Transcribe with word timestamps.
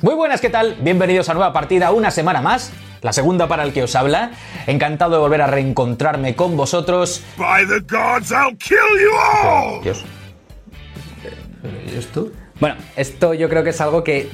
Muy 0.00 0.14
buenas, 0.14 0.40
¿qué 0.40 0.48
tal? 0.50 0.76
Bienvenidos 0.80 1.28
a 1.28 1.34
nueva 1.34 1.52
partida, 1.52 1.90
una 1.90 2.10
semana 2.10 2.40
más, 2.40 2.70
la 3.02 3.12
segunda 3.12 3.48
para 3.48 3.64
el 3.64 3.72
que 3.72 3.82
os 3.82 3.96
habla. 3.96 4.30
Encantado 4.66 5.12
de 5.12 5.18
volver 5.18 5.42
a 5.42 5.46
reencontrarme 5.46 6.36
con 6.36 6.56
vosotros. 6.56 7.22
By 7.36 7.66
the 7.66 7.80
gods, 7.80 8.30
I'll 8.30 8.56
kill 8.58 8.76
you 9.02 9.10
all! 9.16 9.82
Dios. 9.82 10.04
¿Y 11.92 11.96
esto? 11.98 12.28
Bueno, 12.60 12.76
esto 12.96 13.34
yo 13.34 13.48
creo 13.48 13.64
que 13.64 13.70
es 13.70 13.80
algo 13.80 14.04
que 14.04 14.28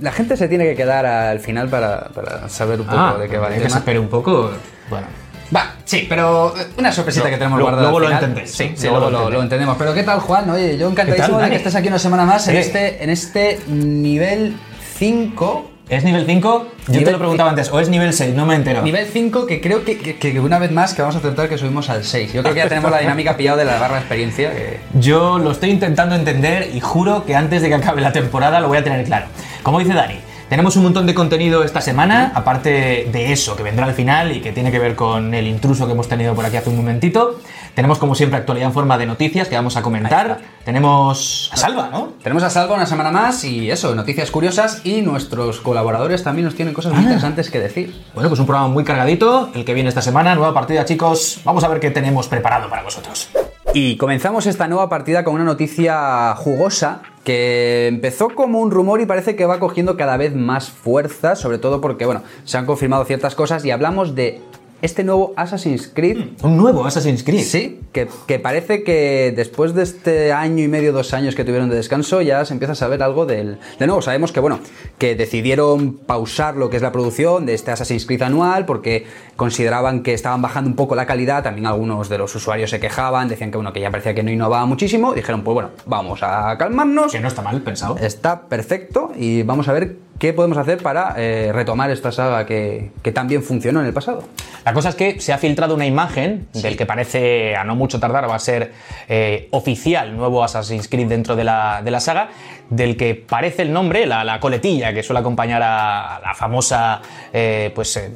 la 0.00 0.12
gente 0.12 0.36
se 0.36 0.48
tiene 0.48 0.64
que 0.64 0.74
quedar 0.74 1.04
al 1.06 1.40
final 1.40 1.68
para, 1.68 2.08
para 2.08 2.48
saber 2.48 2.80
un 2.80 2.86
poco 2.86 2.98
Ah, 2.98 3.16
de 3.18 3.28
qué 3.28 3.36
va 3.38 3.48
el 3.54 3.62
que 3.62 3.70
se 3.70 3.78
espere 3.78 3.98
un 3.98 4.08
poco. 4.08 4.50
Bueno. 4.88 5.06
Va, 5.54 5.74
sí, 5.84 6.06
pero 6.08 6.54
eh, 6.56 6.66
una 6.78 6.92
sorpresita 6.92 7.24
Lo- 7.24 7.30
que 7.30 7.36
tenemos 7.36 7.58
lo- 7.58 7.64
guardada. 7.64 7.82
luego 7.90 7.98
al 7.98 8.04
lo 8.04 8.10
entendéis. 8.18 8.50
Sí, 8.52 8.72
sí, 8.76 8.86
Luego 8.86 9.10
lo 9.10 9.28
lo, 9.30 9.42
entendemos. 9.42 9.76
Pero 9.76 9.92
¿qué 9.92 10.02
tal, 10.04 10.20
Juan? 10.20 10.48
Oye, 10.50 10.78
yo 10.78 10.88
encantadísimo 10.88 11.38
de 11.38 11.50
que 11.50 11.56
estés 11.56 11.74
aquí 11.74 11.88
una 11.88 11.98
semana 11.98 12.24
más 12.24 12.46
en 12.48 12.56
este, 12.56 13.02
en 13.02 13.10
este 13.10 13.58
nivel 13.66 14.56
5. 15.04 15.70
¿Es 15.88 16.04
nivel 16.04 16.26
5? 16.26 16.66
Yo 16.88 17.02
te 17.02 17.10
lo 17.10 17.16
preguntaba 17.18 17.48
antes, 17.48 17.70
o 17.72 17.80
es 17.80 17.88
nivel 17.88 18.12
6, 18.12 18.34
no 18.34 18.44
me 18.44 18.54
entero. 18.54 18.82
Nivel 18.82 19.06
5 19.06 19.46
que 19.46 19.58
creo 19.62 19.82
que, 19.82 19.96
que- 19.98 20.16
que 20.18 20.38
una 20.38 20.58
vez 20.58 20.70
más 20.72 20.92
que 20.92 21.00
vamos 21.00 21.16
a 21.16 21.18
aceptar 21.20 21.48
que 21.48 21.56
subimos 21.56 21.88
al 21.88 22.04
6. 22.04 22.34
Yo 22.34 22.42
creo 22.42 22.52
que 22.54 22.60
ya 22.60 22.68
tenemos 22.68 22.90
la 22.90 22.98
dinámica 22.98 23.34
pillado 23.36 23.56
de 23.56 23.64
la 23.64 23.78
barra 23.78 23.94
de 23.94 24.00
experiencia. 24.02 24.52
que- 24.52 24.78
Yo 25.00 25.38
lo 25.38 25.52
estoy 25.52 25.70
intentando 25.70 26.14
entender 26.14 26.68
y 26.74 26.80
juro 26.80 27.24
que 27.24 27.34
antes 27.34 27.62
de 27.62 27.68
que 27.68 27.74
acabe 27.76 28.02
la 28.02 28.12
temporada 28.12 28.60
lo 28.60 28.68
voy 28.68 28.76
a 28.76 28.84
tener 28.84 29.02
claro. 29.06 29.24
Como 29.62 29.78
dice 29.78 29.94
Dani, 29.94 30.16
tenemos 30.50 30.74
un 30.74 30.82
montón 30.82 31.06
de 31.06 31.14
contenido 31.14 31.62
esta 31.62 31.80
semana, 31.80 32.32
aparte 32.34 33.08
de 33.10 33.32
eso 33.32 33.54
que 33.54 33.62
vendrá 33.62 33.86
al 33.86 33.94
final 33.94 34.36
y 34.36 34.40
que 34.40 34.50
tiene 34.50 34.72
que 34.72 34.80
ver 34.80 34.96
con 34.96 35.32
el 35.32 35.46
intruso 35.46 35.86
que 35.86 35.92
hemos 35.92 36.08
tenido 36.08 36.34
por 36.34 36.44
aquí 36.44 36.56
hace 36.56 36.68
un 36.70 36.76
momentito. 36.76 37.38
Tenemos 37.76 37.98
como 37.98 38.16
siempre 38.16 38.36
actualidad 38.36 38.66
en 38.66 38.74
forma 38.74 38.98
de 38.98 39.06
noticias 39.06 39.46
que 39.46 39.54
vamos 39.54 39.76
a 39.76 39.82
comentar. 39.82 40.40
Tenemos 40.64 41.50
a 41.52 41.56
Salva, 41.56 41.88
¿no? 41.92 42.14
Tenemos 42.20 42.42
a 42.42 42.50
Salva 42.50 42.74
una 42.74 42.86
semana 42.86 43.12
más 43.12 43.44
y 43.44 43.70
eso, 43.70 43.94
noticias 43.94 44.32
curiosas 44.32 44.80
y 44.82 45.02
nuestros 45.02 45.60
colaboradores 45.60 46.24
también 46.24 46.46
nos 46.46 46.56
tienen 46.56 46.74
cosas 46.74 46.94
muy 46.94 47.02
interesantes 47.04 47.48
que 47.48 47.60
decir. 47.60 47.94
Bueno, 48.12 48.28
pues 48.28 48.40
un 48.40 48.46
programa 48.46 48.66
muy 48.66 48.82
cargadito, 48.82 49.50
el 49.54 49.64
que 49.64 49.72
viene 49.72 49.88
esta 49.88 50.02
semana, 50.02 50.34
nueva 50.34 50.52
partida 50.52 50.84
chicos. 50.84 51.40
Vamos 51.44 51.62
a 51.62 51.68
ver 51.68 51.78
qué 51.78 51.92
tenemos 51.92 52.26
preparado 52.26 52.68
para 52.68 52.82
vosotros. 52.82 53.30
Y 53.72 53.96
comenzamos 53.98 54.46
esta 54.46 54.66
nueva 54.66 54.88
partida 54.88 55.22
con 55.22 55.34
una 55.34 55.44
noticia 55.44 56.34
jugosa 56.34 57.02
que 57.22 57.86
empezó 57.86 58.30
como 58.30 58.60
un 58.60 58.72
rumor 58.72 59.00
y 59.00 59.06
parece 59.06 59.36
que 59.36 59.46
va 59.46 59.60
cogiendo 59.60 59.96
cada 59.96 60.16
vez 60.16 60.34
más 60.34 60.70
fuerza, 60.70 61.36
sobre 61.36 61.58
todo 61.58 61.80
porque, 61.80 62.04
bueno, 62.04 62.22
se 62.44 62.58
han 62.58 62.66
confirmado 62.66 63.04
ciertas 63.04 63.36
cosas 63.36 63.64
y 63.64 63.70
hablamos 63.70 64.16
de 64.16 64.40
este 64.82 65.04
nuevo 65.04 65.32
Assassin's 65.36 65.90
Creed. 65.92 66.18
Un 66.42 66.56
nuevo 66.56 66.84
Assassin's 66.84 67.22
Creed. 67.22 67.42
Sí, 67.44 67.80
que, 67.92 68.08
que 68.26 68.38
parece 68.38 68.82
que 68.82 69.32
después 69.36 69.74
de 69.74 69.82
este 69.82 70.32
año 70.32 70.64
y 70.64 70.68
medio, 70.68 70.92
dos 70.92 71.12
años 71.14 71.34
que 71.34 71.44
tuvieron 71.44 71.68
de 71.68 71.76
descanso, 71.76 72.20
ya 72.22 72.44
se 72.44 72.52
empieza 72.52 72.72
a 72.72 72.76
saber 72.76 73.02
algo 73.02 73.26
del... 73.26 73.58
De 73.78 73.86
nuevo, 73.86 74.02
sabemos 74.02 74.32
que, 74.32 74.40
bueno, 74.40 74.60
que 74.98 75.14
decidieron 75.14 75.94
pausar 75.94 76.56
lo 76.56 76.70
que 76.70 76.76
es 76.76 76.82
la 76.82 76.92
producción 76.92 77.46
de 77.46 77.54
este 77.54 77.70
Assassin's 77.70 78.06
Creed 78.06 78.22
anual 78.22 78.66
porque 78.66 79.06
consideraban 79.36 80.02
que 80.02 80.14
estaban 80.14 80.42
bajando 80.42 80.70
un 80.70 80.76
poco 80.76 80.94
la 80.94 81.06
calidad, 81.06 81.42
también 81.42 81.66
algunos 81.66 82.08
de 82.08 82.18
los 82.18 82.34
usuarios 82.34 82.70
se 82.70 82.80
quejaban, 82.80 83.28
decían 83.28 83.50
que, 83.50 83.56
bueno, 83.56 83.72
que 83.72 83.80
ya 83.80 83.90
parecía 83.90 84.14
que 84.14 84.22
no 84.22 84.30
innovaba 84.30 84.66
muchísimo, 84.66 85.14
dijeron, 85.14 85.42
pues 85.42 85.54
bueno, 85.54 85.70
vamos 85.86 86.20
a 86.22 86.56
calmarnos, 86.58 87.12
Que 87.12 87.20
no 87.20 87.28
está 87.28 87.42
mal 87.42 87.60
pensado. 87.62 87.96
está 87.98 88.42
perfecto 88.42 89.12
y 89.16 89.42
vamos 89.42 89.68
a 89.68 89.72
ver 89.72 89.96
qué 90.18 90.32
podemos 90.32 90.58
hacer 90.58 90.78
para 90.82 91.14
eh, 91.16 91.50
retomar 91.52 91.90
esta 91.90 92.12
saga 92.12 92.44
que, 92.46 92.90
que 93.02 93.12
tan 93.12 93.28
bien 93.28 93.42
funcionó 93.42 93.80
en 93.80 93.86
el 93.86 93.92
pasado. 93.92 94.24
La 94.64 94.72
cosa 94.72 94.90
es 94.90 94.94
que 94.94 95.20
se 95.20 95.32
ha 95.32 95.38
filtrado 95.38 95.74
una 95.74 95.86
imagen 95.86 96.48
del 96.52 96.76
que 96.76 96.86
parece 96.86 97.56
a 97.56 97.64
no 97.64 97.74
mucho 97.76 97.98
tardar 97.98 98.28
va 98.28 98.34
a 98.34 98.38
ser 98.38 98.72
eh, 99.08 99.48
oficial 99.52 100.16
nuevo 100.16 100.44
Assassin's 100.44 100.88
Creed 100.88 101.08
dentro 101.08 101.34
de 101.34 101.44
la, 101.44 101.80
de 101.82 101.90
la 101.90 102.00
saga, 102.00 102.28
del 102.68 102.96
que 102.96 103.14
parece 103.14 103.62
el 103.62 103.72
nombre, 103.72 104.06
la, 104.06 104.22
la 104.22 104.38
coletilla 104.38 104.92
que 104.92 105.02
suele 105.02 105.20
acompañar 105.20 105.62
a, 105.62 106.16
a 106.16 106.20
la 106.20 106.34
famosa, 106.34 107.00
eh, 107.32 107.72
pues 107.74 107.96
eh, 107.96 108.10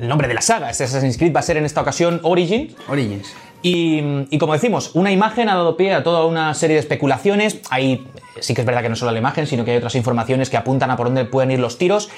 el 0.00 0.08
nombre 0.08 0.28
de 0.28 0.34
la 0.34 0.40
saga. 0.40 0.70
Este 0.70 0.84
Assassin's 0.84 1.18
Creed 1.18 1.34
va 1.34 1.40
a 1.40 1.42
ser 1.42 1.56
en 1.58 1.64
esta 1.64 1.80
ocasión 1.80 2.20
Origins. 2.22 2.74
Origins. 2.88 3.34
Y, 3.64 4.02
y 4.30 4.38
como 4.38 4.54
decimos, 4.54 4.90
una 4.94 5.12
imagen 5.12 5.48
ha 5.48 5.54
dado 5.54 5.76
pie 5.76 5.94
a 5.94 6.02
toda 6.02 6.26
una 6.26 6.52
serie 6.54 6.74
de 6.74 6.80
especulaciones. 6.80 7.60
Hay, 7.70 8.04
sí 8.40 8.54
que 8.54 8.62
es 8.62 8.66
verdad 8.66 8.82
que 8.82 8.88
no 8.88 8.96
solo 8.96 9.12
la 9.12 9.18
imagen, 9.18 9.46
sino 9.46 9.64
que 9.64 9.70
hay 9.70 9.76
otras 9.76 9.94
informaciones 9.94 10.50
que 10.50 10.56
apuntan 10.56 10.90
a 10.90 10.96
por 10.96 11.06
dónde 11.06 11.24
pueden 11.26 11.52
ir 11.52 11.60
los 11.60 11.78
tiros. 11.78 12.10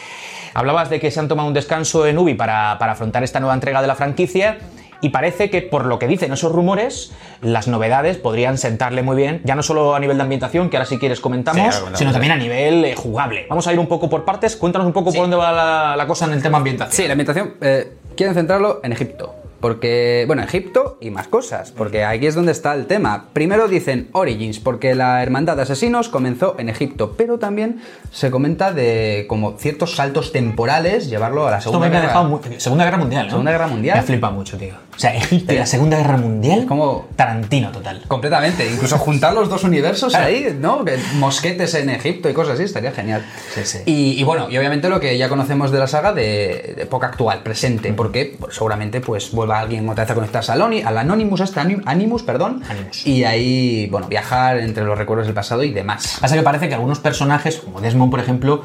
Hablabas 0.55 0.89
de 0.91 1.01
que 1.01 1.11
se 1.11 1.21
han 1.21 1.29
tomado 1.29 1.49
un 1.49 1.55
descanso 1.55 2.07
en 2.07 2.17
Ubi 2.19 2.35
para, 2.35 2.77
para 2.79 2.93
afrontar 2.93 3.23
esta 3.25 3.41
nueva 3.41 3.55
entrega 3.55 3.83
de 3.83 3.89
la 3.89 3.95
franquicia. 3.95 4.59
Y 5.01 5.11
parece 5.11 5.51
que, 5.51 5.61
por 5.61 5.85
lo 5.85 5.99
que 5.99 6.07
dicen 6.07 6.33
esos 6.33 6.51
rumores, 6.51 7.13
las 7.43 7.69
novedades 7.69 8.17
podrían 8.17 8.57
sentarle 8.57 9.03
muy 9.03 9.17
bien, 9.17 9.43
ya 9.45 9.55
no 9.55 9.63
solo 9.63 9.95
a 9.95 10.01
nivel 10.01 10.17
de 10.17 10.23
ambientación, 10.23 10.71
que 10.71 10.79
ahora 10.79 10.87
si 10.87 10.97
quieres 10.99 11.21
comentamos, 11.21 11.75
Sí, 11.75 11.83
sino 11.95 12.11
también 12.13 12.33
a 12.33 12.37
nivel 12.37 12.85
eh, 12.87 12.95
jugable. 12.97 13.45
Vamos 13.51 13.67
a 13.67 13.73
ir 13.75 13.79
un 13.79 13.87
poco 13.87 14.09
por 14.09 14.25
partes. 14.25 14.57
Cuéntanos 14.57 14.87
un 14.87 14.95
poco 14.95 15.11
por 15.13 15.21
dónde 15.21 15.37
va 15.37 15.53
la, 15.53 15.95
la 15.97 16.07
cosa 16.07 16.25
en 16.25 16.33
el 16.33 16.43
tema 16.43 16.57
ambientación. 16.59 16.97
Sí, 16.97 17.07
la 17.07 17.13
ambientación. 17.13 17.55
eh, 17.61 17.93
quieren 18.17 18.35
centrarlo 18.35 18.81
en 18.83 18.93
Egipto. 18.93 19.35
Porque, 19.65 20.25
bueno, 20.27 20.43
Egipto 20.43 20.99
y 21.01 21.09
más 21.09 21.27
cosas. 21.27 21.73
Porque 21.73 22.05
aquí 22.05 22.27
es 22.27 22.35
donde 22.35 22.53
está 22.53 22.75
el 22.75 22.85
tema. 22.85 23.29
Primero 23.33 23.67
dicen 23.67 24.11
Origins, 24.13 24.61
porque 24.61 24.95
la 24.95 25.23
hermandad 25.23 25.57
de 25.57 25.63
asesinos 25.63 26.11
comenzó 26.11 26.55
en 26.59 26.69
Egipto. 26.69 27.15
Pero 27.17 27.39
también 27.39 27.81
se 28.11 28.31
comenta 28.31 28.73
de 28.73 29.25
como 29.27 29.57
ciertos 29.57 29.97
saltos 29.97 30.33
temporales, 30.33 31.09
llevarlo 31.09 31.49
a 31.49 31.51
la 31.53 31.57
Esto 31.61 31.71
Segunda 31.71 31.89
me 31.89 31.97
ha 31.97 32.01
Guerra. 32.01 32.13
dejado 32.13 32.29
muy- 32.29 32.61
Segunda 32.61 32.85
Guerra 32.85 32.99
Mundial, 32.99 33.25
¿no? 33.25 33.31
Segunda 33.31 33.53
Guerra 33.53 33.67
Mundial. 33.69 33.97
Me 33.97 34.03
flipa 34.03 34.29
mucho, 34.31 34.59
tío. 34.59 34.75
O 34.97 34.99
sea, 34.99 35.15
Egipto 35.15 35.53
y 35.53 35.57
la 35.59 35.67
Segunda 35.67 35.97
Guerra 35.99 36.17
Mundial. 36.17 36.67
Como- 36.67 37.07
Tarantino 37.17 37.71
total. 37.73 38.03
Completamente. 38.09 38.71
Incluso 38.71 38.99
juntar 38.99 39.35
los 39.35 39.49
dos 39.49 39.65
universos 39.65 40.13
Claro. 40.13 40.27
ahí, 40.27 40.57
¿no? 40.61 40.85
Que 40.85 40.99
Mosquetes 41.15 41.75
en 41.75 41.91
Egipto 41.91 42.29
y 42.29 42.33
cosas 42.33 42.55
así, 42.55 42.65
estaría 42.65 42.93
genial. 42.93 43.25
Sí, 43.55 43.61
sí. 43.65 43.79
Y, 43.87 44.13
y 44.21 44.23
bueno, 44.25 44.49
y 44.51 44.57
obviamente 44.59 44.89
lo 44.89 45.01
que 45.01 45.17
ya 45.19 45.29
conocemos 45.29 45.71
de 45.73 45.79
la 45.79 45.87
saga 45.87 46.13
de, 46.13 46.77
época 46.79 47.09
actual, 47.09 47.43
presente, 47.43 47.93
porque 47.93 48.37
pues, 48.39 48.55
seguramente 48.55 49.01
pues 49.01 49.33
vuelva 49.33 49.59
alguien 49.61 49.89
otra 49.89 50.05
vez 50.05 50.11
a 50.11 50.15
conectarse 50.15 50.53
al, 50.53 50.61
Oni- 50.63 50.83
al 50.83 50.97
Anonymous, 50.99 51.41
hasta 51.41 51.63
Anim- 51.65 51.83
Animus, 51.87 52.23
perdón. 52.23 52.63
Animus. 52.69 53.07
Y 53.07 53.25
ahí, 53.25 53.89
bueno, 53.91 54.07
viajar 54.09 54.59
entre 54.59 54.85
los 54.85 54.97
recuerdos 54.97 55.27
del 55.27 55.35
pasado 55.35 55.63
y 55.65 55.73
demás. 55.73 56.19
Pasa 56.21 56.37
que 56.37 56.43
parece 56.43 56.69
que 56.69 56.75
algunos 56.75 57.01
personajes, 57.01 57.57
como 57.57 57.81
Desmond, 57.81 58.11
por 58.11 58.21
ejemplo, 58.21 58.63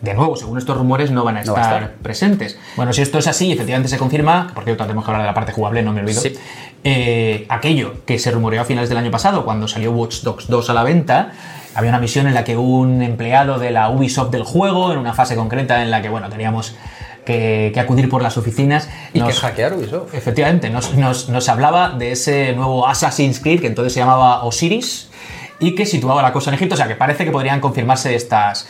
de 0.00 0.14
nuevo, 0.14 0.36
según 0.36 0.58
estos 0.58 0.76
rumores, 0.76 1.10
no 1.10 1.24
van 1.24 1.36
a 1.38 1.44
No 1.44 1.52
estar, 1.56 1.56
va 1.56 1.70
a 1.78 1.80
estar. 1.84 1.94
presentes. 2.02 2.58
Bueno, 2.76 2.92
si 2.92 3.02
esto 3.02 3.18
es 3.18 3.26
así, 3.26 3.52
efectivamente 3.52 3.88
se 3.88 3.96
confirma, 3.98 4.50
por 4.54 4.64
cierto, 4.64 4.84
tenemos 4.84 5.04
que 5.04 5.10
hablar 5.10 5.22
de 5.22 5.28
la 5.28 5.34
parte 5.34 5.52
jugable, 5.52 5.82
no 5.82 5.92
me 5.92 6.00
olvido. 6.00 6.20
Sí. 6.20 6.34
eh, 6.86 7.46
aquello 7.48 8.04
que 8.04 8.18
se 8.18 8.30
rumoreó 8.30 8.60
a 8.60 8.64
finales 8.66 8.88
del 8.90 8.98
año 8.98 9.10
pasado, 9.10 9.44
cuando 9.44 9.66
salió 9.68 9.92
Watch 9.92 10.20
Dogs 10.22 10.48
2 10.48 10.68
a 10.68 10.74
la 10.74 10.82
venta, 10.84 11.32
había 11.74 11.88
una 11.90 11.98
misión 11.98 12.26
en 12.26 12.34
la 12.34 12.44
que 12.44 12.56
un 12.58 13.00
empleado 13.02 13.58
de 13.58 13.70
la 13.70 13.88
Ubisoft 13.88 14.30
del 14.30 14.42
juego, 14.42 14.92
en 14.92 14.98
una 14.98 15.14
fase 15.14 15.34
concreta 15.34 15.82
en 15.82 15.90
la 15.90 16.02
que, 16.02 16.10
bueno, 16.10 16.28
teníamos 16.28 16.74
que, 17.24 17.70
que 17.72 17.80
acudir 17.80 18.10
por 18.10 18.20
las 18.22 18.36
oficinas, 18.36 18.90
Y 19.14 19.20
nos- 19.20 19.28
que 19.32 19.34
hackear 19.40 19.72
Ubisoft. 19.72 20.12
Efectivamente, 20.14 20.68
nos, 20.68 20.92
nos- 20.94 21.30
nos 21.30 21.48
hablaba 21.48 21.88
de 21.90 22.12
ese 22.12 22.52
nuevo 22.52 22.86
Assassin's 22.86 23.40
Creed 23.40 23.60
que 23.62 23.66
entonces 23.68 23.94
se 23.94 24.00
llamaba 24.00 24.44
Osiris 24.44 25.08
y 25.60 25.74
que 25.74 25.86
situaba 25.86 26.20
la 26.20 26.34
cosa 26.34 26.50
en 26.50 26.56
Egipto. 26.56 26.74
O 26.74 26.76
sea 26.76 26.86
que 26.86 26.96
parece 26.96 27.24
que 27.24 27.30
podrían 27.30 27.60
confirmarse 27.60 28.14
estas, 28.14 28.68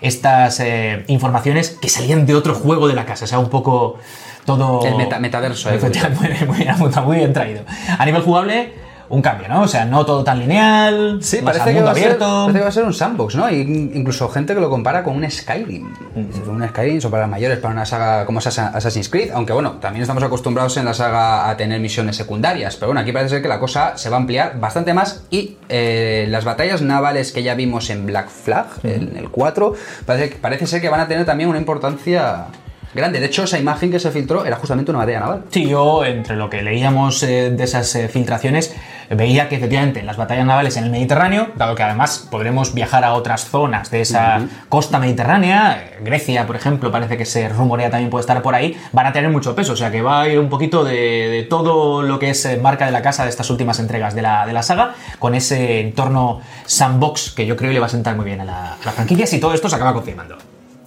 estas 0.00 0.60
eh, 0.60 1.04
informaciones 1.08 1.70
que 1.70 1.88
salían 1.88 2.26
de 2.26 2.34
otro 2.34 2.54
juego 2.54 2.88
de 2.88 2.94
la 2.94 3.04
casa. 3.06 3.24
O 3.24 3.28
sea, 3.28 3.38
un 3.38 3.48
poco 3.50 3.98
todo. 4.44 4.84
El 4.86 4.96
meta- 4.96 5.18
metaverso, 5.18 5.70
eh, 5.70 5.78
muy, 6.46 6.66
muy, 6.78 6.90
muy 7.04 7.16
bien 7.16 7.32
traído. 7.32 7.62
A 7.98 8.04
nivel 8.06 8.22
jugable, 8.22 8.72
un 9.08 9.22
cambio, 9.22 9.48
¿no? 9.48 9.62
O 9.62 9.68
sea, 9.68 9.84
no 9.84 10.04
todo 10.04 10.24
tan 10.24 10.38
lineal. 10.40 11.18
Sí, 11.22 11.36
más 11.42 11.56
parece 11.56 11.62
al 11.62 11.68
que, 11.68 11.74
mundo 11.74 11.86
va 11.86 11.92
a 11.92 11.94
ser, 11.94 12.04
abierto. 12.04 12.26
parece 12.46 12.58
que 12.58 12.62
va 12.62 12.68
a 12.68 12.72
ser 12.72 12.84
un 12.84 12.94
sandbox, 12.94 13.34
¿no? 13.36 13.50
Y 13.50 13.60
incluso 13.94 14.28
gente 14.28 14.54
que 14.54 14.60
lo 14.60 14.68
compara 14.68 15.02
con 15.04 15.16
un 15.16 15.30
Skyrim. 15.30 15.92
Un 16.14 16.68
Skyrim 16.68 17.00
son 17.00 17.10
para 17.10 17.26
mayores, 17.26 17.58
para 17.58 17.72
una 17.74 17.86
saga 17.86 18.24
como 18.26 18.40
Assassin- 18.40 18.70
Assassin's 18.74 19.08
Creed. 19.08 19.30
Aunque 19.32 19.52
bueno, 19.52 19.72
también 19.80 20.02
estamos 20.02 20.22
acostumbrados 20.22 20.76
en 20.76 20.84
la 20.84 20.94
saga 20.94 21.48
a 21.48 21.56
tener 21.56 21.80
misiones 21.80 22.16
secundarias. 22.16 22.76
Pero 22.76 22.88
bueno, 22.88 23.00
aquí 23.00 23.12
parece 23.12 23.30
ser 23.36 23.42
que 23.42 23.48
la 23.48 23.60
cosa 23.60 23.96
se 23.96 24.10
va 24.10 24.16
a 24.16 24.20
ampliar 24.20 24.58
bastante 24.58 24.92
más. 24.94 25.24
Y 25.30 25.56
eh, 25.68 26.26
las 26.28 26.44
batallas 26.44 26.82
navales 26.82 27.32
que 27.32 27.42
ya 27.42 27.54
vimos 27.54 27.90
en 27.90 28.06
Black 28.06 28.28
Flag, 28.28 28.66
en 28.82 29.16
el 29.16 29.30
4, 29.30 29.74
parece, 30.04 30.36
parece 30.36 30.66
ser 30.66 30.80
que 30.80 30.88
van 30.88 31.00
a 31.00 31.08
tener 31.08 31.24
también 31.24 31.48
una 31.48 31.58
importancia 31.58 32.46
grande. 32.94 33.20
De 33.20 33.26
hecho, 33.26 33.44
esa 33.44 33.58
imagen 33.58 33.90
que 33.90 34.00
se 34.00 34.10
filtró 34.10 34.46
era 34.46 34.56
justamente 34.56 34.90
una 34.90 35.00
batalla 35.00 35.20
naval. 35.20 35.42
Sí, 35.50 35.68
yo 35.68 36.04
entre 36.04 36.34
lo 36.36 36.48
que 36.48 36.62
leíamos 36.62 37.22
eh, 37.22 37.50
de 37.50 37.62
esas 37.64 37.94
eh, 37.94 38.08
filtraciones 38.08 38.74
veía 39.10 39.48
que 39.48 39.56
efectivamente 39.56 40.00
en 40.00 40.06
las 40.06 40.16
batallas 40.16 40.46
navales 40.46 40.76
en 40.76 40.84
el 40.84 40.90
Mediterráneo, 40.90 41.48
dado 41.56 41.74
que 41.74 41.82
además 41.82 42.26
podremos 42.30 42.74
viajar 42.74 43.04
a 43.04 43.14
otras 43.14 43.44
zonas 43.44 43.90
de 43.90 44.00
esa 44.00 44.40
costa 44.68 44.98
mediterránea, 44.98 45.90
Grecia 46.02 46.46
por 46.46 46.56
ejemplo 46.56 46.90
parece 46.90 47.16
que 47.16 47.24
se 47.24 47.48
rumorea 47.48 47.90
también 47.90 48.10
puede 48.10 48.20
estar 48.20 48.42
por 48.42 48.54
ahí, 48.54 48.76
van 48.92 49.06
a 49.06 49.12
tener 49.12 49.30
mucho 49.30 49.54
peso, 49.54 49.72
o 49.72 49.76
sea 49.76 49.90
que 49.90 50.02
va 50.02 50.22
a 50.22 50.28
ir 50.28 50.38
un 50.38 50.48
poquito 50.48 50.84
de, 50.84 50.92
de 50.92 51.42
todo 51.48 52.02
lo 52.02 52.18
que 52.18 52.30
es 52.30 52.44
eh, 52.44 52.56
marca 52.56 52.86
de 52.86 52.92
la 52.92 53.02
casa 53.02 53.24
de 53.24 53.30
estas 53.30 53.50
últimas 53.50 53.78
entregas 53.78 54.14
de 54.14 54.22
la, 54.22 54.46
de 54.46 54.52
la 54.52 54.62
saga, 54.62 54.94
con 55.18 55.34
ese 55.34 55.80
entorno 55.80 56.40
sandbox 56.64 57.32
que 57.32 57.46
yo 57.46 57.56
creo 57.56 57.72
le 57.72 57.80
va 57.80 57.86
a 57.86 57.90
sentar 57.90 58.16
muy 58.16 58.24
bien 58.24 58.40
a 58.40 58.44
la, 58.44 58.72
a 58.74 58.84
la 58.84 58.92
franquicia 58.92 59.26
si 59.26 59.40
todo 59.40 59.54
esto 59.54 59.68
se 59.68 59.76
acaba 59.76 59.92
confirmando. 59.92 60.36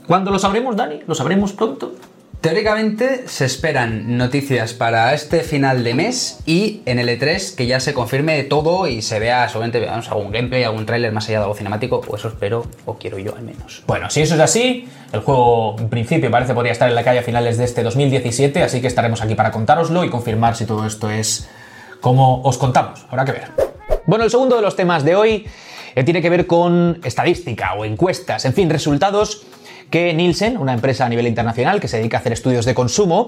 ¿Cuándo 0.08 0.32
lo 0.32 0.40
sabremos, 0.40 0.76
Dani? 0.76 1.02
¿Lo 1.06 1.14
sabremos 1.14 1.54
pronto? 1.54 1.94
Teóricamente 2.42 3.28
se 3.28 3.44
esperan 3.44 4.18
noticias 4.18 4.74
para 4.74 5.14
este 5.14 5.42
final 5.42 5.84
de 5.84 5.94
mes 5.94 6.40
y 6.46 6.82
en 6.86 6.98
el 6.98 7.10
E3 7.10 7.54
que 7.54 7.68
ya 7.68 7.82
se 7.82 7.94
confirme 7.94 8.42
todo 8.44 8.88
y 8.88 9.02
se 9.02 9.20
vea, 9.20 9.50
seguramente 9.50 9.82
veamos 9.82 10.08
algún 10.08 10.32
gameplay, 10.32 10.64
algún 10.64 10.86
tráiler 10.86 11.12
más 11.12 11.28
allá 11.28 11.40
de 11.40 11.44
algo 11.44 11.56
cinemático, 11.56 12.00
o 12.08 12.16
eso 12.16 12.30
espero, 12.30 12.66
o 12.86 12.98
quiero 12.98 13.20
yo 13.20 13.36
al 13.36 13.42
menos. 13.42 13.84
Bueno, 13.88 14.10
si 14.10 14.22
eso 14.22 14.36
es 14.36 14.40
así, 14.40 14.88
El 15.12 15.20
juego, 15.20 15.76
en 15.80 15.90
principio, 15.90 16.32
parece 16.32 16.54
podría 16.54 16.72
estar 16.72 16.88
en 16.88 16.96
la 16.96 17.04
calle 17.04 17.20
a 17.20 17.24
finales 17.24 17.58
de 17.58 17.66
este 17.66 17.84
2017, 17.84 18.64
así 18.64 18.80
que 18.80 18.88
estaremos 18.88 19.22
aquí 19.22 19.36
para 19.36 19.52
contároslo 19.52 20.06
y 20.06 20.10
confirmar 20.10 20.56
si 20.56 20.66
todo 20.66 20.88
esto 20.88 21.10
es 21.10 21.50
como 22.00 22.42
os 22.44 22.58
contamos. 22.58 23.06
Habrá 23.10 23.26
que 23.26 23.34
ver. 23.34 23.52
Bueno, 24.06 24.24
el 24.24 24.32
segundo 24.32 24.56
de 24.56 24.62
los 24.62 24.78
temas 24.78 25.04
de 25.04 25.16
hoy 25.16 25.46
eh, 25.94 26.04
tiene 26.06 26.22
que 26.22 26.30
ver 26.30 26.48
con 26.48 27.02
estadística 27.04 27.74
o 27.74 27.84
encuestas, 27.84 28.46
en 28.46 28.54
fin, 28.54 28.70
resultados 28.70 29.46
que 29.90 30.14
Nielsen, 30.14 30.58
una 30.58 30.74
empresa 30.74 31.06
a 31.06 31.10
nivel 31.10 31.28
internacional 31.28 31.80
que 31.80 31.88
se 31.88 31.98
dedica 31.98 32.18
a 32.18 32.20
hacer 32.20 32.34
estudios 32.34 32.66
de 32.66 32.74
consumo, 32.74 33.28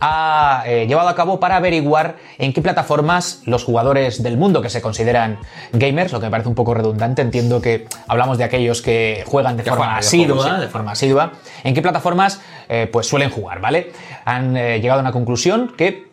ha 0.00 0.64
eh, 0.66 0.86
llevado 0.86 1.08
a 1.08 1.14
cabo 1.14 1.40
para 1.40 1.56
averiguar 1.56 2.16
en 2.38 2.52
qué 2.52 2.62
plataformas 2.62 3.42
los 3.44 3.64
jugadores 3.64 4.22
del 4.22 4.36
mundo 4.36 4.62
que 4.62 4.70
se 4.70 4.80
consideran 4.82 5.38
gamers, 5.72 6.12
lo 6.12 6.20
que 6.20 6.26
me 6.26 6.30
parece 6.30 6.48
un 6.48 6.54
poco 6.54 6.74
redundante, 6.74 7.22
entiendo 7.22 7.60
que 7.60 7.86
hablamos 8.08 8.38
de 8.38 8.44
aquellos 8.44 8.82
que 8.82 9.24
juegan 9.26 9.56
de 9.56 9.62
forma 9.64 9.96
asidua, 9.96 10.58
de 10.58 10.68
forma 10.68 10.92
asidua, 10.92 11.32
en 11.64 11.74
qué 11.74 11.82
plataformas 11.82 12.40
eh, 12.68 12.88
pues 12.90 13.06
suelen 13.06 13.30
jugar, 13.30 13.60
¿vale? 13.60 13.92
Han 14.24 14.56
eh, 14.56 14.80
llegado 14.80 15.00
a 15.00 15.02
una 15.02 15.12
conclusión 15.12 15.74
que, 15.76 16.08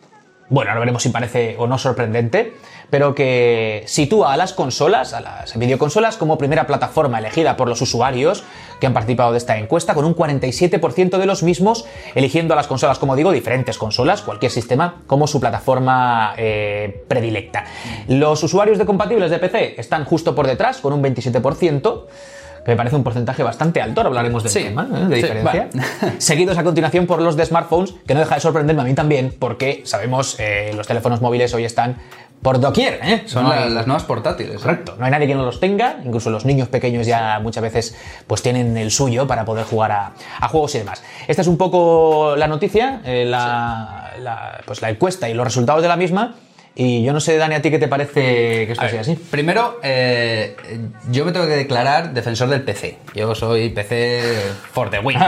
bueno, 0.48 0.70
ahora 0.70 0.80
veremos 0.80 1.02
si 1.02 1.08
parece 1.08 1.56
o 1.58 1.66
no 1.66 1.78
sorprendente, 1.78 2.54
pero 2.90 3.14
que 3.14 3.82
sitúa 3.86 4.32
a 4.32 4.36
las 4.36 4.52
consolas, 4.52 5.12
a 5.12 5.20
las 5.20 5.56
videoconsolas, 5.58 6.16
como 6.16 6.38
primera 6.38 6.66
plataforma 6.66 7.18
elegida 7.18 7.56
por 7.56 7.68
los 7.68 7.80
usuarios 7.82 8.44
que 8.80 8.86
han 8.86 8.92
participado 8.94 9.32
de 9.32 9.38
esta 9.38 9.58
encuesta, 9.58 9.94
con 9.94 10.04
un 10.04 10.14
47% 10.14 11.18
de 11.18 11.26
los 11.26 11.42
mismos 11.42 11.84
eligiendo 12.14 12.54
a 12.54 12.56
las 12.56 12.66
consolas, 12.66 12.98
como 12.98 13.16
digo, 13.16 13.32
diferentes 13.32 13.76
consolas, 13.76 14.22
cualquier 14.22 14.52
sistema, 14.52 15.02
como 15.06 15.26
su 15.26 15.40
plataforma 15.40 16.34
eh, 16.36 17.04
predilecta. 17.08 17.64
Los 18.08 18.42
usuarios 18.42 18.78
de 18.78 18.86
compatibles 18.86 19.30
de 19.30 19.38
PC 19.38 19.74
están 19.80 20.04
justo 20.04 20.34
por 20.34 20.46
detrás, 20.46 20.78
con 20.78 20.92
un 20.92 21.02
27% 21.02 22.04
que 22.64 22.72
me 22.72 22.76
parece 22.76 22.96
un 22.96 23.04
porcentaje 23.04 23.42
bastante 23.42 23.80
alto, 23.80 24.00
ahora 24.00 24.08
hablaremos 24.08 24.42
del 24.42 24.52
Sí. 24.52 24.62
tema, 24.64 24.86
¿eh? 24.92 25.04
de 25.08 25.16
Sí, 25.16 25.22
diferencia. 25.22 25.68
Seguidos 26.18 26.58
a 26.58 26.64
continuación 26.64 27.06
por 27.06 27.22
los 27.22 27.34
de 27.36 27.46
smartphones, 27.46 27.94
que 28.06 28.12
no 28.14 28.20
deja 28.20 28.34
de 28.34 28.40
sorprenderme 28.42 28.82
a 28.82 28.84
mí 28.84 28.94
también, 28.94 29.34
porque 29.38 29.82
sabemos, 29.84 30.36
eh, 30.38 30.72
los 30.76 30.86
teléfonos 30.86 31.22
móviles 31.22 31.54
hoy 31.54 31.64
están 31.64 31.96
por 32.42 32.60
doquier, 32.60 33.00
¿eh? 33.02 33.22
Son 33.26 33.42
No 33.44 33.50
la- 33.50 33.64
hay- 33.64 33.70
las 33.70 33.86
nuevas 33.86 34.04
portátiles. 34.04 34.60
Correcto, 34.60 34.94
no 34.98 35.04
hay 35.04 35.10
nadie 35.10 35.26
que 35.26 35.34
no 35.34 35.44
los 35.44 35.58
tenga, 35.60 35.96
incluso 36.04 36.30
los 36.30 36.44
niños 36.44 36.68
pequeños 36.68 37.06
ya 37.06 37.40
muchas 37.40 37.62
veces 37.62 37.96
pues 38.26 38.42
tienen 38.42 38.76
el 38.76 38.90
suyo 38.90 39.26
para 39.26 39.44
poder 39.44 39.64
jugar 39.64 39.92
a, 39.92 40.12
a 40.40 40.48
juegos 40.48 40.74
y 40.74 40.78
demás. 40.78 41.02
Esta 41.26 41.42
es 41.42 41.48
un 41.48 41.56
poco 41.58 42.34
la 42.36 42.46
noticia, 42.46 43.00
eh, 43.04 43.24
la, 43.26 44.12
la- 44.20 44.60
pues 44.66 44.82
la 44.82 44.90
encuesta 44.90 45.28
y 45.28 45.34
los 45.34 45.44
resultados 45.46 45.82
de 45.82 45.88
la 45.88 45.96
misma. 45.96 46.36
Y 46.80 47.02
yo 47.02 47.12
no 47.12 47.18
sé, 47.18 47.36
Dani, 47.38 47.56
a 47.56 47.60
ti 47.62 47.72
qué 47.72 47.80
te 47.80 47.88
parece 47.88 48.20
que 48.66 48.70
esto 48.70 48.88
sea 48.88 49.00
así. 49.00 49.16
Primero, 49.16 49.80
eh, 49.82 50.54
yo 51.10 51.24
me 51.24 51.32
tengo 51.32 51.46
que 51.46 51.56
declarar 51.56 52.14
defensor 52.14 52.48
del 52.48 52.62
PC. 52.62 52.98
Yo 53.16 53.34
soy 53.34 53.70
PC 53.70 54.22
for 54.70 54.88
the 54.88 55.00
win. 55.00 55.18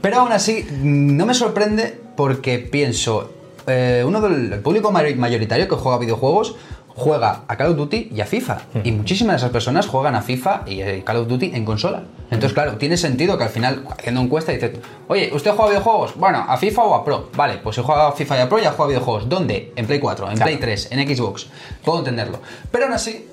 Pero 0.00 0.20
aún 0.20 0.32
así, 0.32 0.66
no 0.80 1.26
me 1.26 1.34
sorprende 1.34 2.00
porque 2.16 2.58
pienso, 2.58 3.34
eh, 3.66 4.04
uno 4.06 4.20
del 4.20 4.52
el 4.52 4.60
público 4.60 4.90
mayoritario 4.90 5.68
que 5.68 5.76
juega 5.76 5.98
videojuegos 5.98 6.56
juega 6.96 7.42
a 7.48 7.56
Call 7.56 7.72
of 7.72 7.76
Duty 7.76 8.10
y 8.14 8.20
a 8.20 8.26
FIFA. 8.26 8.58
Y 8.84 8.92
muchísimas 8.92 9.34
de 9.34 9.36
esas 9.38 9.50
personas 9.50 9.86
juegan 9.86 10.14
a 10.14 10.22
FIFA 10.22 10.62
y 10.66 10.80
eh, 10.80 11.02
Call 11.04 11.16
of 11.16 11.28
Duty 11.28 11.50
en 11.54 11.64
consola. 11.64 12.04
Entonces, 12.30 12.52
claro, 12.52 12.76
tiene 12.76 12.96
sentido 12.96 13.36
que 13.36 13.44
al 13.44 13.50
final, 13.50 13.84
haciendo 13.90 14.20
encuesta, 14.20 14.52
dices, 14.52 14.72
oye, 15.08 15.30
¿usted 15.34 15.50
juega 15.50 15.64
a 15.64 15.68
videojuegos? 15.70 16.14
Bueno, 16.16 16.44
¿a 16.48 16.56
FIFA 16.56 16.82
o 16.82 16.94
a 16.94 17.04
Pro? 17.04 17.30
Vale, 17.36 17.58
pues 17.58 17.76
si 17.76 17.82
juega 17.82 18.08
a 18.08 18.12
FIFA 18.12 18.38
y 18.38 18.40
a 18.40 18.48
Pro, 18.48 18.58
ya 18.58 18.70
juega 18.70 18.84
a 18.84 18.88
videojuegos. 18.88 19.28
¿Dónde? 19.28 19.72
En 19.76 19.86
Play 19.86 19.98
4, 19.98 20.30
en 20.30 20.36
Claro. 20.36 20.48
Play 20.48 20.56
3, 20.60 20.88
en 20.92 21.16
Xbox. 21.16 21.48
Puedo 21.84 21.98
entenderlo. 21.98 22.38
Pero 22.70 22.84
aún 22.84 22.94
así, 22.94 23.26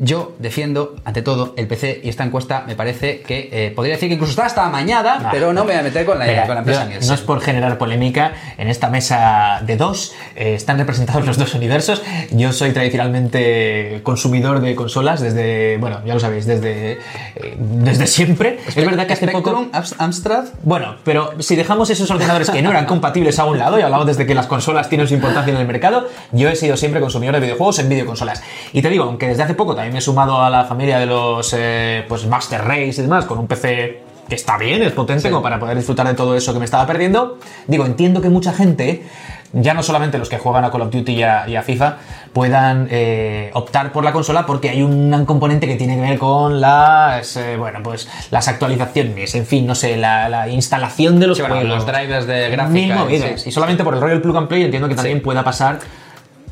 yo 0.00 0.32
defiendo, 0.38 0.96
ante 1.04 1.22
todo, 1.22 1.54
el 1.56 1.66
PC 1.68 2.00
y 2.02 2.08
esta 2.08 2.24
encuesta 2.24 2.64
me 2.66 2.74
parece 2.74 3.20
que 3.20 3.48
eh, 3.52 3.72
podría 3.76 3.94
decir 3.94 4.08
que 4.08 4.14
incluso 4.14 4.32
está 4.32 4.46
hasta 4.46 4.64
amañada, 4.66 5.18
Ah. 5.24 5.28
pero 5.30 5.52
no 5.52 5.64
me 5.64 5.72
voy 5.72 5.80
a 5.80 5.82
meter 5.84 6.04
con 6.04 6.18
la, 6.18 6.24
Mira, 6.26 6.46
con 6.46 6.54
la 6.54 6.60
empresa 6.60 6.88
yo- 6.90 7.06
no 7.06 7.14
es 7.14 7.20
por 7.20 7.40
generar 7.40 7.78
polémica, 7.78 8.32
en 8.58 8.68
esta 8.68 8.88
mesa 8.90 9.60
de 9.64 9.76
dos 9.76 10.12
eh, 10.36 10.54
están 10.54 10.78
representados 10.78 11.24
los 11.26 11.36
dos 11.38 11.54
universos. 11.54 12.02
Yo 12.30 12.52
soy 12.52 12.72
tradicionalmente 12.72 14.00
consumidor 14.02 14.60
de 14.60 14.74
consolas 14.74 15.20
desde, 15.20 15.76
bueno, 15.78 16.00
ya 16.04 16.14
lo 16.14 16.20
sabéis, 16.20 16.46
desde, 16.46 16.92
eh, 17.36 17.56
desde 17.58 18.06
siempre. 18.06 18.58
Es 18.66 18.74
verdad 18.76 19.06
que 19.06 19.12
hace 19.12 19.28
poco... 19.28 19.50
Spectrum, 19.50 19.70
Amst- 19.72 19.94
Amstrad, 19.98 20.44
Bueno, 20.62 20.96
pero 21.04 21.32
si 21.40 21.56
dejamos 21.56 21.90
esos 21.90 22.10
ordenadores 22.10 22.50
que 22.50 22.62
no 22.62 22.70
eran 22.70 22.86
compatibles 22.86 23.38
a 23.38 23.44
un 23.44 23.58
lado, 23.58 23.78
y 23.78 23.82
hablamos 23.82 24.06
desde 24.06 24.26
que 24.26 24.34
las 24.34 24.46
consolas 24.46 24.88
tienen 24.88 25.06
su 25.08 25.14
importancia 25.14 25.52
en 25.52 25.60
el 25.60 25.66
mercado, 25.66 26.08
yo 26.32 26.48
he 26.48 26.56
sido 26.56 26.76
siempre 26.76 27.00
consumidor 27.00 27.34
de 27.34 27.40
videojuegos 27.40 27.78
en 27.78 27.88
videoconsolas. 27.88 28.42
Y 28.72 28.82
te 28.82 28.88
digo, 28.90 29.04
aunque 29.04 29.28
desde 29.28 29.42
hace 29.42 29.54
poco 29.54 29.74
también 29.74 29.89
me 29.90 29.98
he 29.98 30.02
sumado 30.02 30.40
a 30.42 30.50
la 30.50 30.64
familia 30.64 30.98
de 30.98 31.06
los 31.06 31.54
eh, 31.56 32.04
pues 32.08 32.26
Master 32.26 32.62
Race 32.64 32.94
y 32.98 33.02
demás, 33.02 33.24
con 33.26 33.38
un 33.38 33.46
PC 33.46 34.02
que 34.28 34.34
está 34.36 34.56
bien, 34.58 34.80
es 34.82 34.92
potente, 34.92 35.28
como 35.28 35.42
para 35.42 35.58
poder 35.58 35.76
disfrutar 35.76 36.06
de 36.06 36.14
todo 36.14 36.36
eso 36.36 36.52
que 36.52 36.60
me 36.60 36.64
estaba 36.64 36.86
perdiendo, 36.86 37.38
digo, 37.66 37.84
entiendo 37.84 38.22
que 38.22 38.28
mucha 38.28 38.52
gente, 38.52 39.02
ya 39.52 39.74
no 39.74 39.82
solamente 39.82 40.18
los 40.18 40.28
que 40.28 40.38
juegan 40.38 40.64
a 40.64 40.70
Call 40.70 40.82
of 40.82 40.90
Duty 40.92 41.12
y 41.14 41.22
a, 41.24 41.48
y 41.48 41.56
a 41.56 41.62
FIFA, 41.64 41.96
puedan 42.32 42.86
eh, 42.92 43.50
optar 43.54 43.90
por 43.90 44.04
la 44.04 44.12
consola 44.12 44.46
porque 44.46 44.68
hay 44.70 44.82
un 44.82 45.24
componente 45.26 45.66
que 45.66 45.74
tiene 45.74 45.96
que 45.96 46.02
ver 46.02 46.18
con 46.20 46.60
las, 46.60 47.36
eh, 47.38 47.56
bueno, 47.56 47.80
pues 47.82 48.08
las 48.30 48.46
actualizaciones, 48.46 49.34
en 49.34 49.46
fin, 49.46 49.66
no 49.66 49.74
sé, 49.74 49.96
la, 49.96 50.28
la 50.28 50.48
instalación 50.48 51.18
de 51.18 51.26
los 51.26 51.36
Sí, 51.36 51.42
bueno, 51.42 51.56
juegos. 51.56 51.78
los 51.78 51.86
drivers 51.86 52.26
de 52.28 52.50
gráfica, 52.50 52.68
Mil 52.72 52.94
movidas. 52.94 53.40
sí. 53.42 53.48
Y 53.48 53.52
solamente 53.52 53.82
por 53.82 53.94
el 53.94 54.00
Royal 54.00 54.22
Plug 54.22 54.36
and 54.36 54.46
Play 54.46 54.62
entiendo 54.62 54.88
que 54.88 54.94
también 54.94 55.22
pueda 55.22 55.42
pasar 55.42 55.80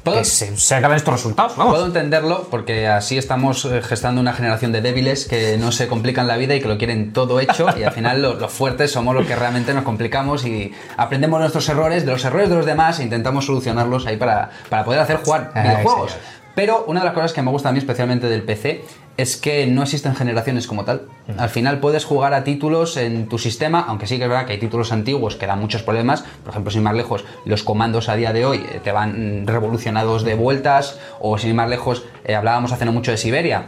Puedo- 0.08 0.18
que 0.18 0.24
se, 0.24 0.56
se 0.56 0.74
acaben 0.74 0.96
estos 0.96 1.14
resultados. 1.14 1.56
Vamos. 1.56 1.72
Puedo 1.74 1.86
entenderlo 1.86 2.46
porque 2.50 2.88
así 2.88 3.16
estamos 3.18 3.64
eh, 3.64 3.80
gestando 3.82 4.20
una 4.20 4.32
generación 4.32 4.72
de 4.72 4.80
débiles 4.80 5.26
que 5.26 5.56
no 5.58 5.72
se 5.72 5.88
complican 5.88 6.26
la 6.26 6.36
vida 6.36 6.54
y 6.54 6.60
que 6.60 6.68
lo 6.68 6.78
quieren 6.78 7.12
todo 7.12 7.40
hecho 7.40 7.66
y 7.78 7.82
al 7.84 7.92
final 7.92 8.22
lo- 8.22 8.34
los 8.34 8.52
fuertes 8.52 8.90
somos 8.92 9.14
los 9.14 9.26
que 9.26 9.36
realmente 9.36 9.72
nos 9.74 9.84
complicamos 9.84 10.44
y 10.44 10.72
aprendemos 10.96 11.40
nuestros 11.40 11.68
errores, 11.68 12.04
de 12.06 12.12
los 12.12 12.24
errores 12.24 12.48
de 12.48 12.54
los 12.56 12.66
demás 12.66 12.98
e 13.00 13.02
intentamos 13.02 13.46
solucionarlos 13.46 14.06
ahí 14.06 14.16
para, 14.16 14.50
para 14.68 14.84
poder 14.84 15.00
hacer 15.00 15.16
jugar 15.18 15.52
videojuegos. 15.54 16.12
Pero 16.54 16.84
una 16.88 17.00
de 17.00 17.06
las 17.06 17.14
cosas 17.14 17.32
que 17.32 17.40
me 17.42 17.50
gusta 17.52 17.68
a 17.68 17.72
mí 17.72 17.78
especialmente 17.78 18.28
del 18.28 18.42
PC 18.42 18.84
es 19.18 19.36
que 19.36 19.66
no 19.66 19.82
existen 19.82 20.14
generaciones 20.14 20.68
como 20.68 20.84
tal. 20.84 21.02
Al 21.36 21.50
final 21.50 21.80
puedes 21.80 22.04
jugar 22.04 22.34
a 22.34 22.44
títulos 22.44 22.96
en 22.96 23.28
tu 23.28 23.36
sistema, 23.36 23.84
aunque 23.86 24.06
sí 24.06 24.16
que 24.16 24.22
es 24.22 24.28
verdad 24.28 24.46
que 24.46 24.52
hay 24.52 24.60
títulos 24.60 24.92
antiguos 24.92 25.34
que 25.34 25.46
dan 25.46 25.58
muchos 25.58 25.82
problemas. 25.82 26.22
Por 26.44 26.50
ejemplo, 26.50 26.70
sin 26.70 26.82
ir 26.82 26.84
más 26.84 26.94
lejos, 26.94 27.24
los 27.44 27.64
comandos 27.64 28.08
a 28.08 28.14
día 28.14 28.32
de 28.32 28.46
hoy 28.46 28.58
eh, 28.58 28.80
te 28.82 28.92
van 28.92 29.44
revolucionados 29.44 30.22
de 30.22 30.36
vueltas. 30.36 31.00
O 31.18 31.36
sin 31.36 31.50
ir 31.50 31.56
más 31.56 31.68
lejos, 31.68 32.04
eh, 32.24 32.36
hablábamos 32.36 32.70
hace 32.70 32.84
no 32.84 32.92
mucho 32.92 33.10
de 33.10 33.16
Siberia. 33.16 33.66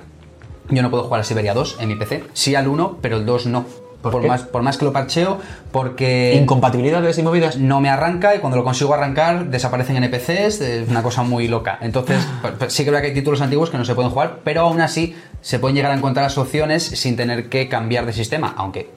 Yo 0.69 0.83
no 0.83 0.91
puedo 0.91 1.03
jugar 1.03 1.23
a 1.23 1.25
Siberia 1.25 1.53
2 1.53 1.79
en 1.81 1.89
mi 1.89 1.97
PC. 1.97 2.25
Sí 2.33 2.55
al 2.55 2.69
1, 2.69 2.99
pero 3.03 3.17
el 3.17 3.27
2 3.27 3.47
no. 3.47 3.67
¿Por 4.03 4.27
más, 4.27 4.43
por 4.43 4.63
más 4.63 4.79
que 4.79 4.85
lo 4.87 4.93
parcheo, 4.93 5.39
porque 5.73 6.39
Incompatibilidades 6.41 7.19
y 7.19 7.23
movidas. 7.23 7.59
no 7.59 7.81
me 7.81 7.91
arranca 7.91 8.35
y 8.35 8.39
cuando 8.39 8.57
lo 8.57 8.65
consigo 8.65 8.95
arrancar 8.95 9.47
desaparecen 9.47 9.97
NPCs, 9.97 10.61
es 10.61 10.89
una 10.89 11.03
cosa 11.03 11.23
muy 11.23 11.49
loca. 11.49 11.79
Entonces, 11.83 12.27
pues, 12.41 12.55
pues, 12.59 12.73
sí 12.73 12.85
que 12.85 12.91
veo 12.91 13.01
que 13.01 13.09
hay 13.09 13.15
títulos 13.15 13.43
antiguos 13.43 13.69
que 13.69 13.77
no 13.77 13.85
se 13.85 13.95
pueden 13.95 14.11
jugar, 14.11 14.39
pero 14.43 14.63
aún 14.63 14.81
así 14.81 15.15
se 15.43 15.59
pueden 15.59 15.77
llegar 15.77 15.93
a 15.93 15.97
encontrar 15.97 16.25
las 16.25 16.39
opciones 16.39 16.83
sin 16.83 17.17
tener 17.17 17.49
que 17.49 17.69
cambiar 17.69 18.07
de 18.07 18.13
sistema, 18.13 18.55
aunque 18.57 18.91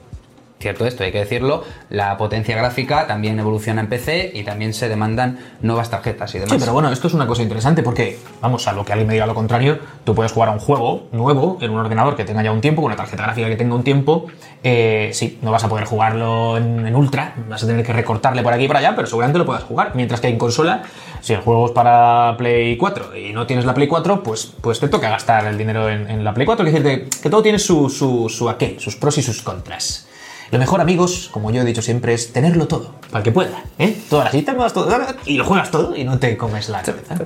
cierto 0.64 0.86
esto, 0.86 1.04
hay 1.04 1.12
que 1.12 1.18
decirlo, 1.18 1.62
la 1.90 2.16
potencia 2.16 2.56
gráfica 2.56 3.06
también 3.06 3.38
evoluciona 3.38 3.82
en 3.82 3.88
PC 3.88 4.32
y 4.34 4.44
también 4.44 4.72
se 4.72 4.88
demandan 4.88 5.38
nuevas 5.60 5.90
tarjetas 5.90 6.34
y 6.34 6.38
demás. 6.38 6.52
Sí, 6.52 6.58
pero 6.58 6.72
bueno, 6.72 6.90
esto 6.90 7.06
es 7.06 7.14
una 7.14 7.26
cosa 7.26 7.42
interesante 7.42 7.82
porque, 7.82 8.18
vamos, 8.40 8.66
a 8.66 8.72
lo 8.72 8.82
que 8.82 8.92
alguien 8.92 9.06
me 9.06 9.12
diga 9.12 9.26
lo 9.26 9.34
contrario, 9.34 9.78
tú 10.04 10.14
puedes 10.14 10.32
jugar 10.32 10.48
a 10.48 10.52
un 10.52 10.58
juego 10.58 11.08
nuevo 11.12 11.58
en 11.60 11.70
un 11.70 11.78
ordenador 11.78 12.16
que 12.16 12.24
tenga 12.24 12.42
ya 12.42 12.50
un 12.50 12.62
tiempo, 12.62 12.80
con 12.80 12.90
una 12.90 12.96
tarjeta 12.96 13.24
gráfica 13.24 13.48
que 13.48 13.56
tenga 13.56 13.74
un 13.74 13.84
tiempo. 13.84 14.26
Eh, 14.62 15.10
sí, 15.12 15.38
no 15.42 15.50
vas 15.50 15.62
a 15.64 15.68
poder 15.68 15.84
jugarlo 15.84 16.56
en, 16.56 16.96
ultra, 16.96 17.34
vas 17.46 17.62
a 17.62 17.66
tener 17.66 17.84
que 17.84 17.92
recortarle 17.92 18.42
por 18.42 18.54
aquí 18.54 18.64
y 18.64 18.66
por 18.66 18.78
allá, 18.78 18.96
pero 18.96 19.06
seguramente 19.06 19.38
lo 19.38 19.44
puedas 19.44 19.64
jugar. 19.64 19.92
Mientras 19.94 20.22
que 20.22 20.28
en 20.28 20.38
consola, 20.38 20.82
si 21.20 21.34
el 21.34 21.40
juego 21.40 21.66
es 21.66 21.72
para 21.72 22.36
Play 22.38 22.78
4 22.78 23.16
y 23.16 23.34
no 23.34 23.46
tienes 23.46 23.66
la 23.66 23.74
Play 23.74 23.86
4, 23.86 24.22
pues, 24.22 24.50
pues 24.62 24.80
te 24.80 24.88
toca 24.88 25.10
gastar 25.10 25.46
el 25.46 25.58
dinero 25.58 25.90
en, 25.90 26.24
la 26.24 26.32
Play 26.32 26.46
4. 26.46 26.66
Es 26.66 26.72
decir, 26.72 27.08
que 27.22 27.28
todo 27.28 27.42
tiene 27.42 27.58
su, 27.58 27.90
su, 27.90 28.30
su 28.30 28.48
aquel, 28.48 28.80
sus 28.80 28.96
pros 28.96 29.18
y 29.18 29.22
sus 29.22 29.42
contras. 29.42 30.08
Lo 30.50 30.58
mejor, 30.58 30.80
amigos, 30.80 31.28
como 31.32 31.50
yo 31.50 31.62
he 31.62 31.64
dicho 31.64 31.82
siempre, 31.82 32.14
es 32.14 32.32
tenerlo 32.32 32.68
todo, 32.68 32.94
para 33.10 33.22
que 33.22 33.32
pueda, 33.32 33.64
¿eh? 33.78 33.96
Todas 34.08 34.26
las 34.26 34.32
sistemas, 34.32 34.72
todo, 34.72 34.88
y 35.26 35.36
lo 35.36 35.44
juegas 35.44 35.70
todo 35.70 35.96
y 35.96 36.04
no 36.04 36.18
te 36.18 36.36
comes 36.36 36.68
la 36.68 36.82
cabeza. 36.82 37.16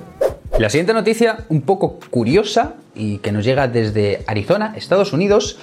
La 0.59 0.71
siguiente 0.71 0.93
noticia, 0.93 1.45
un 1.51 1.63
poco 1.63 1.99
curiosa 2.11 2.75
y 2.95 3.19
que 3.19 3.31
nos 3.31 3.45
llega 3.45 3.69
desde 3.69 4.25
Arizona, 4.27 4.75
Estados 4.77 5.13
Unidos. 5.13 5.59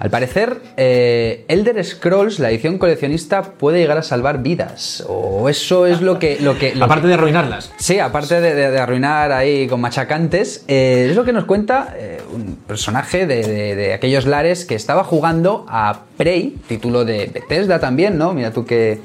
Al 0.00 0.08
parecer, 0.08 0.62
eh, 0.78 1.44
Elder 1.46 1.84
Scrolls, 1.84 2.38
la 2.38 2.50
edición 2.50 2.78
coleccionista, 2.78 3.42
puede 3.42 3.80
llegar 3.80 3.98
a 3.98 4.02
salvar 4.02 4.42
vidas. 4.42 5.04
O 5.06 5.46
eso 5.50 5.84
es 5.84 6.00
lo 6.00 6.18
que. 6.18 6.38
Lo 6.40 6.58
que 6.58 6.74
lo 6.74 6.86
Aparte 6.86 7.06
de 7.06 7.12
arruinarlas. 7.14 7.70
Sí, 7.76 7.98
aparte 7.98 8.40
de, 8.40 8.54
de- 8.54 8.70
de 8.70 8.78
arruinar 8.78 9.30
ahí 9.30 9.66
con 9.68 9.78
machacantes, 9.82 10.64
eh, 10.68 11.08
es 11.10 11.16
lo 11.16 11.24
que 11.24 11.34
nos 11.34 11.44
cuenta 11.44 11.94
eh, 11.98 12.18
un 12.34 12.56
personaje 12.66 13.26
de, 13.26 13.92
aquellos 13.92 14.24
lares 14.24 14.64
que 14.64 14.74
estaba 14.74 15.04
jugando 15.04 15.66
a 15.68 16.00
Prey, 16.16 16.56
título 16.66 17.04
de 17.04 17.26
Bethesda 17.32 17.78
también, 17.78 18.16
¿no? 18.16 18.32
Mira 18.32 18.52
tú 18.52 18.64
qué, 18.64 19.00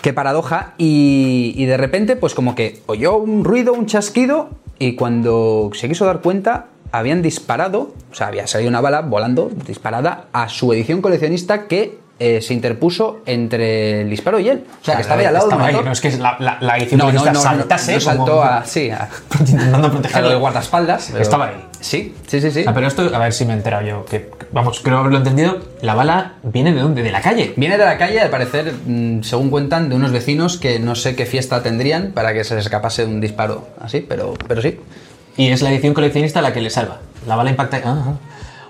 qué 0.00 0.12
paradoja. 0.12 0.74
Y, 0.78 1.54
y 1.56 1.66
de 1.66 1.76
repente, 1.76 2.14
pues 2.14 2.34
como 2.36 2.54
que 2.54 2.78
oyó 2.86 3.16
un 3.16 3.42
ruido, 3.42 3.72
un 3.72 3.86
chasquido, 3.86 4.50
y 4.78 4.94
cuando 4.94 5.70
se 5.74 5.88
quiso 5.88 6.06
dar 6.06 6.20
cuenta, 6.20 6.66
habían 6.92 7.22
disparado, 7.22 7.92
o 8.10 8.14
sea, 8.14 8.28
había 8.28 8.46
salido 8.46 8.68
una 8.68 8.80
bala 8.80 9.00
volando, 9.02 9.50
disparada, 9.66 10.26
a 10.32 10.48
su 10.48 10.72
edición 10.72 11.00
coleccionista 11.02 11.66
que 11.66 11.98
eh, 12.22 12.42
se 12.42 12.52
interpuso 12.52 13.20
entre 13.24 14.02
el 14.02 14.10
disparo 14.10 14.38
y 14.38 14.50
él. 14.50 14.64
O 14.82 14.84
sea, 14.84 14.96
que 14.96 15.00
estaba 15.02 15.20
ahí 15.20 15.26
al 15.26 15.32
lado 15.32 15.46
del 15.48 15.58
Estaba 15.58 15.68
ahí. 15.78 15.84
No 15.86 15.90
es 15.92 16.00
que 16.02 16.10
la, 16.18 16.36
la, 16.38 16.58
la 16.60 16.76
edición 16.76 16.98
No, 16.98 17.06
que 17.06 17.12
no, 17.14 17.24
no, 17.24 17.32
no, 17.32 17.40
saltase 17.40 17.94
no 17.94 18.00
saltó 18.00 18.24
como- 18.26 18.42
a, 18.42 18.64
sí, 18.66 18.90
a, 18.90 19.08
intentando 19.40 19.90
protegerlo. 19.90 20.28
del 20.28 20.38
guardaespaldas. 20.38 21.08
pero- 21.12 21.22
Estaba 21.22 21.46
ahí. 21.46 21.64
Sí, 21.80 22.14
sí, 22.26 22.42
sí, 22.42 22.50
sí. 22.50 22.64
Ah, 22.66 22.72
pero 22.74 22.88
esto, 22.88 23.10
a 23.14 23.18
ver 23.18 23.32
si 23.32 23.46
me 23.46 23.54
he 23.54 23.56
enterado 23.56 23.86
yo. 23.86 24.04
Que, 24.04 24.28
vamos, 24.52 24.80
creo 24.84 24.98
haberlo 24.98 25.16
entendido. 25.16 25.60
La 25.80 25.94
bala 25.94 26.34
viene 26.42 26.74
de 26.74 26.80
dónde? 26.82 27.02
De 27.02 27.10
la 27.10 27.22
calle. 27.22 27.54
Viene 27.56 27.78
de 27.78 27.84
la 27.86 27.96
calle, 27.96 28.20
al 28.20 28.28
parecer, 28.28 28.74
mm, 28.84 29.22
según 29.22 29.48
cuentan, 29.48 29.88
de 29.88 29.94
unos 29.94 30.12
vecinos 30.12 30.58
que 30.58 30.78
no 30.78 30.96
sé 30.96 31.16
qué 31.16 31.24
fiesta 31.24 31.62
tendrían 31.62 32.12
para 32.12 32.34
que 32.34 32.44
se 32.44 32.54
les 32.54 32.66
escapase 32.66 33.06
un 33.06 33.22
disparo 33.22 33.66
así, 33.80 34.04
pero, 34.06 34.34
pero 34.46 34.60
sí. 34.60 34.78
Y 35.36 35.48
es 35.48 35.62
la 35.62 35.70
edición 35.72 35.94
coleccionista 35.94 36.42
la 36.42 36.52
que 36.52 36.60
le 36.60 36.70
salva. 36.70 36.98
La 37.26 37.36
bala 37.36 37.50
impacta. 37.50 37.80
ah. 37.84 38.14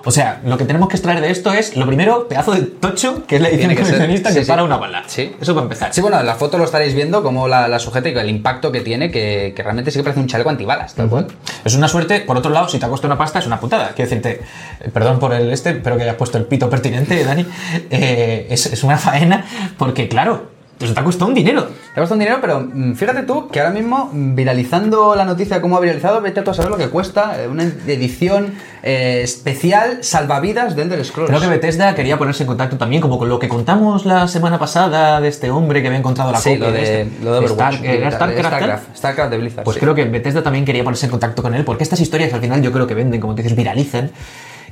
O 0.03 0.11
sea, 0.11 0.41
lo 0.47 0.57
que 0.57 0.65
tenemos 0.65 0.89
que 0.89 0.97
extraer 0.97 1.21
de 1.21 1.31
esto 1.31 1.53
es, 1.53 1.77
lo 1.77 1.87
primero, 1.87 2.27
pedazo 2.27 2.53
de 2.53 2.63
tocho, 2.63 3.27
que 3.27 3.37
es 3.37 3.43
la 3.43 3.51
edición 3.51 3.69
que 3.69 3.77
ser. 3.77 3.85
coleccionista 3.85 4.31
Sí, 4.31 4.35
que 4.37 4.45
sí. 4.45 4.49
para 4.49 4.65
una 4.65 4.79
bala. 4.79 5.03
Sí. 5.07 5.37
Eso 5.39 5.53
para 5.53 5.65
empezar. 5.65 5.93
Sí, 5.93 6.01
bueno, 6.01 6.19
en 6.19 6.25
la 6.25 6.37
foto 6.37 6.57
lo 6.57 6.65
estaréis 6.65 6.95
viendo, 6.95 7.23
como 7.23 7.49
la, 7.49 7.69
la 7.69 7.79
sujeta 7.79 8.09
y 8.09 8.15
el 8.17 8.31
impacto 8.31 8.73
que 8.73 8.81
tiene, 8.81 9.11
que, 9.11 9.53
que 9.55 9.63
realmente 9.63 9.91
sí 9.91 9.99
que 9.99 10.05
parece 10.05 10.21
un 10.21 10.27
chaleco 10.27 10.49
antibalas, 10.49 10.95
tal 10.95 11.11
cual. 11.11 11.27
Es 11.67 11.75
una 11.75 11.87
suerte, 11.87 12.21
por 12.21 12.39
otro 12.39 12.51
lado, 12.51 12.67
si 12.71 12.79
te 12.79 12.87
ha 12.87 12.89
costado 12.89 13.13
una 13.13 13.19
pasta, 13.19 13.41
es 13.41 13.47
una 13.47 13.61
putada. 13.61 13.89
Quiero 13.95 14.09
decirte, 14.09 14.41
eh, 14.81 14.89
perdón 14.91 15.19
por 15.19 15.35
el 15.35 15.53
este, 15.53 15.75
pero 15.75 15.99
que 15.99 16.05
hayas 16.05 16.17
puesto 16.17 16.39
el 16.39 16.47
pito 16.47 16.71
pertinente, 16.71 17.23
Dani. 17.23 17.45
Eh, 17.91 18.47
es, 18.49 18.65
es 18.73 18.83
una 18.83 18.97
faena, 18.97 19.45
porque 19.77 20.09
claro, 20.09 20.51
pues 20.81 20.93
te 20.95 20.99
ha 21.01 21.05
costado 21.05 21.29
un 21.29 21.35
dinero. 21.35 21.63
Te 21.95 21.95
cuesta 22.01 22.15
un 22.15 22.19
dinero, 22.21 22.39
pero 22.41 22.61
mm, 22.61 22.95
fíjate 22.95 23.23
tú 23.23 23.49
que 23.49 23.61
ahora 23.61 23.73
mismo, 23.73 24.11
mm, 24.13 24.35
viralizando 24.35 25.15
la 25.15 25.25
noticia 25.25 25.61
como 25.61 25.77
ha 25.77 25.81
viralizado, 25.81 26.21
vete 26.21 26.41
tú 26.43 26.51
a 26.51 26.55
saber 26.55 26.71
lo 26.71 26.77
que 26.79 26.89
cuesta 26.89 27.41
eh, 27.41 27.47
una 27.49 27.65
edición 27.65 28.55
eh, 28.83 29.21
especial 29.23 29.99
salvavidas 30.03 30.75
de 30.77 30.83
Elder 30.83 31.05
Scrolls. 31.05 31.29
Creo 31.29 31.41
que 31.41 31.49
Bethesda 31.49 31.95
quería 31.95 32.17
ponerse 32.19 32.45
en 32.45 32.47
contacto 32.47 32.79
también, 32.79 33.03
como 33.03 33.19
con 33.19 33.29
lo 33.29 33.39
que 33.39 33.49
contamos 33.49 34.07
la 34.07 34.27
semana 34.27 34.59
pasada 34.59 35.21
de 35.21 35.29
este 35.29 35.51
hombre 35.51 35.83
que 35.83 35.89
había 35.89 35.99
encontrado 35.99 36.33
la 36.33 36.39
Sí, 36.41 36.51
copia 36.55 36.67
lo 36.69 36.73
de, 36.73 36.83
este. 37.03 37.25
lo 37.25 37.33
de 37.33 37.39
Overwatch. 37.41 37.75
Star- 37.75 37.87
¿Era 37.87 38.11
de 38.11 38.17
StarCraft? 38.17 38.47
Starcraft, 38.55 38.97
Starcraft 38.97 39.31
de 39.31 39.39
Blizzard. 39.39 39.65
Pues 39.65 39.75
sí. 39.75 39.81
creo 39.81 39.95
que 39.95 40.05
Bethesda 40.07 40.43
también 40.43 40.65
quería 40.65 40.83
ponerse 40.83 41.05
en 41.07 41.11
contacto 41.11 41.43
con 41.43 41.55
él, 41.55 41.65
porque 41.65 41.83
estas 41.85 42.01
historias 42.01 42.33
al 42.33 42.41
final 42.41 42.63
yo 42.63 42.73
creo 42.73 42.87
que 42.87 42.95
venden, 42.95 43.21
como 43.21 43.35
tú 43.35 43.43
dices, 43.43 43.55
viralizan. 43.57 44.11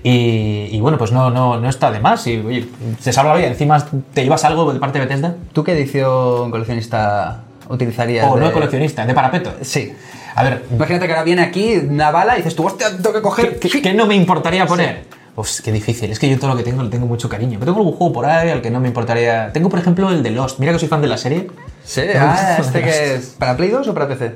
Y, 0.02 0.69
y 0.71 0.81
bueno, 0.81 0.97
pues 0.99 1.12
no, 1.12 1.31
no, 1.31 1.59
no 1.61 1.69
está 1.69 1.90
de 1.90 2.00
más. 2.00 2.26
Y 2.26 2.37
oye, 2.38 2.69
se 3.00 3.12
salva 3.12 3.33
la 3.33 3.38
vida. 3.38 3.49
Encima 3.49 3.85
te 4.14 4.23
llevas 4.23 4.45
algo 4.45 4.73
de 4.73 4.78
parte 4.81 4.99
de 4.99 5.07
Bethesda. 5.07 5.35
¿Tú 5.52 5.64
qué 5.64 5.73
edición 5.73 6.50
coleccionista 6.50 7.43
utilizarías? 7.69 8.26
O 8.26 8.35
no 8.37 8.40
de- 8.43 8.47
de 8.47 8.52
coleccionista, 8.52 9.05
de 9.05 9.14
parapeto. 9.14 9.52
Sí. 9.62 9.93
A 10.35 10.45
ver, 10.45 10.64
Imagínate 10.71 11.07
que 11.07 11.12
ahora 11.12 11.25
viene 11.25 11.43
aquí 11.43 11.75
una 11.76 12.11
bala 12.12 12.35
y 12.35 12.38
dices 12.38 12.55
tú, 12.55 12.64
hostia, 12.64 12.88
tengo 12.97 13.12
que 13.12 13.23
coger. 13.23 13.59
¿qué, 13.59 13.69
qué- 13.69 13.83
qué 13.83 13.93
no 13.95 14.07
me 14.07 14.14
importaría 14.14 14.67
poner? 14.67 15.05
Pues 15.38 15.62
qué 15.62 15.71
difícil. 15.71 16.11
Es 16.11 16.18
que 16.18 16.28
yo 16.28 16.37
todo 16.37 16.50
lo 16.50 16.57
que 16.57 16.64
tengo 16.64 16.83
le 16.83 16.88
tengo 16.90 17.07
mucho 17.07 17.28
cariño. 17.28 17.61
Pero 17.61 17.66
tengo 17.71 17.78
algún 17.78 17.97
juego 17.97 18.12
por 18.12 18.26
ahí 18.26 18.50
al 18.50 18.61
que 18.61 18.73
no 18.73 18.80
me 18.80 18.88
importaría. 18.88 19.52
Tengo, 19.52 19.68
por 19.68 19.78
ejemplo, 19.78 20.11
el 20.11 20.21
de 20.25 20.33
Lost. 20.33 20.59
Mira 20.59 20.73
que 20.73 20.80
soy 20.80 20.88
fan 20.88 21.00
de 21.00 21.07
la 21.07 21.16
serie. 21.16 21.47
Sí, 21.85 22.00
ah, 22.18 22.57
este 22.61 22.83
que 22.83 23.14
es. 23.14 23.37
¿Para 23.38 23.57
Play 23.57 23.71
2 23.71 23.87
o 23.87 23.95
para 23.95 24.09
PC? 24.09 24.33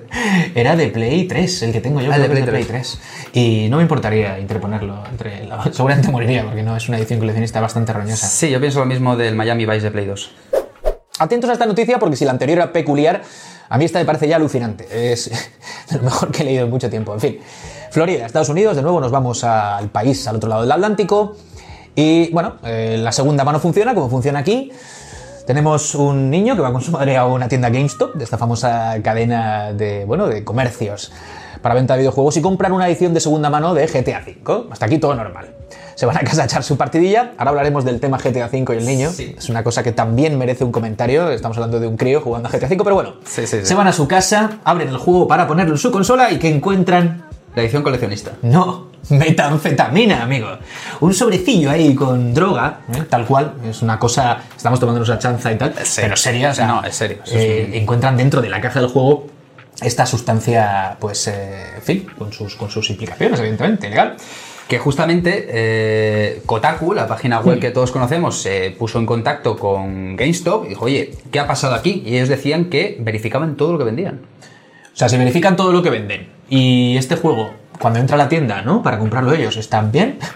Era 0.54 0.76
de 0.76 0.86
Play 0.90 1.26
3, 1.26 1.62
el 1.62 1.72
que 1.72 1.80
tengo 1.80 2.00
yo. 2.00 2.12
Ah, 2.12 2.14
creo 2.14 2.22
de 2.22 2.30
Play 2.30 2.42
de 2.44 2.50
Play 2.52 2.64
3. 2.66 3.00
Y 3.32 3.66
no 3.68 3.78
me 3.78 3.82
importaría 3.82 4.38
interponerlo 4.38 5.02
entre. 5.10 5.44
la- 5.44 5.64
Seguramente 5.72 6.08
moriría 6.08 6.44
porque 6.44 6.62
no 6.62 6.76
es 6.76 6.88
una 6.88 6.98
edición 6.98 7.18
coleccionista 7.18 7.60
bastante 7.60 7.92
roñosa. 7.92 8.28
Sí, 8.28 8.48
yo 8.48 8.60
pienso 8.60 8.78
lo 8.78 8.86
mismo 8.86 9.16
del 9.16 9.34
Miami 9.34 9.66
Vice 9.66 9.80
de 9.80 9.90
Play 9.90 10.06
2. 10.06 10.30
Atentos 11.18 11.50
a 11.50 11.54
esta 11.54 11.66
noticia 11.66 11.98
porque 11.98 12.14
si 12.14 12.24
la 12.24 12.30
anterior 12.30 12.58
era 12.58 12.72
peculiar, 12.72 13.22
a 13.68 13.76
mí 13.76 13.84
esta 13.86 13.98
me 13.98 14.04
parece 14.04 14.28
ya 14.28 14.36
alucinante. 14.36 14.86
Es 15.12 15.32
de 15.90 15.96
lo 15.96 16.04
mejor 16.04 16.30
que 16.30 16.42
he 16.42 16.44
leído 16.44 16.62
en 16.64 16.70
mucho 16.70 16.88
tiempo. 16.88 17.12
En 17.12 17.18
fin, 17.20 17.38
Florida, 17.92 18.24
Estados 18.24 18.48
Unidos, 18.48 18.74
de 18.74 18.80
nuevo 18.80 19.02
nos 19.02 19.10
vamos 19.10 19.44
al 19.44 19.90
país 19.90 20.26
al 20.26 20.36
otro 20.36 20.48
lado 20.48 20.62
del 20.62 20.72
Atlántico. 20.72 21.36
Y 21.94 22.32
bueno, 22.32 22.54
eh, 22.64 22.96
la 22.98 23.12
segunda 23.12 23.44
mano 23.44 23.60
funciona 23.60 23.94
como 23.94 24.08
funciona 24.08 24.38
aquí. 24.38 24.72
Tenemos 25.46 25.94
un 25.94 26.30
niño 26.30 26.56
que 26.56 26.62
va 26.62 26.72
con 26.72 26.80
su 26.80 26.90
madre 26.90 27.18
a 27.18 27.26
una 27.26 27.48
tienda 27.48 27.68
GameStop, 27.68 28.14
de 28.14 28.24
esta 28.24 28.38
famosa 28.38 28.94
cadena 29.02 29.74
de, 29.74 30.06
bueno, 30.06 30.26
de 30.26 30.42
comercios 30.42 31.12
para 31.60 31.74
venta 31.74 31.92
de 31.92 32.00
videojuegos, 32.00 32.34
y 32.38 32.40
compran 32.40 32.72
una 32.72 32.88
edición 32.88 33.12
de 33.12 33.20
segunda 33.20 33.50
mano 33.50 33.74
de 33.74 33.86
GTA 33.86 34.22
V. 34.26 34.68
Hasta 34.70 34.86
aquí 34.86 34.96
todo 34.96 35.14
normal. 35.14 35.54
Se 35.94 36.06
van 36.06 36.16
a 36.16 36.20
casa 36.20 36.42
a 36.42 36.44
echar 36.46 36.64
su 36.64 36.78
partidilla. 36.78 37.34
Ahora 37.36 37.50
hablaremos 37.50 37.84
del 37.84 38.00
tema 38.00 38.16
GTA 38.16 38.48
V 38.50 38.74
y 38.74 38.78
el 38.78 38.86
niño. 38.86 39.10
Sí. 39.10 39.34
Es 39.36 39.50
una 39.50 39.62
cosa 39.62 39.82
que 39.82 39.92
también 39.92 40.38
merece 40.38 40.64
un 40.64 40.72
comentario. 40.72 41.28
Estamos 41.28 41.58
hablando 41.58 41.78
de 41.78 41.88
un 41.88 41.98
crío 41.98 42.22
jugando 42.22 42.48
a 42.48 42.52
GTA 42.52 42.68
V, 42.68 42.78
pero 42.84 42.94
bueno. 42.94 43.16
Sí, 43.26 43.46
sí, 43.46 43.58
sí. 43.58 43.66
Se 43.66 43.74
van 43.74 43.86
a 43.86 43.92
su 43.92 44.08
casa, 44.08 44.60
abren 44.64 44.88
el 44.88 44.96
juego 44.96 45.28
para 45.28 45.46
ponerlo 45.46 45.74
en 45.74 45.78
su 45.78 45.92
consola 45.92 46.30
y 46.30 46.38
que 46.38 46.48
encuentran 46.48 47.31
La 47.54 47.62
edición 47.62 47.82
coleccionista. 47.82 48.32
no, 48.42 48.92
metanfetamina, 49.10 50.22
amigo. 50.22 50.48
Un 51.00 51.12
sobrecillo 51.12 51.70
ahí 51.70 51.94
con 51.94 52.32
droga, 52.32 52.80
¿eh? 52.94 53.02
tal 53.08 53.26
cual. 53.26 53.54
Es 53.68 53.82
una 53.82 53.98
cosa, 53.98 54.42
estamos 54.56 54.80
tomándonos 54.80 55.08
la 55.08 55.18
chanza 55.18 55.52
y 55.52 55.56
tal, 55.58 55.74
pero 55.96 56.16
seria. 56.16 56.50
O 56.50 56.54
sea, 56.54 56.66
No, 56.66 56.84
es 56.84 56.94
serio. 56.94 57.18
Eh, 57.30 57.70
Encuentran 57.74 58.16
dentro 58.16 58.40
de 58.40 58.48
la 58.48 58.60
caja 58.60 58.80
del 58.80 58.88
juego 58.88 59.26
esta 59.80 60.06
sustancia, 60.06 60.96
pues, 61.00 61.26
eh, 61.26 61.74
en 61.76 61.82
fin, 61.82 62.06
con 62.16 62.32
sus, 62.32 62.54
con 62.54 62.70
sus 62.70 62.88
implicaciones, 62.90 63.40
evidentemente, 63.40 63.90
legal. 63.90 64.16
Que 64.68 64.78
justamente 64.78 66.40
Kotaku, 66.46 66.94
la 66.94 67.06
página 67.06 67.40
web 67.40 67.58
que 67.58 67.70
todos 67.72 67.90
conocemos, 67.90 68.40
se 68.40 68.70
puso 68.70 68.98
en 68.98 69.04
contacto 69.04 69.58
con 69.58 70.16
GameStop 70.16 70.64
y 70.64 70.68
dijo, 70.70 70.84
oye, 70.86 71.14
¿qué 71.30 71.40
ha 71.40 71.46
pasado 71.46 71.74
aquí? 71.74 72.02
Y 72.06 72.14
ellos 72.16 72.28
decían 72.30 72.66
que 72.66 72.96
verificaban 73.00 73.56
todo 73.56 73.72
lo 73.72 73.78
que 73.78 73.84
vendían. 73.84 74.20
O 74.94 74.96
sea, 74.96 75.10
si 75.10 75.18
verifican 75.18 75.56
todo 75.56 75.72
lo 75.72 75.82
que 75.82 75.90
venden 75.90 76.31
y 76.54 76.96
este 76.98 77.16
juego, 77.16 77.50
cuando 77.80 77.98
entra 77.98 78.16
a 78.16 78.18
la 78.18 78.28
tienda, 78.28 78.60
¿no? 78.62 78.82
Para 78.82 78.98
comprarlo 78.98 79.32
ellos, 79.32 79.56
¿están 79.56 79.90
bien? 79.90 80.18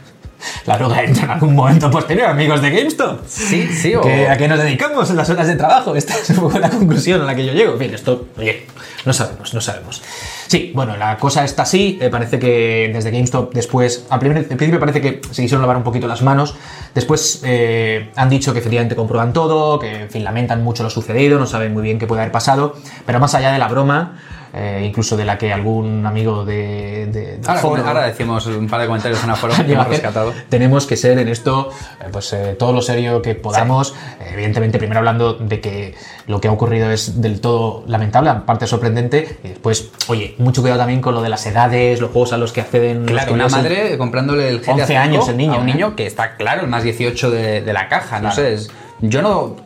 La 0.67 0.77
droga 0.79 1.03
entra 1.03 1.25
en 1.25 1.31
algún 1.31 1.55
momento 1.57 1.91
posterior, 1.91 2.29
amigos 2.29 2.61
de 2.63 2.71
GameStop. 2.71 3.21
Sí, 3.27 3.67
sí, 3.69 3.95
o... 3.95 4.01
¿Que- 4.03 4.29
¿A 4.29 4.37
qué 4.37 4.47
nos 4.47 4.59
dedicamos 4.59 5.11
en 5.11 5.17
las 5.17 5.29
horas 5.31 5.47
de 5.49 5.57
trabajo? 5.57 5.97
Esta 5.97 6.15
es 6.15 6.31
un 6.31 6.37
poco 6.37 6.59
la 6.59 6.71
conclusión 6.71 7.21
a 7.23 7.25
la 7.25 7.35
que 7.35 7.45
yo 7.45 7.53
llego. 7.53 7.73
En 7.73 7.79
fin, 7.79 7.95
esto, 7.95 8.27
oye, 8.39 8.67
no 9.05 9.13
sabemos, 9.13 9.55
no 9.55 9.61
sabemos. 9.61 10.03
Sí, 10.47 10.71
bueno, 10.75 10.97
la 10.97 11.17
cosa 11.17 11.43
está 11.45 11.63
así. 11.63 11.99
eh, 12.01 12.11
parece 12.11 12.39
que 12.39 12.91
desde 12.95 13.11
GameStop 13.11 13.53
después, 13.55 14.07
al, 14.11 14.21
primer- 14.21 14.39
al 14.39 14.45
principio 14.45 14.79
parece 14.79 15.01
que 15.01 15.21
se 15.31 15.43
quisieron 15.43 15.63
lavar 15.63 15.79
un 15.79 15.85
poquito 15.85 16.07
las 16.07 16.23
manos. 16.23 16.55
Después 16.95 17.41
eh, 17.45 18.11
han 18.15 18.29
dicho 18.29 18.53
que 18.53 18.61
efectivamente 18.61 18.95
comprueban 18.95 19.33
todo, 19.33 19.79
que 19.81 20.03
en 20.03 20.11
fin, 20.11 20.23
lamentan 20.23 20.63
mucho 20.63 20.83
lo 20.83 20.91
sucedido, 20.91 21.39
no 21.41 21.47
saben 21.47 21.73
muy 21.73 21.83
bien 21.83 21.99
qué 21.99 22.07
puede 22.07 22.21
haber 22.23 22.33
pasado. 22.33 22.77
Pero 23.05 23.19
más 23.19 23.35
allá 23.35 23.53
de 23.53 23.59
la 23.59 23.69
broma, 23.69 24.19
eh, 24.59 24.83
incluso 24.87 25.17
de 25.19 25.25
la 25.27 25.37
que 25.37 25.53
algún 25.53 26.07
amigo 26.07 26.45
de, 26.45 27.39
Ahora, 27.47 27.61
foro- 27.61 27.85
ahora 27.87 28.07
decimos 28.07 28.47
un 28.47 28.67
par 28.69 28.81
de 28.81 28.87
comentarios 28.87 29.23
en 29.23 29.31
aforo 29.31 29.53
que 29.67 29.73
hemos 29.73 29.87
rescatado. 29.87 30.33
Tenemos 30.49 30.87
que 30.87 30.97
ser 30.97 31.19
en 31.19 31.29
esto, 31.29 31.69
eh, 32.01 32.07
pues 32.11 32.33
eh, 32.33 32.57
todo 32.59 32.73
lo 32.73 32.81
serio 32.81 33.21
que 33.21 33.35
podamos. 33.35 33.95
Evidentemente, 34.33 34.79
primero 34.79 34.99
hablando 35.01 35.35
de 35.35 35.61
que 35.61 35.95
lo 36.27 36.41
que 36.41 36.49
ha 36.49 36.53
ocurrido 36.53 36.91
es 36.91 37.21
del 37.21 37.41
todo 37.41 37.85
lamentable, 37.87 38.31
aparte 38.31 38.67
sorprendente. 38.67 39.39
Y 39.45 39.49
después, 39.49 39.91
oye, 40.09 40.35
mucho 40.39 40.63
cuidado 40.63 40.81
también 40.81 41.01
con 41.01 41.15
lo 41.15 41.23
de 41.23 41.29
las 41.29 41.45
edades, 41.47 42.01
los 42.01 42.11
juegos 42.11 42.33
a 42.33 42.37
los 42.39 42.53
que 42.53 42.63
acceden. 42.63 43.05
Claro, 43.05 43.35
una 43.35 43.49
madre 43.49 43.99
comprándole 43.99 44.49
el 44.49 44.61
GTA 44.61 44.73
11 44.73 44.85
V 44.93 44.97
años 44.97 45.29
el 45.29 45.37
niño, 45.37 45.55
a 45.55 45.59
un 45.59 45.67
niño 45.67 45.95
que 45.97 46.07
está 46.07 46.37
claro, 46.37 46.63
el 46.63 46.69
más 46.69 46.83
18 46.83 47.31
de, 47.31 47.61
de 47.61 47.73
la 47.73 47.89
caja. 47.89 48.21
No 48.21 48.33
sé, 48.33 48.55
es- 48.55 48.71
yo 49.01 49.21
no 49.21 49.57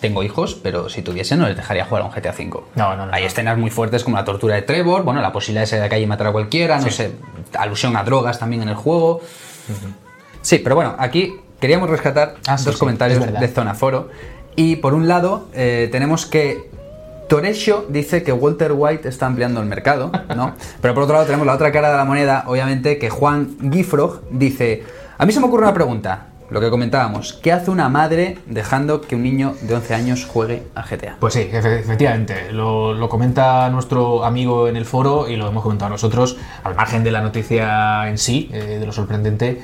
tengo 0.00 0.22
hijos, 0.22 0.54
pero 0.62 0.88
si 0.88 1.02
tuviese 1.02 1.36
no 1.36 1.46
les 1.46 1.56
dejaría 1.56 1.84
jugar 1.84 2.02
a 2.02 2.06
un 2.06 2.12
GTA 2.12 2.30
V. 2.30 2.60
No, 2.76 2.96
no, 2.96 3.06
no, 3.06 3.12
Hay 3.12 3.22
no. 3.22 3.26
escenas 3.26 3.58
muy 3.58 3.70
fuertes 3.70 4.04
como 4.04 4.16
la 4.16 4.24
tortura 4.24 4.54
de 4.54 4.62
Trevor, 4.62 5.02
bueno, 5.02 5.20
la 5.20 5.32
posibilidad 5.32 5.62
de 5.62 5.66
salir 5.66 5.82
a 5.82 5.86
la 5.86 5.90
calle 5.90 6.02
y 6.02 6.06
matar 6.06 6.26
a 6.28 6.32
cualquiera, 6.32 6.78
no 6.80 6.90
sé, 6.90 7.12
alusión 7.58 7.96
a 7.96 8.04
drogas 8.04 8.38
también 8.38 8.62
en 8.62 8.68
el 8.68 8.74
juego. 8.76 9.20
Sí, 10.42 10.58
pero 10.58 10.74
bueno, 10.76 10.94
aquí 10.98 11.36
queríamos 11.60 11.90
rescatar 11.90 12.36
Ah, 12.46 12.56
dos 12.62 12.74
sí, 12.74 12.78
comentarios 12.78 13.24
de 13.40 13.48
Zona 13.48 13.74
Foro. 13.74 14.08
Y 14.56 14.76
por 14.76 14.94
un 14.94 15.08
lado, 15.08 15.48
eh, 15.54 15.88
tenemos 15.92 16.26
que 16.26 16.68
Toresho 17.28 17.84
dice 17.90 18.22
que 18.22 18.32
Walter 18.32 18.72
White 18.74 19.08
está 19.08 19.26
ampliando 19.26 19.60
el 19.60 19.66
mercado, 19.66 20.10
¿no? 20.34 20.54
Pero 20.80 20.94
por 20.94 21.02
otro 21.02 21.14
lado 21.14 21.26
tenemos 21.26 21.46
la 21.46 21.54
otra 21.54 21.70
cara 21.70 21.90
de 21.90 21.96
la 21.98 22.04
moneda, 22.04 22.44
obviamente, 22.46 22.98
que 22.98 23.10
Juan 23.10 23.56
Gifrog 23.70 24.22
dice, 24.30 24.82
a 25.18 25.26
mí 25.26 25.32
se 25.32 25.40
me 25.40 25.46
ocurre 25.46 25.64
una 25.64 25.74
pregunta, 25.74 26.28
lo 26.50 26.60
que 26.60 26.70
comentábamos, 26.70 27.34
¿qué 27.34 27.52
hace 27.52 27.70
una 27.70 27.88
madre 27.88 28.38
dejando 28.46 29.00
que 29.02 29.14
un 29.16 29.22
niño 29.22 29.54
de 29.62 29.74
11 29.74 29.94
años 29.94 30.24
juegue 30.26 30.62
a 30.74 30.82
GTA? 30.82 31.16
Pues 31.20 31.34
sí, 31.34 31.40
efe- 31.52 31.80
efectivamente. 31.80 32.52
Lo, 32.52 32.94
lo 32.94 33.08
comenta 33.08 33.68
nuestro 33.70 34.24
amigo 34.24 34.66
en 34.68 34.76
el 34.76 34.84
foro 34.86 35.28
y 35.28 35.36
lo 35.36 35.48
hemos 35.48 35.62
comentado 35.62 35.90
nosotros, 35.90 36.36
al 36.64 36.74
margen 36.74 37.04
de 37.04 37.10
la 37.10 37.20
noticia 37.20 38.08
en 38.08 38.16
sí, 38.18 38.48
eh, 38.52 38.78
de 38.80 38.86
lo 38.86 38.92
sorprendente. 38.92 39.60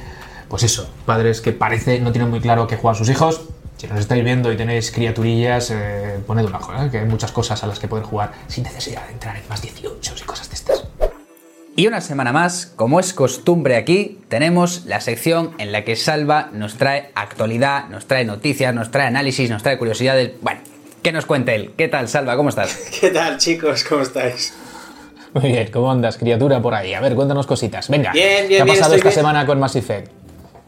Pues 0.48 0.62
eso, 0.62 0.88
padres 1.06 1.40
que 1.40 1.52
parece 1.52 2.00
no 2.00 2.12
tienen 2.12 2.30
muy 2.30 2.40
claro 2.40 2.66
qué 2.66 2.76
juegan 2.76 2.96
sus 2.96 3.08
hijos. 3.08 3.42
Si 3.76 3.88
nos 3.88 3.98
estáis 3.98 4.22
viendo 4.22 4.52
y 4.52 4.56
tenéis 4.56 4.90
criaturillas, 4.92 5.70
eh, 5.70 6.20
poned 6.26 6.44
un 6.44 6.54
ojo, 6.54 6.72
¿eh? 6.74 6.90
que 6.90 6.98
hay 6.98 7.06
muchas 7.06 7.32
cosas 7.32 7.62
a 7.64 7.66
las 7.66 7.78
que 7.80 7.88
poder 7.88 8.04
jugar 8.04 8.30
sin 8.46 8.62
necesidad 8.62 9.04
de 9.06 9.12
entrar 9.14 9.36
en 9.36 9.42
más 9.48 9.60
18 9.62 10.14
y 10.16 10.22
cosas 10.22 10.48
de 10.48 10.54
estas. 10.54 10.83
Y 11.76 11.88
una 11.88 12.00
semana 12.00 12.33
más, 12.33 12.73
como 12.76 13.00
es 13.00 13.12
costumbre 13.12 13.75
aquí, 13.76 14.21
tenemos 14.28 14.85
la 14.87 15.00
sección 15.00 15.50
en 15.59 15.73
la 15.73 15.85
que 15.85 15.97
Salva 15.97 16.50
nos 16.52 16.76
trae 16.76 17.11
actualidad, 17.16 17.88
nos 17.88 18.07
trae 18.07 18.25
noticias, 18.25 18.73
nos 18.73 18.93
trae 18.93 19.09
análisis, 19.09 19.50
nos 19.50 19.62
trae 19.64 19.76
curiosidades. 19.76 20.33
Bueno, 20.40 20.61
que 21.02 21.11
nos 21.11 21.26
cuente 21.26 21.52
él. 21.54 21.73
¿Qué 21.76 21.88
tal, 21.88 22.09
Salva? 22.09 22.37
¿Cómo 22.37 22.50
estás? 22.50 22.76
¿Qué 23.00 23.11
tal, 23.11 23.38
chicos? 23.38 23.83
¿Cómo 23.83 24.02
estáis? 24.02 24.54
Muy 25.33 25.50
bien, 25.50 25.69
¿cómo 25.73 25.90
andas, 25.90 26.16
criatura 26.16 26.62
por 26.62 26.75
ahí? 26.75 26.95
A 26.95 27.00
ver, 27.00 27.16
cuéntanos 27.16 27.45
cositas. 27.49 27.88
Venga, 27.88 28.12
Bien, 28.12 28.47
bien, 28.47 28.64
¿qué 28.64 28.71
ha 28.71 28.73
pasado 28.75 28.95
esta 28.95 29.09
bien. 29.09 29.14
semana 29.16 29.45
con 29.45 29.59
Mass 29.59 29.75
Effect? 29.75 30.12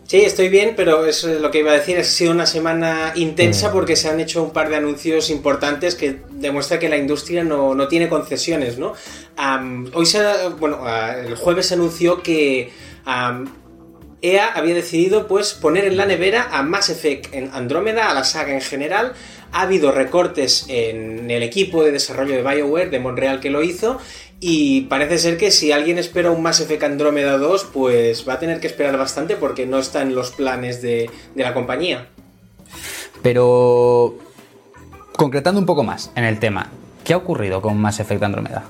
Sí, 0.07 0.19
estoy 0.19 0.49
bien, 0.49 0.75
pero 0.77 1.05
es 1.05 1.25
lo 1.25 1.51
que 1.51 1.59
iba 1.59 1.73
a 1.73 1.75
decir, 1.75 1.99
ha 1.99 2.05
sido 2.05 2.31
una 2.31 2.47
semana 2.47 3.13
intensa 3.17 3.73
porque 3.73 3.97
se 3.97 4.09
han 4.09 4.21
hecho 4.21 4.41
un 4.41 4.53
par 4.53 4.69
de 4.69 4.77
anuncios 4.77 5.31
importantes 5.31 5.97
que 5.97 6.21
demuestra 6.31 6.79
que 6.79 6.89
la 6.89 6.97
industria 6.97 7.43
no, 7.43 7.75
no 7.75 7.89
tiene 7.89 8.09
concesiones, 8.09 8.79
¿no? 8.79 8.93
Hoy 9.95 10.07
se, 10.07 10.23
bueno, 10.61 10.79
el 11.13 11.35
jueves 11.35 11.67
se 11.67 11.75
anunció 11.75 12.23
que 12.23 12.71
EA 14.23 14.53
había 14.55 14.75
decidido 14.77 15.27
pues 15.27 15.55
poner 15.55 15.85
en 15.85 15.97
la 15.97 16.07
nevera 16.07 16.51
a 16.53 16.63
Mass 16.63 16.89
Effect 16.89 17.35
en 17.35 17.51
Andrómeda, 17.53 18.09
a 18.09 18.15
la 18.15 18.23
saga 18.23 18.55
en 18.55 18.61
general. 18.61 19.13
Ha 19.51 19.63
habido 19.63 19.91
recortes 19.91 20.67
en 20.69 21.31
el 21.31 21.43
equipo 21.43 21.83
de 21.83 21.91
desarrollo 21.91 22.35
de 22.35 22.43
BioWare 22.43 22.91
de 22.91 23.01
Montreal 23.01 23.41
que 23.41 23.51
lo 23.51 23.63
hizo 23.63 23.99
y 24.41 24.83
parece 24.83 25.19
ser 25.19 25.39
que 25.39 25.51
si 25.51 25.73
alguien 25.73 25.99
espera 25.99 26.31
un 26.31 26.43
Mass 26.43 26.61
Effect 26.61 26.83
Andrómeda 26.83 27.39
2, 27.39 27.69
pues 27.73 28.29
va 28.29 28.35
a 28.35 28.39
tener 28.39 28.61
que 28.61 28.67
esperar 28.67 28.99
bastante 28.99 29.37
porque 29.37 29.67
no 29.67 29.79
está 29.79 30.03
en 30.03 30.15
los 30.15 30.31
planes 30.31 30.83
de, 30.83 31.11
de 31.35 31.43
la 31.43 31.55
compañía. 31.55 32.09
Pero 33.23 34.17
concretando 35.17 35.59
un 35.59 35.67
poco 35.67 35.83
más 35.83 36.11
en 36.15 36.25
el 36.25 36.39
tema, 36.39 36.71
¿qué 37.05 37.15
ha 37.15 37.17
ocurrido 37.17 37.63
con 37.63 37.79
Mass 37.79 38.01
Effect 38.01 38.23
Andromeda? 38.23 38.65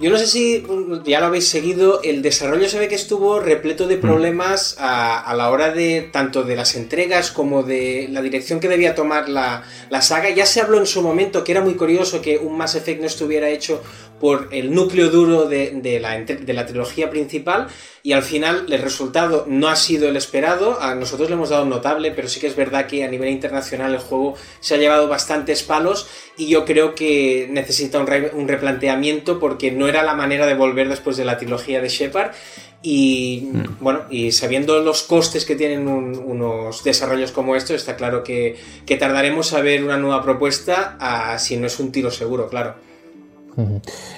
Yo 0.00 0.10
no 0.10 0.18
sé 0.18 0.26
si 0.26 0.64
mm, 0.68 1.04
ya 1.04 1.20
lo 1.20 1.26
habéis 1.26 1.46
seguido, 1.46 2.02
el 2.02 2.22
desarrollo 2.22 2.68
se 2.68 2.78
ve 2.78 2.88
que 2.88 2.96
estuvo 2.96 3.38
repleto 3.38 3.86
de 3.86 3.98
problemas 3.98 4.76
a, 4.80 5.20
a 5.20 5.34
la 5.34 5.50
hora 5.50 5.72
de 5.72 6.08
tanto 6.12 6.42
de 6.42 6.56
las 6.56 6.74
entregas 6.74 7.30
como 7.30 7.62
de 7.62 8.08
la 8.10 8.22
dirección 8.22 8.58
que 8.58 8.68
debía 8.68 8.96
tomar 8.96 9.28
la, 9.28 9.62
la 9.90 10.02
saga. 10.02 10.30
Ya 10.30 10.46
se 10.46 10.60
habló 10.60 10.78
en 10.78 10.86
su 10.86 11.02
momento 11.02 11.44
que 11.44 11.52
era 11.52 11.60
muy 11.60 11.74
curioso 11.74 12.20
que 12.20 12.38
un 12.38 12.56
Mass 12.56 12.74
Effect 12.74 13.00
no 13.00 13.06
estuviera 13.06 13.48
hecho 13.50 13.80
por 14.22 14.48
el 14.52 14.72
núcleo 14.72 15.10
duro 15.10 15.46
de, 15.46 15.72
de 15.82 15.98
la, 15.98 16.16
de 16.20 16.52
la 16.52 16.64
trilogía 16.64 17.10
principal 17.10 17.66
y 18.04 18.12
al 18.12 18.22
final 18.22 18.66
el 18.72 18.80
resultado 18.80 19.46
no 19.48 19.66
ha 19.68 19.74
sido 19.74 20.08
el 20.08 20.16
esperado. 20.16 20.80
A 20.80 20.94
nosotros 20.94 21.28
le 21.28 21.34
hemos 21.34 21.48
dado 21.50 21.64
un 21.64 21.70
notable, 21.70 22.12
pero 22.12 22.28
sí 22.28 22.38
que 22.38 22.46
es 22.46 22.54
verdad 22.54 22.86
que 22.86 23.02
a 23.02 23.08
nivel 23.08 23.30
internacional 23.30 23.92
el 23.92 23.98
juego 23.98 24.34
se 24.60 24.74
ha 24.76 24.78
llevado 24.78 25.08
bastantes 25.08 25.64
palos 25.64 26.06
y 26.36 26.46
yo 26.46 26.64
creo 26.64 26.94
que 26.94 27.48
necesita 27.50 27.98
un, 27.98 28.06
re- 28.06 28.30
un 28.32 28.46
replanteamiento 28.46 29.40
porque 29.40 29.72
no 29.72 29.88
era 29.88 30.04
la 30.04 30.14
manera 30.14 30.46
de 30.46 30.54
volver 30.54 30.88
después 30.88 31.16
de 31.16 31.24
la 31.24 31.36
trilogía 31.36 31.80
de 31.80 31.88
Shepard. 31.88 32.30
Y 32.84 33.48
bueno, 33.80 34.02
y 34.10 34.32
sabiendo 34.32 34.80
los 34.80 35.02
costes 35.02 35.44
que 35.44 35.56
tienen 35.56 35.88
un- 35.88 36.16
unos 36.16 36.84
desarrollos 36.84 37.32
como 37.32 37.56
estos, 37.56 37.74
está 37.76 37.96
claro 37.96 38.22
que, 38.22 38.56
que 38.86 38.96
tardaremos 38.96 39.52
a 39.52 39.60
ver 39.62 39.82
una 39.84 39.96
nueva 39.98 40.22
propuesta, 40.22 40.96
ah, 41.00 41.38
si 41.40 41.56
no 41.56 41.66
es 41.66 41.78
un 41.80 41.90
tiro 41.90 42.10
seguro, 42.12 42.48
claro. 42.48 42.91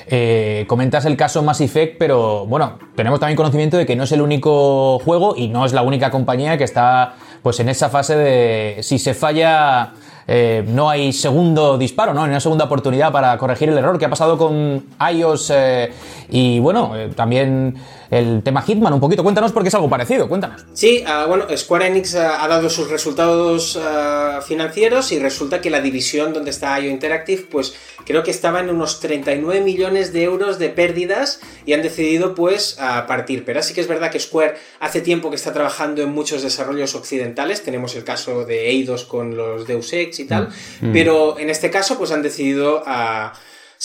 Eh, 0.07 0.65
comentas 0.69 1.05
el 1.05 1.17
caso 1.17 1.43
Mass 1.43 1.61
Effect, 1.61 1.97
pero 1.99 2.47
bueno, 2.47 2.79
tenemos 2.95 3.21
también 3.21 3.37
conocimiento 3.37 3.77
de 3.77 3.87
que 3.87 3.97
no 3.97 4.05
es 4.05 4.13
el 4.13 4.23
único 4.23 4.99
juego 5.01 5.35
y 5.37 5.49
no 5.49 5.65
es 5.65 5.73
la 5.73 5.83
única 5.83 6.11
compañía 6.11 6.57
que 6.57 6.65
está 6.65 7.15
pues 7.43 7.61
en 7.61 7.69
esa 7.69 7.91
fase 7.91 8.17
de 8.17 8.83
si 8.83 8.99
se 8.99 9.13
falla 9.13 9.93
eh, 10.27 10.65
no 10.67 10.89
hay 10.89 11.13
segundo 11.13 11.77
disparo, 11.77 12.15
¿no? 12.15 12.23
Hay 12.23 12.31
una 12.31 12.41
segunda 12.41 12.65
oportunidad 12.65 13.13
para 13.13 13.37
corregir 13.37 13.69
el 13.69 13.77
error 13.77 13.99
que 13.99 14.07
ha 14.07 14.11
pasado 14.11 14.39
con 14.39 14.85
iOS 15.13 15.53
eh, 15.55 15.93
y 16.31 16.59
bueno, 16.61 16.93
también 17.15 17.75
el 18.15 18.43
tema 18.43 18.63
Hitman 18.63 18.93
un 18.93 19.01
poquito. 19.01 19.23
Cuéntanos 19.23 19.53
porque 19.53 19.69
es 19.69 19.75
algo 19.75 19.89
parecido, 19.89 20.29
cuéntanos. 20.29 20.65
Sí, 20.73 21.03
ah, 21.07 21.27
bueno, 21.27 21.47
Square 21.57 21.89
Enix 21.89 22.15
ah, 22.15 22.45
ha 22.45 22.49
dado 22.49 22.71
sus 22.71 22.89
resultados 22.89 23.79
ah, 23.83 24.41
financieros 24.47 25.13
y 25.13 25.19
resulta 25.19 25.61
que 25.61 25.71
la 25.71 25.81
división 25.81 26.33
donde 26.33 26.51
está 26.51 26.79
IO 26.81 26.91
Interactive, 26.91 27.43
pues 27.51 27.75
creo 28.07 28.23
que 28.23 28.31
estaba 28.31 28.61
en 28.61 28.71
unos 28.71 29.01
39 29.01 29.61
millones 29.61 30.13
de 30.13 30.23
euros 30.23 30.59
de 30.59 30.69
pérdidas 30.69 31.41
y 31.67 31.73
han 31.73 31.83
decidido 31.83 32.35
pues 32.35 32.79
a 32.79 33.07
partir. 33.07 33.45
Pero 33.45 33.63
sí 33.63 33.75
que 33.75 33.81
es 33.81 33.89
verdad 33.89 34.11
que 34.11 34.21
Square 34.21 34.55
hace 34.81 35.01
tiempo 35.01 35.31
que 35.31 35.37
está 35.37 35.53
trabajando 35.53 36.03
en 36.03 36.11
muchos 36.11 36.43
desarrollos 36.43 36.95
occidentales. 36.95 37.63
Tenemos 37.63 37.95
el 37.97 38.05
caso 38.05 38.45
de 38.45 38.69
Eidos 38.69 39.05
con 39.05 39.37
los 39.37 39.67
Deus 39.67 39.93
Ex 39.93 40.21
y 40.21 40.27
tal. 40.27 40.51
Pero 40.93 41.39
en 41.39 41.51
este 41.51 41.71
caso 41.71 41.99
pues 41.99 42.11
han 42.13 42.23
decidido 42.23 42.83
a 42.87 43.33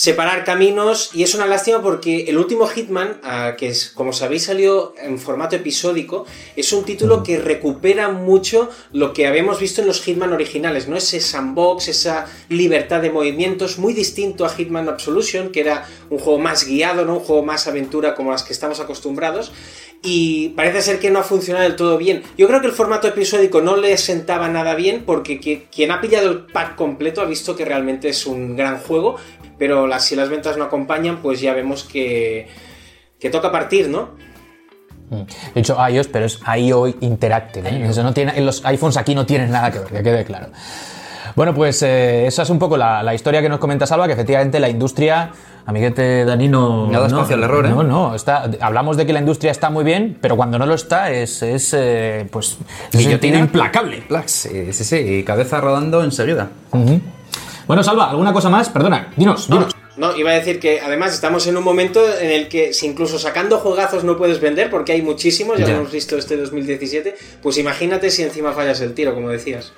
separar 0.00 0.44
caminos 0.44 1.10
y 1.12 1.24
es 1.24 1.34
una 1.34 1.44
lástima 1.44 1.82
porque 1.82 2.22
el 2.22 2.38
último 2.38 2.66
Hitman, 2.66 3.20
que 3.58 3.68
es 3.68 3.90
como 3.90 4.14
sabéis 4.14 4.44
salió 4.44 4.94
en 4.96 5.18
formato 5.18 5.56
episódico, 5.56 6.24
es 6.56 6.72
un 6.72 6.84
título 6.84 7.22
que 7.22 7.38
recupera 7.38 8.08
mucho 8.08 8.70
lo 8.92 9.12
que 9.12 9.26
habíamos 9.26 9.60
visto 9.60 9.82
en 9.82 9.86
los 9.86 10.00
Hitman 10.00 10.32
originales, 10.32 10.88
¿no? 10.88 10.96
Ese 10.96 11.20
sandbox, 11.20 11.88
esa 11.88 12.26
libertad 12.48 13.02
de 13.02 13.10
movimientos, 13.10 13.76
muy 13.76 13.92
distinto 13.92 14.46
a 14.46 14.48
Hitman 14.48 14.88
Absolution, 14.88 15.50
que 15.52 15.60
era 15.60 15.86
un 16.08 16.18
juego 16.18 16.38
más 16.38 16.66
guiado, 16.66 17.04
¿no? 17.04 17.18
Un 17.18 17.20
juego 17.20 17.42
más 17.44 17.66
aventura 17.66 18.14
como 18.14 18.30
las 18.30 18.42
que 18.42 18.54
estamos 18.54 18.80
acostumbrados. 18.80 19.52
Y 20.02 20.48
parece 20.56 20.80
ser 20.80 20.98
que 20.98 21.10
no 21.10 21.18
ha 21.18 21.24
funcionado 21.24 21.64
del 21.64 21.76
todo 21.76 21.98
bien. 21.98 22.22
Yo 22.38 22.48
creo 22.48 22.62
que 22.62 22.68
el 22.68 22.72
formato 22.72 23.06
episódico 23.06 23.60
no 23.60 23.76
le 23.76 23.98
sentaba 23.98 24.48
nada 24.48 24.74
bien 24.74 25.04
porque 25.04 25.38
qui- 25.38 25.64
quien 25.70 25.90
ha 25.90 26.00
pillado 26.00 26.30
el 26.30 26.46
pack 26.46 26.74
completo 26.74 27.20
ha 27.20 27.26
visto 27.26 27.54
que 27.54 27.66
realmente 27.66 28.08
es 28.08 28.24
un 28.24 28.56
gran 28.56 28.78
juego, 28.78 29.16
pero 29.60 29.86
las, 29.86 30.06
si 30.06 30.16
las 30.16 30.30
ventas 30.30 30.56
no 30.56 30.64
acompañan, 30.64 31.18
pues 31.18 31.38
ya 31.38 31.52
vemos 31.52 31.84
que, 31.84 32.48
que 33.20 33.28
toca 33.28 33.52
partir, 33.52 33.90
¿no? 33.90 34.08
He 35.54 35.60
dicho 35.60 35.76
iOS, 35.86 36.08
pero 36.08 36.24
es 36.24 36.40
IO 36.56 36.86
Interactive. 36.88 37.68
¿eh? 37.68 37.86
Eso 37.90 38.02
no 38.02 38.14
tiene, 38.14 38.32
en 38.38 38.46
los 38.46 38.64
iPhones 38.64 38.96
aquí 38.96 39.14
no 39.14 39.26
tienen 39.26 39.50
nada 39.50 39.70
que 39.70 39.80
ver, 39.80 39.88
que 39.88 40.02
quede 40.02 40.24
claro. 40.24 40.46
Bueno, 41.36 41.54
pues 41.54 41.82
eh, 41.82 42.26
esa 42.26 42.42
es 42.42 42.48
un 42.50 42.58
poco 42.58 42.78
la, 42.78 43.02
la 43.02 43.14
historia 43.14 43.42
que 43.42 43.50
nos 43.50 43.58
comenta 43.58 43.86
Salva, 43.86 44.06
que 44.06 44.14
efectivamente 44.14 44.58
la 44.60 44.70
industria, 44.70 45.30
amiguete 45.66 46.24
Dani, 46.24 46.48
no... 46.48 46.86
No 46.86 47.00
da 47.00 47.06
espacio 47.08 47.36
al 47.36 47.42
error, 47.42 47.66
¿eh? 47.66 47.68
No, 47.68 47.82
no, 47.82 48.14
está, 48.14 48.50
hablamos 48.62 48.96
de 48.96 49.04
que 49.04 49.12
la 49.12 49.20
industria 49.20 49.50
está 49.50 49.68
muy 49.68 49.84
bien, 49.84 50.16
pero 50.22 50.36
cuando 50.36 50.58
no 50.58 50.64
lo 50.64 50.74
está 50.74 51.10
es, 51.10 51.42
es 51.42 51.74
eh, 51.76 52.26
pues, 52.30 52.56
Guillotina. 52.92 53.40
implacable. 53.40 54.02
Plax, 54.08 54.30
sí, 54.30 54.72
sí, 54.72 54.84
sí, 54.84 54.96
y 54.96 55.22
cabeza 55.22 55.60
rodando 55.60 56.02
enseguida. 56.02 56.48
Ujú. 56.72 57.00
Bueno, 57.70 57.84
Salva, 57.84 58.10
¿alguna 58.10 58.32
cosa 58.32 58.48
más? 58.50 58.68
Perdona, 58.68 59.12
dinos, 59.16 59.48
No, 59.48 59.58
dinos. 59.58 59.76
no, 59.96 60.16
iba 60.16 60.30
a 60.32 60.34
decir 60.34 60.58
que 60.58 60.80
además 60.80 61.14
estamos 61.14 61.46
en 61.46 61.56
un 61.56 61.62
momento 61.62 62.00
en 62.18 62.28
el 62.32 62.48
que 62.48 62.72
si 62.72 62.88
incluso 62.88 63.16
sacando 63.16 63.58
juegazos 63.60 64.02
no 64.02 64.18
puedes 64.18 64.40
vender 64.40 64.70
porque 64.70 64.90
hay 64.90 65.02
muchísimos, 65.02 65.56
ya, 65.56 65.66
Ya. 65.66 65.74
lo 65.74 65.78
hemos 65.82 65.92
visto 65.92 66.16
este 66.18 66.36
2017, 66.36 67.14
pues 67.40 67.58
imagínate 67.58 68.10
si 68.10 68.24
encima 68.24 68.50
fallas 68.50 68.80
el 68.80 68.92
tiro, 68.92 69.14
como 69.14 69.28
decías. 69.28 69.72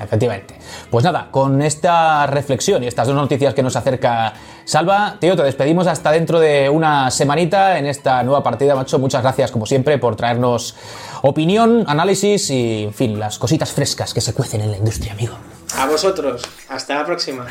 Efectivamente. 0.00 0.54
Pues 0.90 1.04
nada, 1.04 1.28
con 1.30 1.60
esta 1.60 2.26
reflexión 2.28 2.82
y 2.82 2.86
estas 2.86 3.06
dos 3.08 3.14
noticias 3.16 3.52
que 3.52 3.62
nos 3.62 3.76
acerca 3.76 4.32
Salva, 4.64 5.18
tío, 5.20 5.36
te 5.36 5.42
despedimos 5.42 5.86
hasta 5.88 6.10
dentro 6.10 6.40
de 6.40 6.70
una 6.70 7.10
semanita 7.10 7.78
en 7.78 7.84
esta 7.84 8.22
nueva 8.22 8.42
partida, 8.42 8.74
macho. 8.74 8.98
Muchas 8.98 9.20
gracias, 9.20 9.50
como 9.50 9.66
siempre, 9.66 9.98
por 9.98 10.16
traernos 10.16 10.74
opinión, 11.20 11.84
análisis 11.88 12.48
y, 12.48 12.84
en 12.84 12.94
fin, 12.94 13.18
las 13.20 13.38
cositas 13.38 13.70
frescas 13.70 14.14
que 14.14 14.22
se 14.22 14.32
cuecen 14.32 14.62
en 14.62 14.70
la 14.70 14.78
industria, 14.78 15.12
amigo. 15.12 15.34
A 15.78 15.86
vosotros, 15.86 16.42
hasta 16.68 16.94
la 16.94 17.04
próxima. 17.04 17.46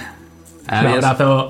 Un 0.67 0.73
abrazo. 0.73 1.49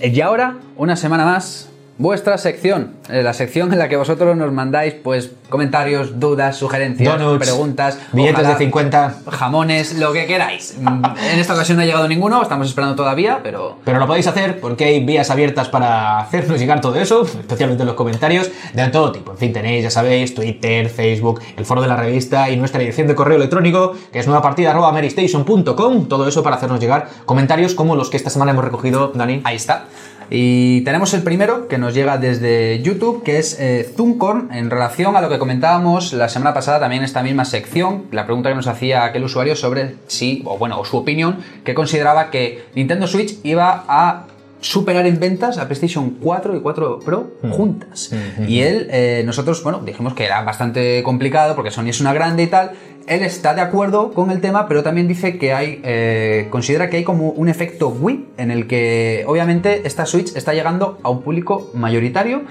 Y 0.00 0.20
ahora, 0.20 0.56
una 0.76 0.96
semana 0.96 1.24
más, 1.24 1.70
vuestra 1.98 2.38
sección. 2.38 2.92
eh, 3.08 3.22
La 3.22 3.32
sección 3.34 3.72
en 3.72 3.78
la 3.78 3.88
que 3.88 3.96
vosotros 3.96 4.36
nos 4.36 4.52
mandáis, 4.52 4.94
pues, 4.94 5.30
comentarios, 5.48 6.18
dudas, 6.18 6.56
sugerencias, 6.56 7.18
Donuts, 7.18 7.46
preguntas. 7.46 7.98
billetes 8.12 8.34
ojalá, 8.40 8.54
de 8.54 8.64
50. 8.64 9.14
Jamones, 9.30 9.98
lo 9.98 10.12
que 10.12 10.26
queráis. 10.26 10.74
Mm, 10.80 11.04
En 11.32 11.38
esta 11.38 11.54
ocasión 11.54 11.76
no 11.76 11.82
ha 11.82 11.86
llegado 11.86 12.08
ninguno, 12.08 12.42
estamos 12.42 12.66
esperando 12.68 12.96
todavía, 12.96 13.40
pero... 13.42 13.76
Pero 13.84 13.98
lo 14.00 14.06
podéis 14.06 14.26
hacer 14.26 14.58
porque 14.60 14.84
hay 14.86 15.04
vías 15.04 15.30
abiertas 15.30 15.68
para 15.68 16.18
hacernos 16.18 16.58
llegar 16.58 16.80
todo 16.80 16.96
eso, 16.96 17.22
especialmente 17.22 17.82
en 17.82 17.86
los 17.86 17.94
comentarios, 17.96 18.50
de 18.72 18.88
todo 18.88 19.12
tipo. 19.12 19.30
En 19.32 19.38
fin, 19.38 19.52
tenéis, 19.52 19.84
ya 19.84 19.90
sabéis, 19.90 20.34
Twitter, 20.34 20.88
Facebook, 20.88 21.40
el 21.56 21.64
foro 21.64 21.82
de 21.82 21.88
la 21.88 21.96
revista 21.96 22.50
y 22.50 22.56
nuestra 22.56 22.80
dirección 22.80 23.06
de 23.06 23.14
correo 23.14 23.36
electrónico, 23.36 23.94
que 24.12 24.18
es 24.18 24.26
nuevapartida.merystation.com. 24.26 26.06
Todo 26.08 26.26
eso 26.28 26.42
para 26.42 26.56
hacernos 26.56 26.80
llegar 26.80 27.08
comentarios 27.24 27.74
como 27.74 27.94
los 27.96 28.10
que 28.10 28.16
esta 28.16 28.30
semana 28.30 28.50
hemos 28.52 28.64
recogido, 28.64 29.12
Dani. 29.14 29.40
Ahí 29.44 29.56
está. 29.56 29.84
Y 30.30 30.82
tenemos 30.82 31.12
el 31.14 31.22
primero 31.22 31.68
que 31.68 31.78
nos 31.78 31.94
llega 31.94 32.18
desde 32.18 32.80
YouTube, 32.82 33.22
que 33.22 33.38
es 33.38 33.58
eh, 33.60 33.90
Zuncorn, 33.96 34.50
en 34.52 34.70
relación 34.70 35.16
a 35.16 35.20
lo 35.20 35.28
que 35.28 35.38
comentábamos 35.38 36.12
la 36.12 36.28
semana 36.28 36.54
pasada, 36.54 36.80
también 36.80 37.02
en 37.02 37.06
esta 37.06 37.22
misma 37.22 37.44
sección, 37.44 38.04
la 38.10 38.24
pregunta 38.24 38.48
que 38.48 38.54
nos 38.54 38.66
hacía 38.66 39.04
aquel 39.04 39.24
usuario 39.24 39.56
sobre 39.56 39.96
si, 40.06 40.42
o 40.44 40.58
bueno, 40.58 40.80
o 40.80 40.84
su 40.84 40.96
opinión, 40.96 41.38
que 41.64 41.74
consideraba 41.74 42.30
que 42.30 42.64
Nintendo 42.74 43.06
Switch 43.06 43.38
iba 43.42 43.84
a 43.88 44.26
superar 44.64 45.06
en 45.06 45.20
ventas 45.20 45.58
a 45.58 45.66
PlayStation 45.66 46.16
4 46.22 46.56
y 46.56 46.60
4 46.60 47.00
Pro 47.00 47.32
juntas. 47.50 48.10
Y 48.48 48.60
él, 48.60 48.88
eh, 48.90 49.22
nosotros, 49.26 49.62
bueno, 49.62 49.82
dijimos 49.84 50.14
que 50.14 50.24
era 50.24 50.42
bastante 50.42 51.02
complicado 51.02 51.54
porque 51.54 51.70
Sony 51.70 51.88
es 51.88 52.00
una 52.00 52.14
grande 52.14 52.44
y 52.44 52.46
tal. 52.46 52.72
Él 53.06 53.22
está 53.22 53.54
de 53.54 53.60
acuerdo 53.60 54.12
con 54.12 54.30
el 54.30 54.40
tema, 54.40 54.66
pero 54.66 54.82
también 54.82 55.06
dice 55.06 55.36
que 55.38 55.52
hay, 55.52 55.80
eh, 55.84 56.48
considera 56.50 56.88
que 56.88 56.96
hay 56.98 57.04
como 57.04 57.30
un 57.30 57.48
efecto 57.48 57.88
Wii 57.88 58.28
en 58.38 58.50
el 58.50 58.66
que 58.66 59.24
obviamente 59.26 59.82
esta 59.86 60.06
Switch 60.06 60.34
está 60.36 60.54
llegando 60.54 60.98
a 61.02 61.10
un 61.10 61.20
público 61.22 61.70
mayoritario 61.74 62.42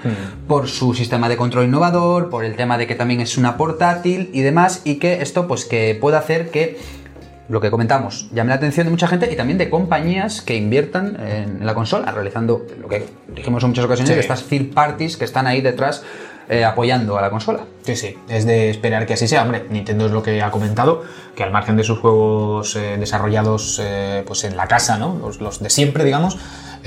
por 0.46 0.68
su 0.68 0.94
sistema 0.94 1.28
de 1.28 1.36
control 1.36 1.64
innovador, 1.66 2.30
por 2.30 2.44
el 2.44 2.54
tema 2.54 2.78
de 2.78 2.86
que 2.86 2.94
también 2.94 3.20
es 3.20 3.36
una 3.36 3.56
portátil 3.56 4.30
y 4.32 4.42
demás, 4.42 4.82
y 4.84 4.96
que 4.96 5.22
esto 5.22 5.48
pues 5.48 5.64
que 5.64 5.98
puede 6.00 6.16
hacer 6.16 6.50
que 6.50 6.78
lo 7.48 7.60
que 7.60 7.70
comentamos, 7.70 8.30
llame 8.32 8.48
la 8.50 8.54
atención 8.54 8.86
de 8.86 8.90
mucha 8.90 9.06
gente 9.06 9.30
y 9.30 9.36
también 9.36 9.58
de 9.58 9.68
compañías 9.68 10.40
que 10.40 10.56
inviertan 10.56 11.18
en 11.20 11.66
la 11.66 11.74
consola, 11.74 12.10
realizando 12.10 12.64
lo 12.80 12.88
que 12.88 13.04
dijimos 13.34 13.62
en 13.64 13.70
muchas 13.70 13.84
ocasiones, 13.84 14.14
Sí. 14.14 14.20
estas 14.20 14.44
third 14.44 14.72
parties 14.72 15.16
que 15.18 15.24
están 15.26 15.46
ahí 15.46 15.60
detrás 15.60 16.02
eh, 16.48 16.64
apoyando 16.64 17.18
a 17.18 17.22
la 17.22 17.30
consola. 17.30 17.60
Sí, 17.82 17.96
sí, 17.96 18.18
es 18.28 18.46
de 18.46 18.70
esperar 18.70 19.06
que 19.06 19.14
así 19.14 19.28
sea. 19.28 19.42
Hombre, 19.42 19.66
Nintendo 19.70 20.06
es 20.06 20.12
lo 20.12 20.22
que 20.22 20.42
ha 20.42 20.50
comentado, 20.50 21.02
que 21.34 21.42
al 21.42 21.50
margen 21.50 21.76
de 21.76 21.84
sus 21.84 21.98
juegos 21.98 22.76
eh, 22.76 22.96
desarrollados 22.98 23.80
eh, 23.82 24.22
pues 24.26 24.44
en 24.44 24.56
la 24.56 24.66
casa, 24.66 24.98
¿no? 24.98 25.18
Los, 25.20 25.40
los 25.40 25.60
de 25.62 25.70
siempre, 25.70 26.04
digamos, 26.04 26.36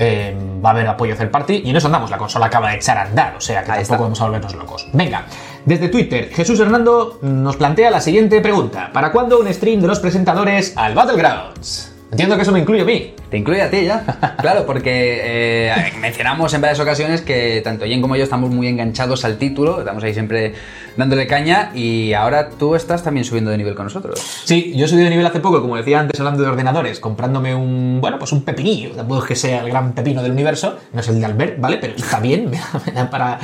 va 0.00 0.68
a 0.68 0.72
haber 0.72 0.86
apoyo 0.86 1.16
third 1.16 1.30
party 1.30 1.62
y 1.64 1.70
en 1.70 1.76
eso 1.76 1.88
andamos. 1.88 2.10
La 2.10 2.18
consola 2.18 2.46
acaba 2.46 2.70
de 2.70 2.76
echar 2.76 2.96
a 2.98 3.02
andar, 3.02 3.34
o 3.36 3.40
sea 3.40 3.64
que 3.64 3.72
Ahí 3.72 3.78
tampoco 3.78 3.94
está. 3.94 4.02
vamos 4.02 4.20
a 4.20 4.24
volvernos 4.24 4.54
locos. 4.54 4.88
Venga, 4.92 5.24
desde 5.64 5.88
Twitter, 5.88 6.30
Jesús 6.32 6.60
Hernando 6.60 7.18
nos 7.22 7.56
plantea 7.56 7.90
la 7.90 8.00
siguiente 8.00 8.40
pregunta: 8.40 8.90
¿Para 8.92 9.10
cuándo 9.10 9.40
un 9.40 9.52
stream 9.52 9.80
de 9.80 9.88
los 9.88 9.98
presentadores 9.98 10.72
al 10.76 10.94
Battlegrounds? 10.94 11.97
Entiendo 12.10 12.36
que 12.36 12.42
eso 12.42 12.52
me 12.52 12.60
incluye 12.60 12.82
a 12.82 12.84
mí. 12.86 13.14
Te 13.30 13.36
incluye 13.36 13.60
a 13.60 13.70
ti 13.70 13.84
ya. 13.84 14.34
Claro, 14.38 14.64
porque 14.64 15.20
eh, 15.22 15.92
mencionamos 16.00 16.54
en 16.54 16.60
varias 16.60 16.80
ocasiones 16.80 17.20
que 17.20 17.60
tanto 17.62 17.84
Jen 17.84 18.00
como 18.00 18.16
yo 18.16 18.22
estamos 18.24 18.50
muy 18.50 18.68
enganchados 18.68 19.24
al 19.24 19.36
título, 19.36 19.80
estamos 19.80 20.02
ahí 20.04 20.14
siempre 20.14 20.54
dándole 20.96 21.26
caña 21.26 21.70
y 21.74 22.12
ahora 22.14 22.50
tú 22.50 22.74
estás 22.74 23.02
también 23.02 23.24
subiendo 23.24 23.50
de 23.50 23.58
nivel 23.58 23.74
con 23.74 23.84
nosotros. 23.86 24.20
Sí, 24.44 24.72
yo 24.76 24.88
subí 24.88 25.02
de 25.02 25.10
nivel 25.10 25.26
hace 25.26 25.40
poco, 25.40 25.60
como 25.60 25.76
decía 25.76 26.00
antes 26.00 26.18
hablando 26.18 26.42
de 26.42 26.48
ordenadores, 26.48 27.00
comprándome 27.00 27.54
un, 27.54 27.98
bueno, 28.00 28.18
pues 28.18 28.32
un 28.32 28.42
pepinillo, 28.42 28.90
tampoco 28.92 29.22
es 29.22 29.28
que 29.28 29.36
sea 29.36 29.62
el 29.62 29.68
gran 29.68 29.92
pepino 29.92 30.22
del 30.22 30.32
universo, 30.32 30.78
no 30.92 31.00
es 31.00 31.08
el 31.08 31.20
de 31.20 31.26
Albert, 31.26 31.60
¿vale? 31.60 31.78
Pero 31.78 31.94
está 31.94 32.20
bien, 32.20 32.52
para 33.10 33.38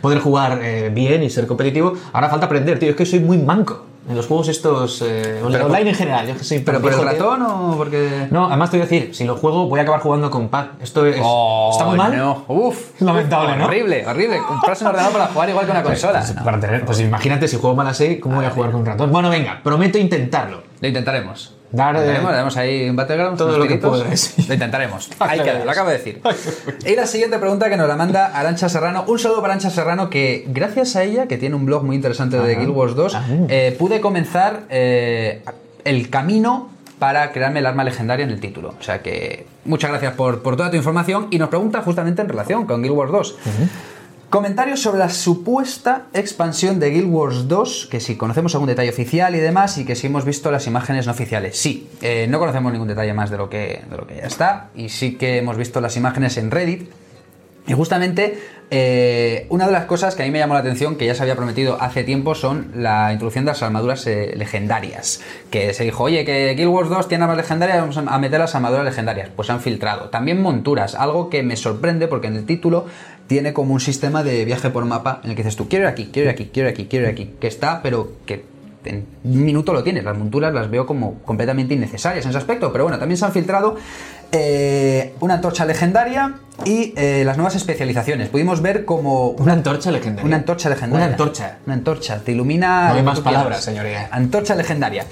poder 0.00 0.18
jugar 0.18 0.60
eh, 0.62 0.90
bien 0.92 1.22
y 1.22 1.30
ser 1.30 1.46
competitivo. 1.46 1.94
Ahora 2.12 2.28
falta 2.28 2.46
aprender, 2.46 2.78
tío, 2.78 2.90
es 2.90 2.96
que 2.96 3.06
soy 3.06 3.20
muy 3.20 3.38
manco 3.38 3.86
en 4.08 4.16
los 4.16 4.26
juegos 4.26 4.48
estos, 4.48 5.02
eh, 5.02 5.22
Pero 5.22 5.46
online 5.46 5.64
por- 5.68 5.88
en 5.88 5.94
general, 5.94 6.26
yo 6.26 6.36
que 6.36 6.44
soy 6.44 6.58
¿Pero 6.60 6.80
por 6.80 6.92
el 6.92 7.02
ratón 7.02 7.42
o 7.42 7.74
porque.? 7.76 8.28
No, 8.30 8.46
además 8.46 8.70
te 8.70 8.78
voy 8.78 8.86
a 8.86 8.88
decir, 8.88 9.14
si 9.14 9.24
lo 9.24 9.36
juego 9.36 9.66
voy 9.68 9.80
a 9.80 9.82
acabar 9.82 10.00
jugando 10.00 10.30
con 10.30 10.48
pad. 10.48 10.66
Esto 10.80 11.04
es, 11.06 11.16
Oh, 11.22 11.68
está 11.72 11.84
muy 11.84 11.96
mal. 11.96 12.16
No. 12.16 12.44
Uf, 12.48 13.00
Lamentable, 13.00 13.56
¿no? 13.56 13.66
Horrible, 13.66 14.06
horrible. 14.06 14.38
Comprarse 14.46 14.84
un 14.84 14.88
ordenador 14.90 15.12
para 15.12 15.26
jugar 15.28 15.48
igual 15.50 15.66
que 15.66 15.72
una 15.72 15.82
consola. 15.82 16.20
Pues, 16.20 16.34
No. 16.34 16.44
para 16.44 16.60
tener, 16.60 16.84
pues 16.84 17.00
imagínate 17.00 17.48
si 17.48 17.56
juego 17.58 17.76
mal 17.76 17.86
así, 17.88 18.18
¿cómo 18.18 18.36
voy 18.36 18.46
a 18.46 18.50
jugar 18.50 18.70
con 18.70 18.80
un 18.80 18.86
ratón? 18.86 19.10
Bueno, 19.12 19.28
venga, 19.30 19.60
prometo 19.62 19.98
intentarlo. 19.98 20.62
Lo 20.80 20.88
intentaremos. 20.88 21.54
Dar, 21.70 21.94
Lo 21.94 22.02
eh, 22.02 22.18
damos 22.22 22.56
ahí 22.56 22.88
un 22.88 22.96
battleground, 22.96 23.36
todo 23.36 23.58
lo 23.58 23.66
que 23.66 24.16
sí. 24.16 24.44
Lo 24.48 24.54
intentaremos. 24.54 25.10
Ay, 25.18 25.28
Ahí 25.30 25.38
qué 25.38 25.44
queda, 25.44 25.52
veras. 25.52 25.66
lo 25.66 25.70
acabo 25.72 25.90
de 25.90 25.98
decir. 25.98 26.20
Y 26.86 26.96
la 26.96 27.06
siguiente 27.06 27.38
pregunta 27.38 27.68
que 27.68 27.76
nos 27.76 27.88
la 27.88 27.96
manda 27.96 28.26
Arancha 28.26 28.68
Serrano. 28.68 29.04
Un 29.06 29.18
saludo 29.18 29.42
para 29.42 29.52
Arancha 29.54 29.70
Serrano 29.70 30.08
que, 30.08 30.44
gracias 30.48 30.96
a 30.96 31.02
ella, 31.02 31.26
que 31.26 31.36
tiene 31.36 31.56
un 31.56 31.66
blog 31.66 31.84
muy 31.84 31.96
interesante 31.96 32.38
de 32.38 32.54
Guild 32.56 32.70
Wars 32.70 32.94
2, 32.94 33.18
eh, 33.48 33.76
pude 33.78 34.00
comenzar 34.00 34.62
eh, 34.70 35.42
el 35.84 36.08
camino 36.10 36.70
para 36.98 37.30
crearme 37.32 37.60
el 37.60 37.66
arma 37.66 37.84
legendaria 37.84 38.24
en 38.24 38.30
el 38.30 38.40
título. 38.40 38.74
O 38.80 38.82
sea 38.82 39.02
que 39.02 39.46
muchas 39.64 39.90
gracias 39.90 40.14
por, 40.14 40.42
por 40.42 40.56
toda 40.56 40.70
tu 40.70 40.76
información 40.76 41.28
y 41.30 41.38
nos 41.38 41.48
pregunta 41.48 41.82
justamente 41.82 42.22
en 42.22 42.28
relación 42.28 42.66
con 42.66 42.82
Guild 42.82 42.94
Wars 42.96 43.12
2. 43.12 43.38
Comentarios 44.30 44.80
sobre 44.80 44.98
la 44.98 45.08
supuesta 45.08 46.08
expansión 46.12 46.78
de 46.78 46.90
Guild 46.90 47.10
Wars 47.10 47.48
2, 47.48 47.88
que 47.90 47.98
si 47.98 48.16
conocemos 48.16 48.54
algún 48.54 48.68
detalle 48.68 48.90
oficial 48.90 49.34
y 49.34 49.38
demás, 49.38 49.78
y 49.78 49.86
que 49.86 49.96
si 49.96 50.08
hemos 50.08 50.26
visto 50.26 50.50
las 50.50 50.66
imágenes 50.66 51.06
no 51.06 51.12
oficiales. 51.12 51.56
Sí, 51.56 51.88
eh, 52.02 52.26
no 52.28 52.38
conocemos 52.38 52.70
ningún 52.70 52.88
detalle 52.88 53.14
más 53.14 53.30
de 53.30 53.38
lo, 53.38 53.48
que, 53.48 53.84
de 53.88 53.96
lo 53.96 54.06
que 54.06 54.16
ya 54.16 54.26
está, 54.26 54.68
y 54.74 54.90
sí 54.90 55.14
que 55.14 55.38
hemos 55.38 55.56
visto 55.56 55.80
las 55.80 55.96
imágenes 55.96 56.36
en 56.36 56.50
Reddit. 56.50 56.90
Y 57.68 57.74
justamente 57.74 58.38
eh, 58.70 59.46
una 59.50 59.66
de 59.66 59.72
las 59.72 59.84
cosas 59.84 60.14
que 60.14 60.22
a 60.22 60.26
mí 60.26 60.32
me 60.32 60.38
llamó 60.38 60.54
la 60.54 60.60
atención, 60.60 60.96
que 60.96 61.06
ya 61.06 61.14
se 61.14 61.22
había 61.22 61.36
prometido 61.36 61.80
hace 61.80 62.02
tiempo, 62.02 62.34
son 62.34 62.72
la 62.74 63.12
introducción 63.12 63.44
de 63.44 63.52
las 63.52 63.62
armaduras 63.62 64.06
eh, 64.06 64.32
legendarias. 64.36 65.20
Que 65.50 65.74
se 65.74 65.84
dijo, 65.84 66.04
oye, 66.04 66.24
que 66.24 66.54
Guild 66.54 66.68
Wars 66.68 66.88
2 66.88 67.08
tiene 67.08 67.24
armas 67.24 67.36
legendarias, 67.36 67.78
vamos 67.78 67.98
a 67.98 68.18
meter 68.18 68.40
las 68.40 68.54
armaduras 68.54 68.86
legendarias. 68.86 69.28
Pues 69.36 69.50
han 69.50 69.60
filtrado. 69.60 70.08
También 70.08 70.40
monturas, 70.40 70.94
algo 70.94 71.28
que 71.28 71.42
me 71.42 71.56
sorprende 71.56 72.08
porque 72.08 72.28
en 72.28 72.36
el 72.36 72.46
título 72.46 72.86
tiene 73.26 73.52
como 73.52 73.74
un 73.74 73.80
sistema 73.80 74.22
de 74.22 74.46
viaje 74.46 74.70
por 74.70 74.86
mapa 74.86 75.20
en 75.22 75.30
el 75.30 75.36
que 75.36 75.42
dices 75.42 75.56
tú, 75.56 75.68
quiero 75.68 75.84
ir 75.84 75.90
aquí, 75.90 76.08
quiero 76.10 76.30
ir 76.30 76.34
aquí, 76.34 76.50
quiero 76.52 76.68
ir 76.70 76.74
aquí, 76.74 76.86
quiero 76.86 77.06
ir 77.06 77.12
aquí. 77.12 77.34
Que 77.38 77.46
está, 77.46 77.82
pero 77.82 78.12
que 78.24 78.44
en 78.84 79.06
un 79.24 79.44
minuto 79.44 79.72
lo 79.72 79.82
tienes. 79.82 80.04
Las 80.04 80.16
monturas 80.16 80.52
las 80.54 80.70
veo 80.70 80.86
como 80.86 81.20
completamente 81.20 81.74
innecesarias 81.74 82.24
en 82.24 82.30
ese 82.30 82.38
aspecto. 82.38 82.72
Pero 82.72 82.84
bueno, 82.84 82.98
también 82.98 83.16
se 83.16 83.24
han 83.24 83.32
filtrado 83.32 83.76
eh, 84.32 85.14
una 85.20 85.34
antorcha 85.34 85.64
legendaria 85.64 86.34
y 86.64 86.92
eh, 86.96 87.22
las 87.24 87.36
nuevas 87.36 87.54
especializaciones. 87.56 88.28
Pudimos 88.28 88.62
ver 88.62 88.84
como 88.84 89.30
Una 89.30 89.52
antorcha 89.52 89.90
legendaria. 89.90 90.26
una 90.26 90.36
antorcha 90.36 90.68
legendaria. 90.68 91.06
Una 91.06 91.12
antorcha. 91.14 91.58
Una 91.66 91.74
antorcha. 91.74 92.18
Te 92.24 92.32
ilumina. 92.32 92.88
No 92.90 92.94
hay 92.94 93.02
más 93.02 93.20
palabras, 93.20 93.62
señoría. 93.64 94.08
Antorcha 94.10 94.54
legendaria. 94.54 95.04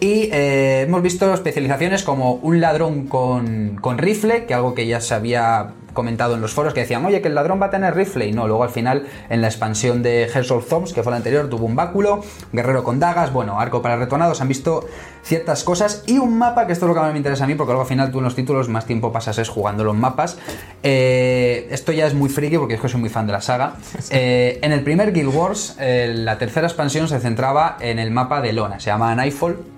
Y 0.00 0.28
eh, 0.32 0.82
hemos 0.82 1.02
visto 1.02 1.32
especializaciones 1.32 2.02
como 2.02 2.34
un 2.34 2.60
ladrón 2.60 3.06
con, 3.06 3.76
con 3.80 3.96
rifle, 3.98 4.44
que 4.44 4.52
algo 4.52 4.74
que 4.74 4.86
ya 4.86 5.00
se 5.00 5.14
había 5.14 5.70
comentado 5.94 6.34
en 6.34 6.40
los 6.40 6.52
foros, 6.52 6.74
que 6.74 6.80
decían, 6.80 7.04
oye, 7.04 7.22
que 7.22 7.28
el 7.28 7.34
ladrón 7.34 7.60
va 7.60 7.66
a 7.66 7.70
tener 7.70 7.94
rifle. 7.94 8.26
Y 8.26 8.32
no, 8.32 8.46
luego 8.46 8.62
al 8.62 8.70
final, 8.70 9.06
en 9.30 9.40
la 9.40 9.48
expansión 9.48 10.02
de 10.02 10.28
Hearts 10.32 10.50
of 10.50 10.68
Thumbs, 10.68 10.92
que 10.92 11.02
fue 11.02 11.10
la 11.10 11.16
anterior, 11.16 11.48
tuvo 11.48 11.64
un 11.66 11.76
báculo, 11.76 12.22
guerrero 12.52 12.84
con 12.84 13.00
dagas, 13.00 13.32
bueno, 13.32 13.58
arco 13.58 13.80
para 13.80 13.96
retonados, 13.96 14.40
han 14.40 14.48
visto 14.48 14.86
ciertas 15.22 15.64
cosas 15.64 16.04
y 16.06 16.18
un 16.18 16.36
mapa, 16.36 16.66
que 16.66 16.72
esto 16.72 16.84
es 16.84 16.88
lo 16.88 16.94
que 16.94 17.00
más 17.00 17.12
me 17.12 17.18
interesa 17.18 17.44
a 17.44 17.46
mí, 17.46 17.54
porque 17.54 17.70
luego 17.72 17.82
al 17.82 17.88
final 17.88 18.12
tú 18.12 18.18
en 18.18 18.24
los 18.24 18.34
títulos 18.34 18.68
más 18.68 18.84
tiempo 18.84 19.10
pasas 19.10 19.38
es 19.38 19.48
jugando 19.48 19.84
los 19.84 19.96
mapas. 19.96 20.38
Eh, 20.82 21.66
esto 21.70 21.92
ya 21.92 22.06
es 22.06 22.14
muy 22.14 22.28
friki, 22.28 22.58
porque 22.58 22.74
es 22.74 22.80
que 22.80 22.88
soy 22.88 23.00
muy 23.00 23.10
fan 23.10 23.26
de 23.26 23.32
la 23.32 23.40
saga. 23.40 23.74
Eh, 24.10 24.60
en 24.62 24.70
el 24.70 24.84
primer 24.84 25.12
Guild 25.12 25.34
Wars, 25.34 25.76
eh, 25.80 26.12
la 26.14 26.38
tercera 26.38 26.66
expansión 26.66 27.08
se 27.08 27.18
centraba 27.20 27.78
en 27.80 27.98
el 27.98 28.10
mapa 28.10 28.40
de 28.40 28.52
Lona, 28.52 28.78
se 28.78 28.86
llama 28.86 29.14
Nightfall. 29.14 29.73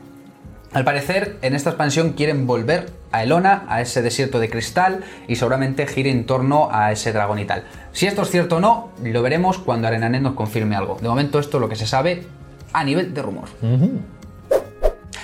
Al 0.76 0.84
parecer, 0.84 1.38
en 1.40 1.54
esta 1.54 1.70
expansión 1.70 2.12
quieren 2.12 2.46
volver 2.46 2.90
a 3.10 3.22
Elona, 3.22 3.64
a 3.66 3.80
ese 3.80 4.02
desierto 4.02 4.38
de 4.38 4.50
cristal, 4.50 5.04
y 5.26 5.36
seguramente 5.36 5.86
gire 5.86 6.10
en 6.10 6.26
torno 6.26 6.68
a 6.70 6.92
ese 6.92 7.14
dragón 7.14 7.38
y 7.38 7.46
tal. 7.46 7.64
Si 7.92 8.06
esto 8.06 8.20
es 8.20 8.30
cierto 8.30 8.56
o 8.56 8.60
no, 8.60 8.90
lo 9.02 9.22
veremos 9.22 9.56
cuando 9.56 9.88
ArenaNet 9.88 10.20
nos 10.20 10.34
confirme 10.34 10.76
algo. 10.76 10.98
De 11.00 11.08
momento, 11.08 11.38
esto 11.38 11.56
es 11.56 11.60
lo 11.62 11.70
que 11.70 11.76
se 11.76 11.86
sabe 11.86 12.24
a 12.74 12.84
nivel 12.84 13.14
de 13.14 13.22
rumor. 13.22 13.48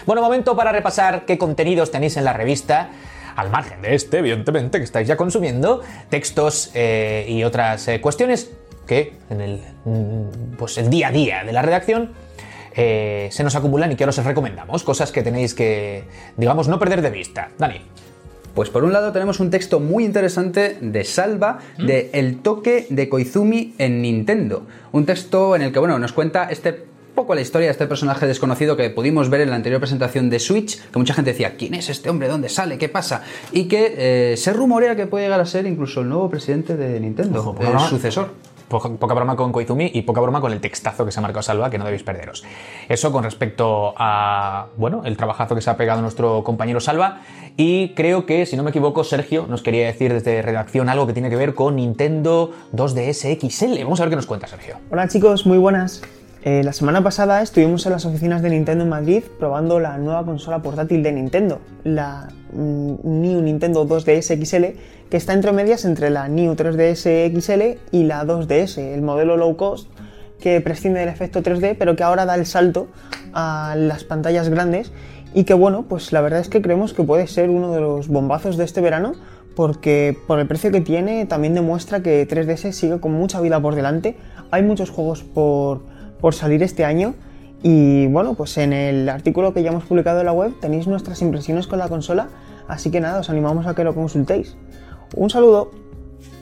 Bueno, 0.06 0.22
momento 0.22 0.56
para 0.56 0.72
repasar 0.72 1.26
qué 1.26 1.36
contenidos 1.36 1.90
tenéis 1.90 2.16
en 2.16 2.24
la 2.24 2.32
revista. 2.32 2.88
Al 3.36 3.50
margen 3.50 3.82
de 3.82 3.94
este, 3.94 4.20
evidentemente, 4.20 4.78
que 4.78 4.84
estáis 4.84 5.06
ya 5.06 5.18
consumiendo, 5.18 5.82
textos 6.08 6.70
eh, 6.72 7.26
y 7.28 7.44
otras 7.44 7.88
eh, 7.88 8.00
cuestiones 8.00 8.52
que 8.86 9.18
en 9.28 9.42
el, 9.42 9.60
mm, 9.84 10.56
pues 10.56 10.78
el 10.78 10.88
día 10.88 11.08
a 11.08 11.12
día 11.12 11.44
de 11.44 11.52
la 11.52 11.60
redacción 11.60 12.12
eh, 12.74 13.28
se 13.30 13.44
nos 13.44 13.54
acumulan 13.54 13.92
y 13.92 13.96
que 13.96 14.04
ahora 14.04 14.10
os 14.10 14.24
recomendamos. 14.24 14.82
Cosas 14.82 15.12
que 15.12 15.22
tenéis 15.22 15.54
que, 15.54 16.04
digamos, 16.36 16.68
no 16.68 16.78
perder 16.78 17.02
de 17.02 17.10
vista. 17.10 17.50
Dani. 17.58 17.80
Pues 18.54 18.68
por 18.68 18.84
un 18.84 18.92
lado 18.92 19.12
tenemos 19.12 19.40
un 19.40 19.50
texto 19.50 19.80
muy 19.80 20.04
interesante 20.04 20.76
de 20.80 21.04
Salva 21.04 21.58
de 21.78 22.10
El 22.12 22.40
toque 22.40 22.86
de 22.90 23.08
Koizumi 23.08 23.74
en 23.78 24.02
Nintendo. 24.02 24.66
Un 24.92 25.06
texto 25.06 25.56
en 25.56 25.62
el 25.62 25.72
que, 25.72 25.78
bueno, 25.78 25.98
nos 25.98 26.12
cuenta 26.12 26.50
este 26.50 26.92
poco 27.14 27.34
la 27.34 27.40
historia 27.40 27.68
de 27.68 27.72
este 27.72 27.86
personaje 27.86 28.26
desconocido 28.26 28.76
que 28.76 28.88
pudimos 28.90 29.28
ver 29.28 29.42
en 29.42 29.50
la 29.50 29.56
anterior 29.56 29.80
presentación 29.80 30.30
de 30.30 30.38
Switch, 30.38 30.80
que 30.80 30.98
mucha 30.98 31.14
gente 31.14 31.32
decía, 31.32 31.56
¿quién 31.56 31.74
es 31.74 31.88
este 31.88 32.10
hombre? 32.10 32.28
¿Dónde 32.28 32.48
sale? 32.48 32.78
¿Qué 32.78 32.88
pasa? 32.88 33.22
Y 33.52 33.64
que 33.64 33.94
eh, 34.32 34.36
se 34.36 34.52
rumorea 34.52 34.96
que 34.96 35.06
puede 35.06 35.26
llegar 35.26 35.40
a 35.40 35.46
ser 35.46 35.66
incluso 35.66 36.00
el 36.00 36.08
nuevo 36.08 36.30
presidente 36.30 36.76
de 36.76 37.00
Nintendo, 37.00 37.40
Ojo, 37.40 37.56
el 37.60 37.78
sucesor. 37.80 38.30
Poca, 38.80 39.14
broma 39.14 39.36
con 39.36 39.52
Koizumi 39.52 39.90
y 39.92 40.02
poca 40.02 40.20
broma 40.20 40.40
con 40.40 40.52
el 40.52 40.60
textazo 40.60 41.04
que 41.04 41.12
se 41.12 41.20
ha 41.20 41.22
marcado 41.22 41.42
Salva, 41.42 41.68
que 41.68 41.76
no 41.76 41.84
debéis 41.84 42.02
perderos. 42.02 42.42
Eso 42.88 43.12
con 43.12 43.22
respecto 43.22 43.94
a, 43.98 44.68
bueno, 44.76 45.02
el 45.04 45.16
trabajazo 45.16 45.54
que 45.54 45.60
se 45.60 45.68
ha 45.68 45.76
pegado 45.76 46.00
nuestro 46.00 46.42
compañero 46.42 46.80
Salva. 46.80 47.20
Y 47.56 47.90
creo 47.90 48.24
que, 48.24 48.46
si 48.46 48.56
no 48.56 48.62
me 48.62 48.70
equivoco, 48.70 49.04
Sergio 49.04 49.46
nos 49.46 49.62
quería 49.62 49.86
decir 49.86 50.12
desde 50.12 50.40
redacción 50.40 50.88
algo 50.88 51.06
que 51.06 51.12
tiene 51.12 51.28
que 51.28 51.36
ver 51.36 51.54
con 51.54 51.76
Nintendo 51.76 52.50
2DS 52.72 53.38
XL. 53.38 53.84
Vamos 53.84 54.00
a 54.00 54.04
ver 54.04 54.10
qué 54.10 54.16
nos 54.16 54.26
cuenta 54.26 54.46
Sergio. 54.46 54.76
Hola 54.90 55.06
chicos, 55.06 55.44
muy 55.44 55.58
buenas. 55.58 56.02
Eh, 56.44 56.64
la 56.64 56.72
semana 56.72 57.04
pasada 57.04 57.40
estuvimos 57.40 57.86
en 57.86 57.92
las 57.92 58.04
oficinas 58.04 58.42
de 58.42 58.50
Nintendo 58.50 58.82
en 58.82 58.90
Madrid 58.90 59.22
probando 59.38 59.78
la 59.78 59.96
nueva 59.98 60.24
consola 60.24 60.60
portátil 60.60 61.04
de 61.04 61.12
Nintendo, 61.12 61.60
la 61.84 62.30
mm, 62.52 62.94
New 63.04 63.42
Nintendo 63.42 63.86
2DS 63.86 64.44
XL, 64.44 64.76
que 65.08 65.16
está 65.16 65.34
entre 65.34 65.52
medias 65.52 65.84
entre 65.84 66.10
la 66.10 66.26
New 66.26 66.54
3DS 66.56 67.32
XL 67.40 67.78
y 67.92 68.02
la 68.02 68.24
2DS, 68.24 68.78
el 68.78 69.02
modelo 69.02 69.36
low 69.36 69.56
cost 69.56 69.88
que 70.40 70.60
prescinde 70.60 70.98
del 70.98 71.10
efecto 71.10 71.44
3D, 71.44 71.76
pero 71.78 71.94
que 71.94 72.02
ahora 72.02 72.26
da 72.26 72.34
el 72.34 72.44
salto 72.44 72.88
a 73.32 73.76
las 73.78 74.02
pantallas 74.02 74.48
grandes 74.48 74.90
y 75.34 75.44
que 75.44 75.54
bueno, 75.54 75.84
pues 75.88 76.12
la 76.12 76.22
verdad 76.22 76.40
es 76.40 76.48
que 76.48 76.60
creemos 76.60 76.92
que 76.92 77.04
puede 77.04 77.28
ser 77.28 77.50
uno 77.50 77.70
de 77.70 77.80
los 77.80 78.08
bombazos 78.08 78.56
de 78.56 78.64
este 78.64 78.80
verano 78.80 79.12
porque 79.54 80.18
por 80.26 80.40
el 80.40 80.48
precio 80.48 80.72
que 80.72 80.80
tiene 80.80 81.24
también 81.26 81.54
demuestra 81.54 82.02
que 82.02 82.26
3DS 82.26 82.72
sigue 82.72 82.98
con 82.98 83.12
mucha 83.12 83.40
vida 83.40 83.60
por 83.60 83.76
delante. 83.76 84.16
Hay 84.50 84.62
muchos 84.64 84.90
juegos 84.90 85.22
por, 85.22 85.91
por 86.22 86.34
salir 86.34 86.62
este 86.62 86.86
año 86.86 87.14
y 87.62 88.06
bueno, 88.06 88.34
pues 88.34 88.56
en 88.58 88.72
el 88.72 89.08
artículo 89.08 89.52
que 89.52 89.62
ya 89.62 89.70
hemos 89.70 89.84
publicado 89.84 90.20
en 90.20 90.26
la 90.26 90.32
web 90.32 90.52
tenéis 90.60 90.86
nuestras 90.86 91.20
impresiones 91.20 91.66
con 91.66 91.78
la 91.78 91.88
consola, 91.88 92.28
así 92.66 92.90
que 92.90 93.00
nada, 93.00 93.20
os 93.20 93.28
animamos 93.28 93.66
a 93.66 93.74
que 93.74 93.84
lo 93.84 93.94
consultéis. 93.94 94.56
Un 95.14 95.28
saludo. 95.28 95.70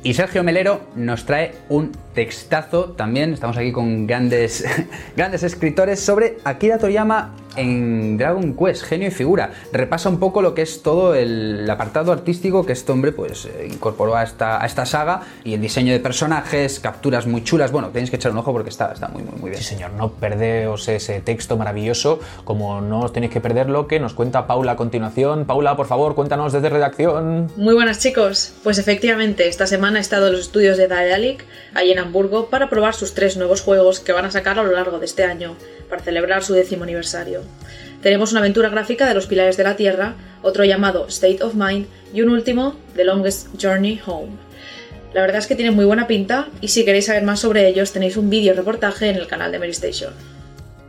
Y 0.03 0.15
Sergio 0.15 0.43
Melero 0.43 0.81
nos 0.95 1.27
trae 1.27 1.53
un 1.69 1.93
textazo 2.21 2.91
también. 2.99 3.33
Estamos 3.33 3.57
aquí 3.57 3.73
con 3.73 4.07
grandes, 4.07 4.63
grandes 5.17 5.43
escritores 5.43 6.01
sobre 6.01 6.37
Akira 6.45 6.77
Toriyama 6.77 7.33
en 7.57 8.17
Dragon 8.17 8.55
Quest, 8.55 8.85
genio 8.85 9.09
y 9.09 9.11
figura. 9.11 9.53
Repasa 9.73 10.09
un 10.09 10.19
poco 10.19 10.43
lo 10.43 10.55
que 10.55 10.63
es 10.63 10.83
todo 10.83 11.15
el 11.15 11.69
apartado 11.69 12.13
artístico 12.13 12.65
que 12.65 12.73
este 12.73 12.93
hombre 12.93 13.13
pues 13.13 13.47
eh, 13.47 13.69
incorporó 13.71 14.17
a 14.17 14.23
esta, 14.23 14.63
a 14.63 14.67
esta 14.67 14.87
saga 14.87 15.23
y 15.45 15.55
el 15.55 15.61
diseño 15.61 15.93
de 15.93 16.01
personajes, 16.01 16.81
capturas 16.81 17.27
muy 17.27 17.43
chulas. 17.43 17.73
Bueno, 17.73 17.89
tenéis 17.89 18.11
que 18.11 18.17
echar 18.17 18.33
un 18.33 18.39
ojo 18.39 18.53
porque 18.53 18.71
está, 18.71 18.93
está 18.93 19.09
muy, 19.09 19.23
muy, 19.23 19.39
muy 19.39 19.51
bien. 19.51 19.63
Sí, 19.63 19.75
señor, 19.75 19.93
no 19.93 20.13
perdeos 20.13 20.89
ese 20.89 21.21
texto 21.21 21.57
maravilloso, 21.57 22.21
como 22.45 22.81
no 22.81 23.01
os 23.01 23.13
tenéis 23.13 23.33
que 23.33 23.41
perder 23.41 23.69
lo 23.69 23.87
que 23.87 23.99
nos 23.99 24.15
cuenta 24.15 24.47
Paula 24.47 24.73
a 24.73 24.77
continuación. 24.77 25.45
Paula, 25.47 25.77
por 25.77 25.87
favor, 25.87 26.15
cuéntanos 26.15 26.53
desde 26.53 26.69
redacción. 26.69 27.51
Muy 27.57 27.75
buenas 27.75 27.99
chicos, 27.99 28.53
pues 28.63 28.79
efectivamente 28.79 29.49
esta 29.49 29.67
semana 29.67 29.99
he 29.99 30.03
estado 30.03 30.27
en 30.27 30.33
los 30.33 30.43
estudios 30.43 30.77
de 30.77 30.89
Daedalic, 30.89 31.45
ahí 31.75 31.91
en 31.91 31.99
Hamburgo, 32.11 32.47
para 32.47 32.69
probar 32.69 32.95
sus 32.95 33.15
tres 33.15 33.37
nuevos 33.37 33.61
juegos 33.61 34.01
que 34.01 34.13
van 34.13 34.25
a 34.25 34.33
sacar 34.33 34.59
a 34.59 34.65
lo 34.65 34.73
largo 34.73 34.99
de 34.99 35.07
este 35.07 35.23
año, 35.23 35.55
para 35.89 36.03
celebrar 36.03 36.43
su 36.43 36.55
décimo 36.55 36.83
aniversario. 36.83 37.43
Tenemos 38.03 38.33
una 38.33 38.41
aventura 38.41 38.69
gráfica 38.69 39.07
de 39.07 39.15
los 39.15 39.29
Pilares 39.29 39.57
de 39.57 39.63
la 39.63 39.77
Tierra, 39.77 40.17
otro 40.43 40.65
llamado 40.65 41.07
State 41.07 41.41
of 41.45 41.55
Mind 41.55 41.87
y 42.13 42.23
un 42.23 42.31
último, 42.31 42.75
The 42.97 43.05
Longest 43.05 43.49
Journey 43.63 44.01
Home. 44.07 44.33
La 45.13 45.21
verdad 45.21 45.39
es 45.39 45.47
que 45.47 45.55
tienen 45.55 45.77
muy 45.77 45.85
buena 45.85 46.09
pinta 46.09 46.49
y 46.61 46.69
si 46.69 46.85
queréis 46.85 47.07
saber 47.07 47.23
más 47.23 47.39
sobre 47.39 47.69
ellos 47.69 47.93
tenéis 47.93 48.17
un 48.17 48.29
vídeo 48.29 48.55
reportaje 48.55 49.09
en 49.09 49.17
el 49.17 49.29
canal 49.29 49.53
de 49.53 49.61
Mary 49.61 49.71
Station. 49.71 50.13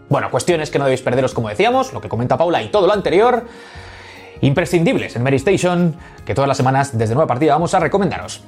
Bueno, 0.10 0.32
cuestiones 0.32 0.72
que 0.72 0.80
no 0.80 0.86
debéis 0.86 1.02
perderos, 1.04 1.36
como 1.36 1.50
decíamos, 1.50 1.94
lo 1.94 2.02
que 2.02 2.10
comenta 2.10 2.36
Paula 2.36 2.64
y 2.64 2.70
todo 2.70 2.88
lo 2.88 2.94
anterior. 2.94 3.46
Imprescindibles 4.42 5.16
en 5.16 5.22
Mary 5.22 5.38
Station, 5.38 5.96
que 6.26 6.34
todas 6.34 6.48
las 6.48 6.58
semanas 6.58 6.98
desde 6.98 7.14
nueva 7.14 7.28
partida 7.28 7.54
vamos 7.54 7.76
a 7.76 7.80
recomendaros. 7.80 8.42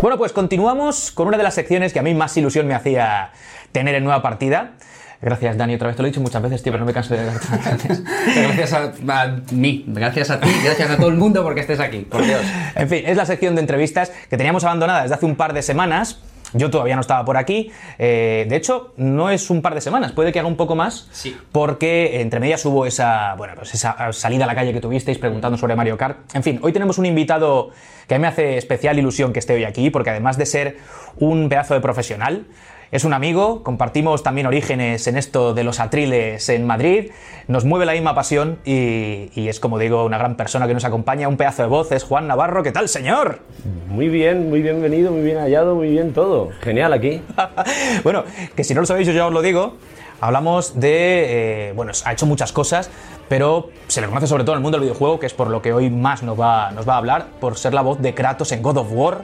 Bueno, 0.00 0.16
pues 0.16 0.32
continuamos 0.32 1.10
con 1.10 1.28
una 1.28 1.36
de 1.36 1.42
las 1.42 1.52
secciones 1.52 1.92
que 1.92 1.98
a 1.98 2.02
mí 2.02 2.14
más 2.14 2.34
ilusión 2.34 2.66
me 2.66 2.74
hacía 2.74 3.32
tener 3.70 3.94
en 3.94 4.04
nueva 4.04 4.22
partida. 4.22 4.72
Gracias, 5.20 5.58
Dani, 5.58 5.74
otra 5.74 5.88
vez 5.88 5.96
te 5.96 6.02
lo 6.02 6.08
he 6.08 6.10
dicho 6.10 6.22
muchas 6.22 6.40
veces, 6.40 6.62
tío, 6.62 6.72
pero 6.72 6.80
no 6.80 6.86
me 6.86 6.94
canso 6.94 7.14
de 7.14 7.26
darte 7.26 7.46
las 7.50 7.64
gracias. 7.66 8.02
Gracias 8.34 8.72
a, 8.72 9.22
a 9.22 9.36
mí, 9.52 9.84
gracias 9.88 10.30
a 10.30 10.40
ti, 10.40 10.48
gracias 10.64 10.90
a 10.90 10.96
todo 10.96 11.08
el 11.08 11.16
mundo 11.16 11.42
porque 11.42 11.60
estés 11.60 11.80
aquí, 11.80 11.98
por 11.98 12.24
Dios. 12.24 12.40
En 12.74 12.88
fin, 12.88 13.02
es 13.04 13.18
la 13.18 13.26
sección 13.26 13.54
de 13.54 13.60
entrevistas 13.60 14.10
que 14.30 14.38
teníamos 14.38 14.64
abandonada 14.64 15.02
desde 15.02 15.16
hace 15.16 15.26
un 15.26 15.36
par 15.36 15.52
de 15.52 15.60
semanas. 15.60 16.18
Yo 16.52 16.70
todavía 16.70 16.94
no 16.94 17.00
estaba 17.00 17.24
por 17.24 17.36
aquí. 17.36 17.70
Eh, 17.98 18.46
de 18.48 18.56
hecho, 18.56 18.92
no 18.96 19.30
es 19.30 19.50
un 19.50 19.62
par 19.62 19.74
de 19.74 19.80
semanas, 19.80 20.12
puede 20.12 20.32
que 20.32 20.38
haga 20.38 20.48
un 20.48 20.56
poco 20.56 20.74
más. 20.74 21.08
Sí. 21.12 21.36
Porque 21.52 22.20
entre 22.20 22.40
medias 22.40 22.64
hubo 22.64 22.86
esa, 22.86 23.34
bueno, 23.36 23.54
pues 23.56 23.74
esa 23.74 24.12
salida 24.12 24.44
a 24.44 24.46
la 24.46 24.54
calle 24.54 24.72
que 24.72 24.80
tuvisteis 24.80 25.18
preguntando 25.18 25.56
sobre 25.58 25.76
Mario 25.76 25.96
Kart. 25.96 26.18
En 26.34 26.42
fin, 26.42 26.58
hoy 26.62 26.72
tenemos 26.72 26.98
un 26.98 27.06
invitado 27.06 27.70
que 28.06 28.14
a 28.14 28.18
mí 28.18 28.22
me 28.22 28.28
hace 28.28 28.56
especial 28.56 28.98
ilusión 28.98 29.32
que 29.32 29.38
esté 29.38 29.54
hoy 29.54 29.64
aquí, 29.64 29.90
porque 29.90 30.10
además 30.10 30.36
de 30.36 30.46
ser 30.46 30.78
un 31.18 31.48
pedazo 31.48 31.74
de 31.74 31.80
profesional, 31.80 32.46
es 32.92 33.04
un 33.04 33.12
amigo, 33.12 33.62
compartimos 33.62 34.22
también 34.22 34.46
orígenes 34.46 35.06
en 35.06 35.16
esto 35.16 35.54
de 35.54 35.62
los 35.62 35.78
atriles 35.78 36.48
en 36.48 36.66
Madrid, 36.66 37.12
nos 37.46 37.64
mueve 37.64 37.86
la 37.86 37.92
misma 37.92 38.14
pasión 38.14 38.58
y, 38.64 39.30
y 39.34 39.48
es, 39.48 39.60
como 39.60 39.78
digo, 39.78 40.04
una 40.04 40.18
gran 40.18 40.36
persona 40.36 40.66
que 40.66 40.74
nos 40.74 40.84
acompaña, 40.84 41.28
un 41.28 41.36
pedazo 41.36 41.62
de 41.62 41.68
voz, 41.68 41.92
es 41.92 42.02
Juan 42.02 42.26
Navarro. 42.26 42.62
¿Qué 42.62 42.72
tal, 42.72 42.88
señor? 42.88 43.40
Muy 43.88 44.08
bien, 44.08 44.50
muy 44.50 44.62
bienvenido, 44.62 45.12
muy 45.12 45.22
bien 45.22 45.38
hallado, 45.38 45.74
muy 45.74 45.90
bien 45.90 46.12
todo. 46.12 46.50
Genial 46.60 46.92
aquí. 46.92 47.22
bueno, 48.04 48.24
que 48.56 48.64
si 48.64 48.74
no 48.74 48.80
lo 48.80 48.86
sabéis, 48.86 49.06
yo 49.06 49.12
ya 49.12 49.26
os 49.26 49.32
lo 49.32 49.42
digo. 49.42 49.76
Hablamos 50.20 50.78
de. 50.78 51.68
eh, 51.70 51.72
bueno, 51.74 51.92
ha 52.04 52.12
hecho 52.12 52.26
muchas 52.26 52.52
cosas, 52.52 52.90
pero 53.28 53.70
se 53.86 54.00
le 54.00 54.08
conoce 54.08 54.26
sobre 54.26 54.44
todo 54.44 54.54
en 54.54 54.58
el 54.58 54.62
mundo 54.62 54.78
del 54.78 54.84
videojuego, 54.88 55.18
que 55.18 55.26
es 55.26 55.32
por 55.32 55.48
lo 55.48 55.62
que 55.62 55.72
hoy 55.72 55.90
más 55.90 56.22
nos 56.22 56.38
va, 56.38 56.72
nos 56.72 56.88
va 56.88 56.94
a 56.94 56.98
hablar, 56.98 57.26
por 57.40 57.56
ser 57.56 57.72
la 57.72 57.80
voz 57.82 58.00
de 58.00 58.14
Kratos 58.14 58.52
en 58.52 58.62
God 58.62 58.78
of 58.78 58.88
War. 58.90 59.22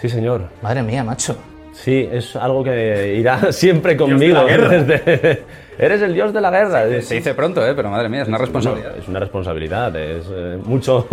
Sí, 0.00 0.08
señor. 0.08 0.48
Madre 0.60 0.82
mía, 0.82 1.02
macho. 1.02 1.36
Sí, 1.82 2.08
es 2.10 2.34
algo 2.36 2.64
que 2.64 3.14
irá 3.16 3.52
siempre 3.52 3.96
conmigo. 3.96 4.44
desde- 4.46 5.42
Eres 5.78 6.00
el 6.00 6.14
dios 6.14 6.32
de 6.32 6.40
la 6.40 6.50
guerra. 6.50 6.84
Se 7.02 7.16
dice 7.16 7.34
pronto, 7.34 7.64
¿eh? 7.66 7.74
pero 7.74 7.90
madre 7.90 8.08
mía, 8.08 8.22
es 8.22 8.28
una 8.28 8.38
responsabilidad. 8.38 8.88
Bueno, 8.92 9.02
es 9.02 9.08
una 9.08 9.20
responsabilidad, 9.20 9.94
es 9.94 10.24
eh, 10.30 10.58
mucho 10.64 11.06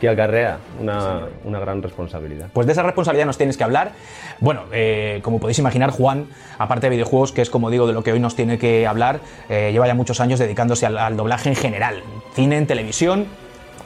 que 0.00 0.08
acarrea, 0.08 0.56
una, 0.80 1.26
una 1.44 1.60
gran 1.60 1.82
responsabilidad. 1.82 2.46
Pues 2.54 2.66
de 2.66 2.72
esa 2.72 2.82
responsabilidad 2.84 3.26
nos 3.26 3.36
tienes 3.36 3.58
que 3.58 3.64
hablar. 3.64 3.92
Bueno, 4.40 4.62
eh, 4.72 5.20
como 5.22 5.38
podéis 5.38 5.58
imaginar, 5.58 5.90
Juan, 5.90 6.26
aparte 6.58 6.86
de 6.86 6.90
videojuegos, 6.96 7.32
que 7.32 7.42
es 7.42 7.50
como 7.50 7.68
digo 7.68 7.86
de 7.86 7.92
lo 7.92 8.02
que 8.02 8.12
hoy 8.12 8.18
nos 8.18 8.34
tiene 8.34 8.56
que 8.56 8.86
hablar, 8.86 9.20
eh, 9.50 9.72
lleva 9.72 9.86
ya 9.86 9.92
muchos 9.92 10.20
años 10.20 10.38
dedicándose 10.38 10.86
al, 10.86 10.96
al 10.96 11.14
doblaje 11.14 11.50
en 11.50 11.56
general, 11.56 12.02
cine, 12.32 12.56
en 12.56 12.66
televisión. 12.66 13.26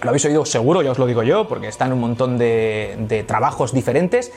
Lo 0.02 0.10
habéis 0.10 0.24
oído 0.24 0.44
seguro, 0.44 0.82
ya 0.82 0.92
os 0.92 1.00
lo 1.00 1.06
digo 1.06 1.24
yo, 1.24 1.48
porque 1.48 1.66
está 1.66 1.86
en 1.86 1.94
un 1.94 2.00
montón 2.00 2.38
de, 2.38 2.94
de 2.96 3.24
trabajos 3.24 3.72
diferentes. 3.74 4.30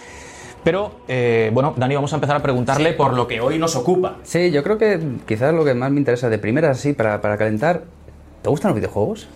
Pero, 0.65 0.93
eh, 1.07 1.51
bueno, 1.53 1.75
Dani, 1.77 1.93
vamos 1.93 2.11
a 2.11 2.15
empezar 2.15 2.37
a 2.37 2.41
preguntarle 2.41 2.93
por 2.93 3.13
lo 3.13 3.27
que 3.27 3.39
hoy 3.39 3.59
nos 3.59 3.75
ocupa. 3.75 4.15
Sí, 4.23 4.49
yo 4.49 4.63
creo 4.63 4.79
que 4.79 4.99
quizás 5.27 5.53
lo 5.53 5.63
que 5.63 5.75
más 5.75 5.91
me 5.91 5.99
interesa 5.99 6.27
de 6.27 6.39
primera, 6.39 6.71
así, 6.71 6.93
para, 6.93 7.21
para 7.21 7.37
calentar, 7.37 7.83
¿te 8.41 8.49
gustan 8.49 8.69
los 8.71 8.77
videojuegos? 8.77 9.27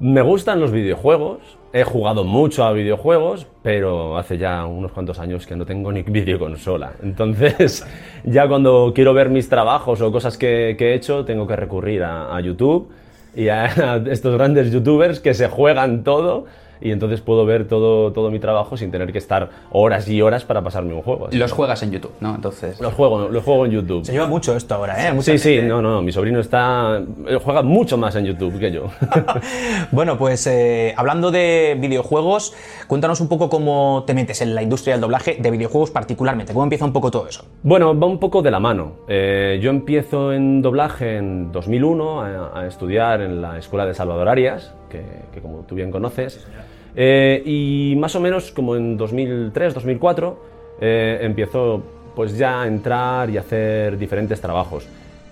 Me 0.00 0.22
gustan 0.22 0.58
los 0.58 0.72
videojuegos, 0.72 1.40
he 1.74 1.84
jugado 1.84 2.24
mucho 2.24 2.64
a 2.64 2.72
videojuegos, 2.72 3.46
pero 3.62 4.16
hace 4.16 4.38
ya 4.38 4.64
unos 4.64 4.92
cuantos 4.92 5.18
años 5.18 5.46
que 5.46 5.56
no 5.56 5.66
tengo 5.66 5.92
ni 5.92 6.00
videoconsola. 6.04 6.92
Entonces, 7.02 7.86
ya 8.24 8.48
cuando 8.48 8.92
quiero 8.94 9.12
ver 9.12 9.28
mis 9.28 9.50
trabajos 9.50 10.00
o 10.00 10.10
cosas 10.10 10.38
que, 10.38 10.74
que 10.78 10.92
he 10.92 10.94
hecho, 10.94 11.26
tengo 11.26 11.46
que 11.46 11.54
recurrir 11.54 12.02
a, 12.02 12.34
a 12.34 12.40
YouTube 12.40 12.88
y 13.36 13.48
a, 13.48 13.64
a 13.64 13.96
estos 14.10 14.34
grandes 14.36 14.72
youtubers 14.72 15.20
que 15.20 15.34
se 15.34 15.48
juegan 15.48 16.02
todo 16.02 16.46
y 16.80 16.90
entonces 16.92 17.20
puedo 17.20 17.44
ver 17.46 17.66
todo, 17.68 18.12
todo 18.12 18.30
mi 18.30 18.38
trabajo 18.38 18.76
sin 18.76 18.90
tener 18.90 19.12
que 19.12 19.18
estar 19.18 19.50
horas 19.70 20.08
y 20.08 20.22
horas 20.22 20.44
para 20.44 20.62
pasarme 20.62 20.94
un 20.94 21.02
juego. 21.02 21.26
Así 21.28 21.36
Los 21.38 21.52
juegas 21.52 21.82
en 21.82 21.90
YouTube, 21.92 22.12
¿no? 22.20 22.34
Entonces... 22.34 22.80
los 22.80 22.94
juego, 22.94 23.28
los 23.28 23.44
juego 23.44 23.66
en 23.66 23.72
YouTube. 23.72 24.04
Se 24.04 24.12
lleva 24.12 24.26
mucho 24.26 24.56
esto 24.56 24.74
ahora, 24.74 25.08
¿eh? 25.08 25.12
Mucha 25.12 25.32
Sí, 25.32 25.38
sí, 25.38 25.54
gente- 25.56 25.68
no, 25.68 25.82
no, 25.82 26.02
mi 26.02 26.12
sobrino 26.12 26.40
está 26.40 27.02
juega 27.44 27.62
mucho 27.62 27.96
más 27.98 28.14
en 28.16 28.24
YouTube 28.26 28.58
que 28.58 28.70
yo. 28.72 28.84
Bueno, 29.92 30.16
pues 30.18 30.46
eh, 30.46 30.94
hablando 30.96 31.30
de 31.30 31.76
videojuegos, 31.80 32.54
cuéntanos 32.86 33.20
un 33.20 33.28
poco 33.28 33.48
cómo 33.50 34.04
te 34.06 34.14
metes 34.14 34.40
en 34.42 34.54
la 34.54 34.62
industria 34.62 34.94
del 34.94 35.00
doblaje 35.00 35.36
de 35.40 35.50
videojuegos 35.50 35.90
particularmente. 35.90 36.52
¿Cómo 36.52 36.64
empieza 36.64 36.84
un 36.84 36.92
poco 36.92 37.10
todo 37.10 37.28
eso? 37.28 37.44
Bueno, 37.62 37.98
va 37.98 38.06
un 38.06 38.18
poco 38.18 38.42
de 38.42 38.50
la 38.50 38.60
mano. 38.60 38.92
Eh, 39.08 39.58
yo 39.62 39.70
empiezo 39.70 40.32
en 40.32 40.62
doblaje 40.62 41.16
en 41.16 41.52
2001 41.52 42.20
a, 42.22 42.60
a 42.60 42.66
estudiar 42.66 43.20
en 43.20 43.42
la 43.42 43.58
Escuela 43.58 43.86
de 43.86 43.94
Salvador 43.94 44.28
Arias, 44.28 44.72
que, 44.90 45.02
que 45.32 45.40
como 45.40 45.60
tú 45.62 45.74
bien 45.74 45.90
conoces. 45.90 46.46
Eh, 46.94 47.42
y 47.46 47.94
más 47.96 48.14
o 48.16 48.20
menos 48.20 48.50
como 48.52 48.76
en 48.76 48.96
2003, 48.96 49.74
2004, 49.74 50.42
eh, 50.80 51.18
empiezo 51.22 51.82
pues 52.14 52.36
ya 52.36 52.62
a 52.62 52.66
entrar 52.66 53.30
y 53.30 53.38
hacer 53.38 53.96
diferentes 53.96 54.40
trabajos. 54.40 54.86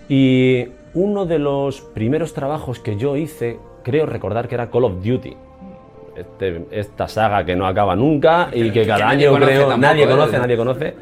Y 0.09 0.68
uno 0.94 1.27
de 1.27 1.38
los 1.38 1.81
primeros 1.81 2.33
trabajos 2.33 2.79
que 2.79 2.97
yo 2.97 3.16
hice, 3.16 3.59
creo 3.83 4.07
recordar 4.07 4.49
que 4.49 4.55
era 4.55 4.71
Call 4.71 4.85
of 4.85 5.05
Duty. 5.05 5.37
Este- 6.16 6.66
esta 6.71 7.07
saga 7.07 7.44
que 7.44 7.55
no 7.55 7.66
acaba 7.66 7.94
nunca 7.94 8.49
y 8.55 8.71
que 8.71 8.87
cada 8.87 9.07
nadie 9.07 9.27
año 9.27 9.33
conoce 9.35 9.53
creo 9.53 9.68
tampoco, 9.68 9.81
nadie 9.81 10.05
¿eh? 10.05 10.09
conoce, 10.09 10.38
nadie 10.38 10.57
conoce. 10.57 10.94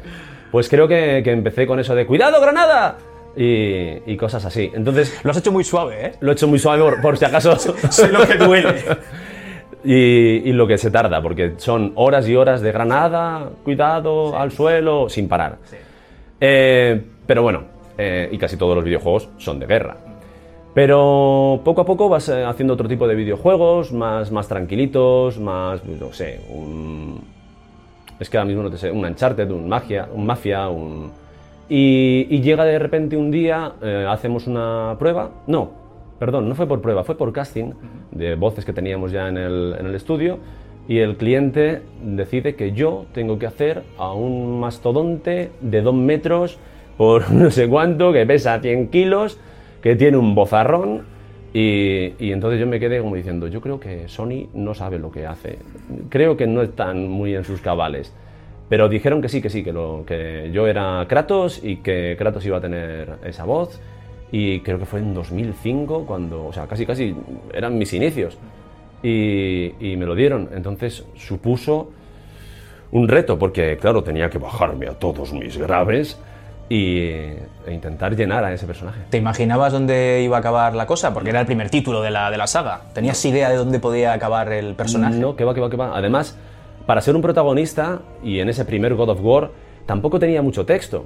Pues 0.51 0.69
creo 0.69 0.87
que, 0.87 1.21
que 1.23 1.31
empecé 1.31 1.67
con 1.67 1.79
eso 1.79 1.93
de 1.93 2.05
¡Cuidado, 2.05 2.39
granada! 2.41 2.97
Y, 3.37 4.01
y 4.11 4.17
cosas 4.17 4.43
así. 4.45 4.71
Entonces, 4.73 5.19
Lo 5.23 5.29
has 5.29 5.37
hecho 5.37 5.51
muy 5.51 5.63
suave, 5.63 6.07
¿eh? 6.07 6.11
lo 6.21 6.31
he 6.31 6.33
hecho 6.33 6.47
muy 6.47 6.57
suave 6.57 6.81
por, 6.81 7.01
por 7.01 7.17
si 7.17 7.25
acaso. 7.25 7.55
Sé 7.91 8.11
lo 8.11 8.25
que 8.25 8.35
duele. 8.35 8.83
y, 9.83 10.49
y 10.49 10.53
lo 10.53 10.65
que 10.65 10.77
se 10.79 10.89
tarda, 10.89 11.21
porque 11.21 11.53
son 11.57 11.91
horas 11.95 12.27
y 12.27 12.35
horas 12.35 12.61
de 12.61 12.71
granada, 12.71 13.49
cuidado, 13.63 14.35
al 14.37 14.51
suelo, 14.51 15.07
sin 15.07 15.27
parar. 15.27 15.57
Eh, 16.41 17.01
pero 17.25 17.43
bueno, 17.43 17.63
eh, 17.97 18.29
y 18.31 18.37
casi 18.37 18.57
todos 18.57 18.75
los 18.75 18.83
videojuegos 18.83 19.29
son 19.37 19.59
de 19.59 19.65
guerra. 19.65 19.97
Pero 20.73 21.61
poco 21.63 21.81
a 21.81 21.85
poco 21.85 22.07
vas 22.07 22.29
eh, 22.29 22.43
haciendo 22.43 22.73
otro 22.73 22.87
tipo 22.87 23.07
de 23.07 23.15
videojuegos, 23.15 23.91
más, 23.91 24.31
más 24.31 24.47
tranquilitos, 24.47 25.39
más, 25.39 25.83
no 25.83 26.13
sé, 26.13 26.41
un... 26.49 27.19
Es 28.19 28.29
que 28.29 28.37
ahora 28.37 28.47
mismo 28.47 28.63
no 28.63 28.69
te 28.69 28.77
sé, 28.77 28.91
un 28.91 29.05
Uncharted, 29.05 29.49
un 29.51 29.67
Magia, 29.67 30.07
un 30.11 30.25
Mafia, 30.25 30.67
un... 30.69 31.11
Y, 31.69 32.27
y 32.29 32.41
llega 32.41 32.63
de 32.63 32.79
repente 32.79 33.17
un 33.17 33.29
día, 33.29 33.73
eh, 33.81 34.05
hacemos 34.07 34.47
una 34.47 34.95
prueba, 34.97 35.31
no, 35.47 35.71
perdón, 36.19 36.47
no 36.47 36.55
fue 36.55 36.67
por 36.67 36.81
prueba, 36.81 37.03
fue 37.03 37.17
por 37.17 37.33
casting 37.33 37.71
de 38.11 38.35
voces 38.35 38.63
que 38.63 38.73
teníamos 38.73 39.11
ya 39.11 39.27
en 39.27 39.37
el, 39.37 39.75
en 39.79 39.85
el 39.85 39.95
estudio. 39.95 40.39
Y 40.87 40.99
el 40.99 41.17
cliente 41.17 41.81
decide 42.01 42.55
que 42.55 42.71
yo 42.71 43.05
tengo 43.13 43.37
que 43.37 43.45
hacer 43.45 43.83
a 43.97 44.13
un 44.13 44.59
mastodonte 44.61 45.51
de 45.59 45.81
dos 45.81 45.93
metros 45.93 46.57
por 46.97 47.29
no 47.31 47.51
sé 47.51 47.67
cuánto, 47.67 48.13
que 48.13 48.25
pesa 48.25 48.59
100 48.59 48.87
kilos, 48.87 49.37
que 49.81 49.95
tiene 49.95 50.17
un 50.17 50.33
bozarrón. 50.33 51.03
Y, 51.53 52.13
y 52.19 52.31
entonces 52.31 52.59
yo 52.59 52.67
me 52.67 52.79
quedé 52.79 52.99
como 53.01 53.15
diciendo, 53.15 53.47
yo 53.47 53.61
creo 53.61 53.79
que 53.79 54.07
Sony 54.07 54.47
no 54.53 54.73
sabe 54.73 54.99
lo 54.99 55.11
que 55.11 55.25
hace, 55.25 55.57
creo 56.09 56.37
que 56.37 56.45
no 56.45 56.61
están 56.61 57.07
muy 57.07 57.35
en 57.35 57.43
sus 57.43 57.61
cabales. 57.61 58.13
Pero 58.69 58.89
dijeron 58.89 59.21
que 59.21 59.29
sí, 59.29 59.41
que 59.41 59.49
sí, 59.49 59.63
que, 59.63 59.71
lo, 59.71 60.03
que 60.05 60.49
yo 60.51 60.67
era 60.67 61.05
Kratos 61.07 61.61
y 61.63 61.77
que 61.77 62.15
Kratos 62.17 62.45
iba 62.45 62.57
a 62.57 62.61
tener 62.61 63.17
esa 63.23 63.45
voz. 63.45 63.79
Y 64.31 64.59
creo 64.59 64.77
que 64.77 64.85
fue 64.85 64.99
en 64.99 65.13
2005 65.13 66.05
cuando, 66.05 66.47
o 66.47 66.53
sea, 66.53 66.67
casi 66.67 66.85
casi 66.85 67.15
eran 67.53 67.77
mis 67.77 67.93
inicios. 67.93 68.37
Y, 69.01 69.73
y 69.79 69.95
me 69.95 70.05
lo 70.05 70.15
dieron. 70.15 70.49
Entonces 70.53 71.05
supuso 71.15 71.91
un 72.91 73.07
reto, 73.07 73.37
porque 73.37 73.77
claro, 73.77 74.03
tenía 74.03 74.29
que 74.29 74.37
bajarme 74.37 74.87
a 74.87 74.93
todos 74.93 75.33
mis 75.33 75.57
graves 75.57 76.17
y, 76.69 76.99
e 76.99 77.71
intentar 77.71 78.15
llenar 78.15 78.43
a 78.43 78.53
ese 78.53 78.65
personaje. 78.65 79.01
¿Te 79.09 79.17
imaginabas 79.17 79.73
dónde 79.73 80.21
iba 80.23 80.37
a 80.37 80.39
acabar 80.39 80.75
la 80.75 80.85
cosa? 80.85 81.13
Porque 81.13 81.29
era 81.29 81.39
el 81.39 81.45
primer 81.45 81.69
título 81.69 82.01
de 82.01 82.11
la, 82.11 82.31
de 82.31 82.37
la 82.37 82.47
saga. 82.47 82.81
¿Tenías 82.93 83.23
idea 83.25 83.49
de 83.49 83.55
dónde 83.55 83.79
podía 83.79 84.13
acabar 84.13 84.51
el 84.51 84.75
personaje? 84.75 85.17
No, 85.17 85.35
que 85.35 85.45
va, 85.45 85.53
que 85.53 85.61
va, 85.61 85.69
que 85.69 85.77
va. 85.77 85.97
Además, 85.97 86.37
para 86.87 87.01
ser 87.01 87.15
un 87.15 87.21
protagonista, 87.21 87.99
y 88.23 88.39
en 88.39 88.49
ese 88.49 88.65
primer 88.65 88.95
God 88.95 89.09
of 89.09 89.19
War, 89.21 89.51
tampoco 89.85 90.17
tenía 90.17 90.41
mucho 90.41 90.65
texto. 90.65 91.05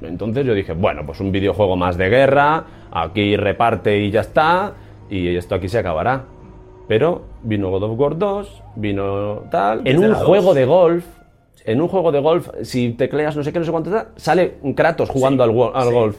Entonces 0.00 0.44
yo 0.44 0.54
dije, 0.54 0.72
bueno, 0.72 1.06
pues 1.06 1.20
un 1.20 1.30
videojuego 1.30 1.76
más 1.76 1.96
de 1.96 2.08
guerra, 2.08 2.64
aquí 2.90 3.36
reparte 3.36 3.98
y 3.98 4.10
ya 4.10 4.22
está, 4.22 4.72
y 5.08 5.36
esto 5.36 5.54
aquí 5.54 5.68
se 5.68 5.78
acabará. 5.78 6.24
Pero 6.88 7.22
vino 7.42 7.70
God 7.70 7.84
of 7.84 8.00
War 8.00 8.18
2, 8.18 8.62
vino 8.76 9.44
tal. 9.50 9.82
En 9.84 10.02
un 10.02 10.14
juego 10.14 10.54
de 10.54 10.64
golf, 10.64 11.06
en 11.64 11.80
un 11.80 11.86
juego 11.86 12.10
de 12.10 12.20
golf, 12.20 12.48
si 12.62 12.92
tecleas 12.94 13.36
no 13.36 13.44
sé 13.44 13.52
qué, 13.52 13.60
no 13.60 13.64
sé 13.64 13.70
cuánto, 13.70 13.90
sale 14.16 14.54
Kratos 14.74 15.08
jugando 15.08 15.44
al 15.44 15.52
golf. 15.52 16.18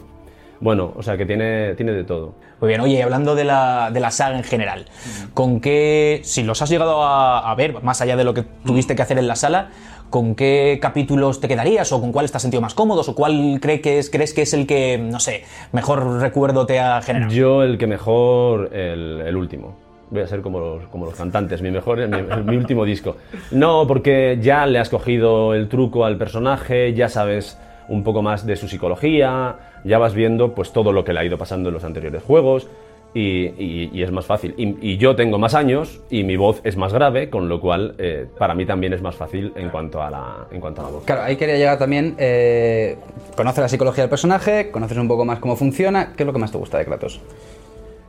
Bueno, 0.64 0.94
o 0.96 1.02
sea 1.02 1.18
que 1.18 1.26
tiene, 1.26 1.74
tiene 1.74 1.92
de 1.92 2.04
todo. 2.04 2.36
Muy 2.58 2.68
bien, 2.68 2.80
oye, 2.80 3.02
hablando 3.02 3.34
de 3.34 3.44
la, 3.44 3.90
de 3.92 4.00
la 4.00 4.10
saga 4.10 4.38
en 4.38 4.44
general, 4.44 4.86
¿con 5.34 5.60
qué, 5.60 6.22
si 6.24 6.42
los 6.42 6.62
has 6.62 6.70
llegado 6.70 7.02
a, 7.02 7.50
a 7.50 7.54
ver, 7.54 7.82
más 7.82 8.00
allá 8.00 8.16
de 8.16 8.24
lo 8.24 8.32
que 8.32 8.44
tuviste 8.64 8.96
que 8.96 9.02
hacer 9.02 9.18
en 9.18 9.28
la 9.28 9.36
sala, 9.36 9.68
¿con 10.08 10.34
qué 10.34 10.78
capítulos 10.80 11.38
te 11.38 11.48
quedarías 11.48 11.92
o 11.92 12.00
con 12.00 12.12
cuál 12.12 12.30
has 12.32 12.40
sentido 12.40 12.62
más 12.62 12.72
cómodos 12.72 13.10
o 13.10 13.14
cuál 13.14 13.58
cree 13.60 13.82
que 13.82 13.98
es, 13.98 14.08
crees 14.08 14.32
que 14.32 14.40
es 14.40 14.54
el 14.54 14.66
que, 14.66 14.96
no 14.96 15.20
sé, 15.20 15.44
mejor 15.72 16.18
recuerdo 16.22 16.64
te 16.64 16.80
ha 16.80 17.02
generado? 17.02 17.30
Yo 17.30 17.62
el 17.62 17.76
que 17.76 17.86
mejor, 17.86 18.70
el, 18.72 19.20
el 19.20 19.36
último. 19.36 19.76
Voy 20.08 20.22
a 20.22 20.26
ser 20.26 20.40
como 20.40 20.60
los, 20.60 20.86
como 20.86 21.04
los 21.04 21.14
cantantes, 21.14 21.60
mi 21.60 21.72
mejor, 21.72 22.08
mi, 22.08 22.42
mi 22.42 22.56
último 22.56 22.86
disco. 22.86 23.18
No, 23.50 23.86
porque 23.86 24.38
ya 24.40 24.64
le 24.64 24.78
has 24.78 24.88
cogido 24.88 25.52
el 25.52 25.68
truco 25.68 26.06
al 26.06 26.16
personaje, 26.16 26.94
ya 26.94 27.10
sabes 27.10 27.58
un 27.88 28.02
poco 28.02 28.22
más 28.22 28.46
de 28.46 28.56
su 28.56 28.66
psicología, 28.66 29.56
ya 29.84 29.98
vas 29.98 30.14
viendo 30.14 30.54
pues 30.54 30.72
todo 30.72 30.92
lo 30.92 31.04
que 31.04 31.12
le 31.12 31.20
ha 31.20 31.24
ido 31.24 31.38
pasando 31.38 31.68
en 31.68 31.74
los 31.74 31.84
anteriores 31.84 32.22
juegos 32.22 32.66
y, 33.14 33.46
y- 33.62 33.90
y 33.92 34.02
es 34.02 34.10
más 34.10 34.26
fácil. 34.26 34.54
Y, 34.56 34.76
y 34.80 34.96
yo 34.96 35.14
tengo 35.14 35.38
más 35.38 35.54
años 35.54 36.00
y 36.10 36.24
mi 36.24 36.36
voz 36.36 36.60
es 36.64 36.76
más 36.76 36.92
grave, 36.92 37.30
con 37.30 37.48
lo 37.48 37.60
cual 37.60 37.94
eh, 37.98 38.26
para 38.38 38.54
mí 38.54 38.66
también 38.66 38.92
es 38.92 39.02
más 39.02 39.14
fácil 39.14 39.52
en 39.54 39.68
cuanto 39.70 40.02
a 40.02 40.10
la, 40.10 40.46
en 40.50 40.60
cuanto 40.60 40.80
a 40.80 40.84
la 40.84 40.90
voz. 40.90 41.04
Claro, 41.04 41.22
ahí 41.22 41.36
quería 41.36 41.56
llegar 41.56 41.78
también. 41.78 42.16
Eh, 42.18 42.96
conoces 43.36 43.60
la 43.60 43.68
psicología 43.68 44.02
del 44.02 44.10
personaje, 44.10 44.70
conoces 44.72 44.98
un 44.98 45.06
poco 45.06 45.24
más 45.24 45.38
cómo 45.38 45.54
funciona. 45.54 46.12
¿Qué 46.16 46.24
es 46.24 46.26
lo 46.26 46.32
que 46.32 46.38
más 46.40 46.50
te 46.50 46.58
gusta 46.58 46.78
de 46.78 46.84
Kratos? 46.86 47.20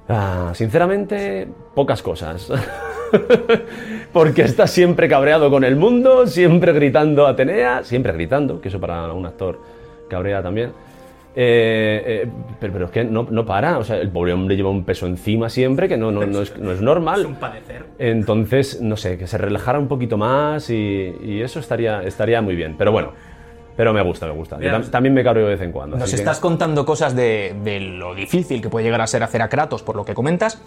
Ah, 0.09 0.51
sinceramente, 0.55 1.47
pocas 1.75 2.01
cosas. 2.01 2.51
Porque 4.13 4.43
está 4.43 4.67
siempre 4.67 5.07
cabreado 5.07 5.49
con 5.49 5.63
el 5.63 5.75
mundo, 5.75 6.27
siempre 6.27 6.73
gritando 6.73 7.27
a 7.27 7.31
Atenea, 7.31 7.83
siempre 7.83 8.13
gritando, 8.13 8.61
que 8.61 8.69
eso 8.69 8.79
para 8.79 9.11
un 9.13 9.25
actor 9.25 9.59
cabrea 10.09 10.41
también. 10.41 10.71
Eh, 11.37 12.23
eh, 12.23 12.29
pero, 12.59 12.71
pero 12.71 12.85
es 12.85 12.91
que 12.91 13.03
no, 13.03 13.27
no 13.29 13.45
para, 13.45 13.77
o 13.77 13.83
sea, 13.83 13.97
el 13.97 14.09
pobre 14.09 14.31
hombre 14.31 14.55
lleva 14.55 14.69
un 14.69 14.85
peso 14.85 15.05
encima 15.05 15.49
siempre 15.49 15.89
que 15.89 15.97
no, 15.97 16.09
no, 16.09 16.25
no 16.25 16.41
es, 16.41 16.57
no 16.57 16.71
es 16.71 16.81
normal. 16.81 17.37
Entonces, 17.99 18.81
no 18.81 18.95
sé, 18.95 19.17
que 19.17 19.27
se 19.27 19.37
relajara 19.37 19.77
un 19.77 19.87
poquito 19.87 20.17
más 20.17 20.69
y, 20.69 21.13
y 21.21 21.41
eso 21.41 21.59
estaría, 21.59 22.03
estaría 22.03 22.41
muy 22.41 22.55
bien. 22.55 22.75
Pero 22.77 22.93
bueno, 22.93 23.11
pero 23.75 23.93
me 23.93 24.01
gusta, 24.01 24.25
me 24.27 24.33
gusta. 24.33 24.59
Yo 24.59 24.69
tam- 24.69 24.89
también 24.89 25.13
me 25.13 25.23
cabreo 25.23 25.45
de 25.47 25.55
vez 25.55 25.61
en 25.61 25.71
cuando. 25.71 25.97
Nos 25.97 26.03
así 26.05 26.15
que- 26.15 26.21
estás 26.21 26.39
contando 26.39 26.85
cosas 26.85 27.15
de, 27.15 27.55
de 27.63 27.79
lo 27.79 28.15
difícil 28.15 28.61
que 28.61 28.69
puede 28.69 28.85
llegar 28.85 29.01
a 29.01 29.07
ser 29.07 29.21
hacer 29.23 29.41
a 29.41 29.49
Kratos, 29.49 29.83
por 29.83 29.95
lo 29.95 30.05
que 30.05 30.13
comentas. 30.13 30.61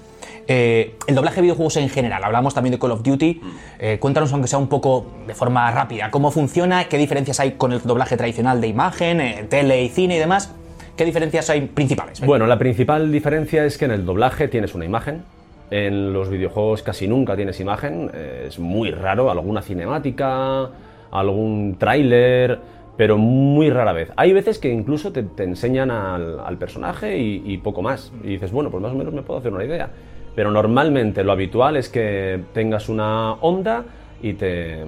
Eh, 0.47 0.95
el 1.07 1.15
doblaje 1.15 1.37
de 1.37 1.43
videojuegos 1.43 1.77
en 1.77 1.89
general, 1.91 2.25
hablamos 2.25 2.55
también 2.55 2.73
de 2.73 2.79
Call 2.79 2.93
of 2.93 3.03
Duty. 3.03 3.41
Eh, 3.79 3.99
cuéntanos, 4.01 4.33
aunque 4.33 4.49
sea 4.49 4.59
un 4.59 4.69
poco 4.69 5.07
de 5.27 5.35
forma 5.35 5.71
rápida, 5.71 6.11
cómo 6.11 6.31
funciona, 6.31 6.85
qué 6.89 6.97
diferencias 6.99 7.39
hay 7.41 7.53
con 7.53 7.73
el 7.73 7.83
doblaje 7.83 8.17
tradicional 8.17 8.61
de 8.61 8.69
imagen, 8.69 9.21
eh, 9.21 9.47
tele 9.49 9.83
y 9.83 9.89
cine 9.89 10.17
y 10.17 10.19
demás. 10.19 10.55
¿Qué 10.97 11.05
diferencias 11.05 11.49
hay 11.51 11.61
principales? 11.63 12.21
Bueno, 12.23 12.47
la 12.47 12.59
principal 12.59 13.13
diferencia 13.13 13.65
es 13.65 13.79
que 13.79 13.85
en 13.85 13.93
el 13.93 14.05
doblaje 14.05 14.49
tienes 14.49 14.75
una 14.75 14.85
imagen. 14.85 15.23
En 15.71 16.13
los 16.15 16.31
videojuegos 16.31 16.83
casi 16.83 17.07
nunca 17.07 17.37
tienes 17.37 17.61
imagen. 17.61 18.11
eh, 18.15 18.47
Es 18.49 18.59
muy 18.59 18.91
raro, 18.91 19.31
alguna 19.31 19.61
cinemática, 19.63 20.71
algún 21.11 21.77
tráiler, 21.79 22.59
pero 22.99 23.17
muy 23.17 23.71
rara 23.71 23.93
vez. 23.93 24.13
Hay 24.17 24.33
veces 24.33 24.59
que 24.59 24.71
incluso 24.71 25.13
te, 25.13 25.23
te 25.23 25.45
enseñan 25.45 25.91
al, 25.91 26.59
personaje 26.59 27.17
y, 27.17 27.43
y 27.47 27.59
poco 27.59 27.81
más. 27.81 28.13
Y 28.25 28.31
dices, 28.31 28.51
bueno, 28.51 28.71
pues 28.71 28.83
más 28.83 28.93
o 28.93 28.97
menos 28.97 29.15
me 29.15 29.23
puedo 29.23 29.39
hacer 29.39 29.53
una 29.53 29.65
idea. 29.65 29.89
Pero 30.35 30.51
normalmente 30.51 31.23
lo 31.23 31.31
habitual 31.31 31.77
es 31.77 31.89
que 31.89 32.41
tengas 32.53 32.89
una 32.89 33.35
onda 33.35 33.85
y 34.21 34.33
te, 34.33 34.85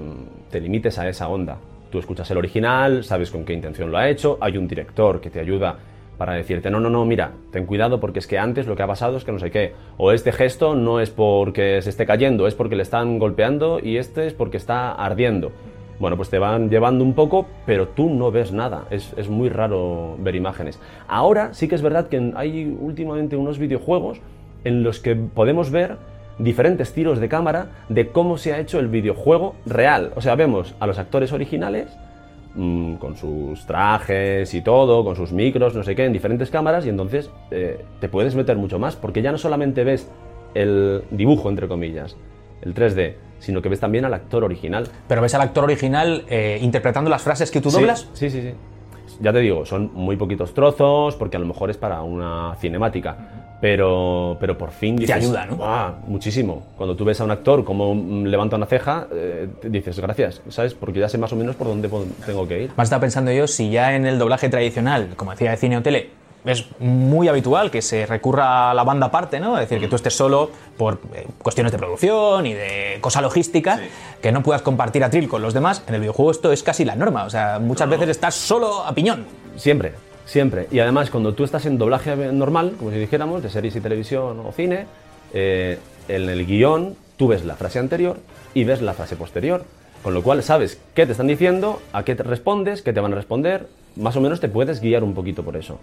te 0.51 0.61
limites 0.61 0.99
a 0.99 1.09
esa 1.09 1.29
onda. 1.29 1.59
Tú 1.93 2.01
escuchas 2.01 2.29
el 2.33 2.39
original, 2.39 3.05
sabes 3.05 3.31
con 3.31 3.45
qué 3.45 3.53
intención 3.53 3.93
lo 3.93 3.99
ha 3.99 4.09
hecho, 4.09 4.39
hay 4.41 4.57
un 4.57 4.67
director 4.67 5.21
que 5.21 5.31
te 5.31 5.39
ayuda 5.39 5.77
para 6.19 6.35
decirte, 6.35 6.69
no, 6.69 6.81
no, 6.81 6.91
no, 6.91 7.05
mira, 7.05 7.31
ten 7.51 7.65
cuidado 7.65 7.99
porque 7.99 8.19
es 8.19 8.27
que 8.27 8.39
antes 8.39 8.67
lo 8.67 8.77
que 8.77 8.83
ha 8.83 8.87
pasado 8.87 9.17
es 9.17 9.25
que 9.25 9.33
no 9.33 9.39
sé 9.39 9.51
qué, 9.51 9.73
o 9.97 10.13
este 10.13 10.33
gesto 10.33 10.75
no 10.75 11.01
es 11.01 11.11
porque 11.11 11.81
se 11.81 11.91
esté 11.91 12.07
cayendo, 12.07 12.47
es 12.47 12.55
porque 12.55 12.77
le 12.77 12.83
están 12.83 13.19
golpeando 13.19 13.81
y 13.83 13.97
este 13.97 14.27
es 14.27 14.35
porque 14.35 14.57
está 14.57 14.93
ardiendo. 14.93 15.53
Bueno, 16.01 16.17
pues 16.17 16.31
te 16.31 16.39
van 16.39 16.71
llevando 16.71 17.05
un 17.05 17.13
poco, 17.13 17.47
pero 17.67 17.89
tú 17.89 18.09
no 18.09 18.31
ves 18.31 18.53
nada, 18.53 18.87
es, 18.91 19.13
es 19.19 19.29
muy 19.29 19.51
raro 19.51 20.17
ver 20.19 20.35
imágenes. 20.35 20.81
Ahora 21.07 21.53
sí 21.53 21.69
que 21.69 21.75
es 21.75 21.83
verdad 21.83 22.09
que 22.09 22.33
hay 22.37 22.75
últimamente 22.81 23.37
unos 23.37 23.59
videojuegos 23.59 24.21
en 24.65 24.83
los 24.83 24.99
que 24.99 25.15
podemos 25.15 25.71
ver 25.71 25.99
diferentes 26.39 26.95
tiros 26.95 27.21
de 27.21 27.29
cámara 27.29 27.67
de 27.91 28.09
cómo 28.09 28.39
se 28.39 28.55
ha 28.55 28.61
hecho 28.61 28.81
el 28.81 28.89
videojuego 28.89 29.55
real. 29.67 30.13
O 30.17 30.23
sea, 30.23 30.37
vemos 30.37 30.75
a 30.81 30.87
los 30.87 30.99
actores 30.99 31.33
originales 31.33 31.89
mm, 32.55 32.95
con 32.95 33.17
sus 33.17 33.67
trajes 33.67 34.55
y 34.55 34.63
todo, 34.63 35.05
con 35.05 35.17
sus 35.17 35.33
micros, 35.33 35.75
no 35.75 35.83
sé 35.83 35.95
qué, 35.95 36.07
en 36.07 36.15
diferentes 36.15 36.51
cámaras 36.51 36.87
y 36.87 36.89
entonces 36.89 37.31
eh, 37.51 37.85
te 38.01 38.09
puedes 38.09 38.35
meter 38.35 38.57
mucho 38.57 38.79
más 38.79 38.97
porque 38.97 39.21
ya 39.21 39.33
no 39.33 39.39
solamente 39.39 39.85
ves 39.85 40.11
el 40.55 41.03
dibujo, 41.11 41.51
entre 41.51 41.69
comillas, 41.69 42.17
el 42.63 42.75
3D, 42.75 43.15
sino 43.39 43.63
que 43.63 43.69
ves 43.69 43.81
también 43.81 44.05
al 44.05 44.15
actor 44.15 44.45
original. 44.45 44.89
Pero 45.09 45.23
ves 45.23 45.35
al 45.35 45.41
actor 45.43 45.65
original 45.65 46.25
eh, 46.29 46.59
interpretando 46.61 47.11
las 47.11 47.23
frases 47.23 47.51
que 47.51 47.61
tú 47.61 47.71
doblas. 47.71 48.09
Sí, 48.13 48.31
sí, 48.31 48.41
sí. 48.43 48.53
Ya 49.21 49.33
te 49.33 49.41
digo, 49.41 49.67
son 49.67 49.91
muy 49.93 50.17
poquitos 50.17 50.55
trozos 50.55 51.15
porque 51.17 51.37
a 51.37 51.41
lo 51.41 51.47
mejor 51.47 51.69
es 51.71 51.77
para 51.77 52.03
una 52.03 52.55
cinemática. 52.59 53.17
Pero, 53.61 54.39
pero 54.41 54.57
por 54.57 54.71
fin 54.71 54.97
dices, 54.97 55.15
ayuda, 55.17 55.45
¿no? 55.45 55.57
"Buah, 55.57 55.93
muchísimo. 56.07 56.63
Cuando 56.79 56.97
tú 56.97 57.05
ves 57.05 57.21
a 57.21 57.25
un 57.25 57.31
actor 57.31 57.63
como 57.63 57.95
mm, 57.95 58.25
levanta 58.25 58.57
una 58.57 58.65
ceja, 58.65 59.07
eh, 59.13 59.49
te 59.61 59.69
dices 59.69 60.01
gracias, 60.01 60.41
¿sabes? 60.49 60.73
Porque 60.73 60.99
ya 60.99 61.11
sé 61.11 61.19
más 61.19 61.31
o 61.35 61.37
menos 61.37 61.57
por 61.57 61.67
dónde 61.67 61.91
tengo 62.25 62.49
que 62.49 62.63
ir. 62.63 62.71
Más 62.77 62.87
estaba 62.87 63.03
pensando 63.03 63.31
yo, 63.33 63.47
si 63.47 63.71
ya 63.71 63.95
en 63.95 64.07
el 64.07 64.19
doblaje 64.19 64.49
tradicional, 64.49 65.11
como 65.17 65.33
decía 65.33 65.51
de 65.51 65.59
cine 65.59 65.77
o 65.77 65.83
tele, 65.83 66.09
es 66.45 66.67
muy 66.81 67.29
habitual 67.29 67.71
que 67.71 67.83
se 67.83 68.07
recurra 68.07 68.71
a 68.71 68.75
la 68.75 68.85
banda 68.85 69.07
aparte, 69.07 69.41
¿no? 69.41 69.59
Es 69.59 69.69
decir, 69.69 69.81
que 69.81 69.89
tú 69.89 69.97
estés 69.97 70.15
solo 70.15 70.51
por 70.77 71.01
eh, 71.15 71.27
cuestiones 71.43 71.73
de 71.73 71.79
producción 71.79 72.47
y 72.47 72.55
de 72.55 72.99
cosa 73.01 73.21
logística, 73.21 73.81
que 74.23 74.33
no 74.33 74.43
puedas 74.43 74.63
compartir 74.63 75.05
atril 75.05 75.29
con 75.29 75.43
los 75.43 75.55
demás. 75.55 75.83
En 75.87 75.95
el 75.95 76.01
videojuego 76.01 76.31
esto 76.31 76.53
es 76.53 76.63
casi 76.63 76.85
la 76.85 76.97
norma, 76.97 77.25
o 77.25 77.31
sea, 77.31 77.59
muchas 77.59 77.89
veces 77.89 78.09
estás 78.09 78.35
solo 78.35 78.85
a 78.85 78.95
piñón. 78.95 79.27
Siempre, 79.57 79.93
siempre. 80.25 80.67
Y 80.71 80.79
además, 80.79 81.11
cuando 81.11 81.35
tú 81.35 81.45
estás 81.45 81.67
en 81.67 81.77
doblaje 81.77 82.15
normal, 82.33 82.75
como 82.79 82.91
si 82.91 82.99
dijéramos, 82.99 83.43
de 83.43 83.51
series 83.51 83.77
y 83.77 83.81
televisión 83.81 84.41
o 84.41 84.53
cine, 84.53 84.87
eh, 85.33 85.79
en 86.09 86.29
el 86.29 86.47
guion 86.47 86.97
tú 87.17 87.29
ves 87.29 87.45
la 87.45 87.55
frase 87.55 87.79
anterior 87.79 88.17
y 88.55 88.65
ves 88.65 88.81
la 88.81 88.95
frase 88.95 89.17
posterior. 89.17 89.65
Con 90.03 90.15
lo 90.15 90.23
cual 90.23 90.43
sabes 90.43 90.81
qué 90.95 91.05
te 91.05 91.13
están 91.13 91.27
diciendo, 91.27 91.83
a 91.93 92.05
qué 92.05 92.15
te 92.15 92.23
respondes, 92.23 92.81
qué 92.81 92.95
te 92.95 93.01
van 93.01 93.13
a 93.13 93.17
responder. 93.17 93.67
Más 93.97 94.17
o 94.17 94.21
menos 94.23 94.41
te 94.41 94.49
puedes 94.49 94.81
guiar 94.81 95.05
un 95.05 95.13
poquito 95.13 95.43
por 95.43 95.57
eso. 95.57 95.79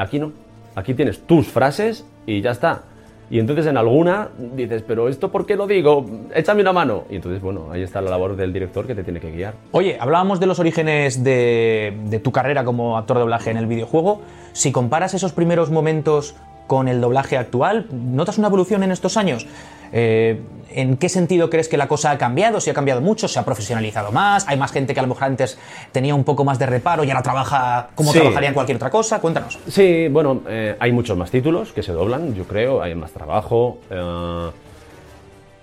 Aquí 0.00 0.18
no. 0.18 0.32
Aquí 0.74 0.94
tienes 0.94 1.20
tus 1.26 1.46
frases 1.48 2.06
y 2.26 2.40
ya 2.40 2.52
está. 2.52 2.82
Y 3.30 3.38
entonces 3.38 3.66
en 3.66 3.76
alguna 3.76 4.28
dices, 4.56 4.82
pero 4.86 5.08
¿esto 5.08 5.30
por 5.30 5.46
qué 5.46 5.54
lo 5.54 5.68
digo? 5.68 6.04
Échame 6.34 6.62
una 6.62 6.72
mano. 6.72 7.04
Y 7.10 7.16
entonces, 7.16 7.40
bueno, 7.40 7.70
ahí 7.70 7.82
está 7.82 8.00
la 8.00 8.10
labor 8.10 8.34
del 8.34 8.52
director 8.52 8.86
que 8.86 8.94
te 8.94 9.04
tiene 9.04 9.20
que 9.20 9.30
guiar. 9.30 9.54
Oye, 9.70 9.96
hablábamos 10.00 10.40
de 10.40 10.46
los 10.46 10.58
orígenes 10.58 11.22
de, 11.22 11.96
de 12.06 12.18
tu 12.18 12.32
carrera 12.32 12.64
como 12.64 12.98
actor 12.98 13.18
de 13.18 13.20
doblaje 13.20 13.50
en 13.50 13.56
el 13.56 13.66
videojuego. 13.66 14.22
Si 14.52 14.72
comparas 14.72 15.14
esos 15.14 15.32
primeros 15.32 15.70
momentos 15.70 16.34
con 16.66 16.88
el 16.88 17.00
doblaje 17.00 17.36
actual, 17.36 17.86
¿notas 17.92 18.38
una 18.38 18.48
evolución 18.48 18.82
en 18.82 18.90
estos 18.90 19.16
años? 19.16 19.46
Eh, 19.92 20.40
¿En 20.72 20.96
qué 20.98 21.08
sentido 21.08 21.50
crees 21.50 21.68
que 21.68 21.76
la 21.76 21.88
cosa 21.88 22.12
ha 22.12 22.18
cambiado? 22.18 22.60
¿Si 22.60 22.70
ha 22.70 22.74
cambiado 22.74 23.00
mucho? 23.00 23.26
¿Se 23.26 23.40
ha 23.40 23.44
profesionalizado 23.44 24.12
más? 24.12 24.46
¿Hay 24.46 24.56
más 24.56 24.70
gente 24.70 24.94
que 24.94 25.00
a 25.00 25.02
lo 25.02 25.08
mejor 25.08 25.24
antes 25.24 25.58
tenía 25.90 26.14
un 26.14 26.22
poco 26.22 26.44
más 26.44 26.60
de 26.60 26.66
reparo 26.66 27.02
y 27.02 27.10
ahora 27.10 27.22
trabaja 27.22 27.88
como 27.96 28.12
Sí. 28.12 28.18
trabajaría 28.20 28.48
en 28.50 28.54
cualquier 28.54 28.76
otra 28.76 28.88
cosa? 28.90 29.20
Cuéntanos. 29.20 29.58
Sí, 29.66 30.06
bueno, 30.08 30.42
eh, 30.48 30.76
hay 30.78 30.92
muchos 30.92 31.16
más 31.16 31.30
títulos 31.32 31.72
que 31.72 31.82
se 31.82 31.90
doblan, 31.92 32.34
yo 32.36 32.44
creo, 32.44 32.82
hay 32.82 32.94
más 32.94 33.10
trabajo. 33.10 33.78
eh, 33.90 34.50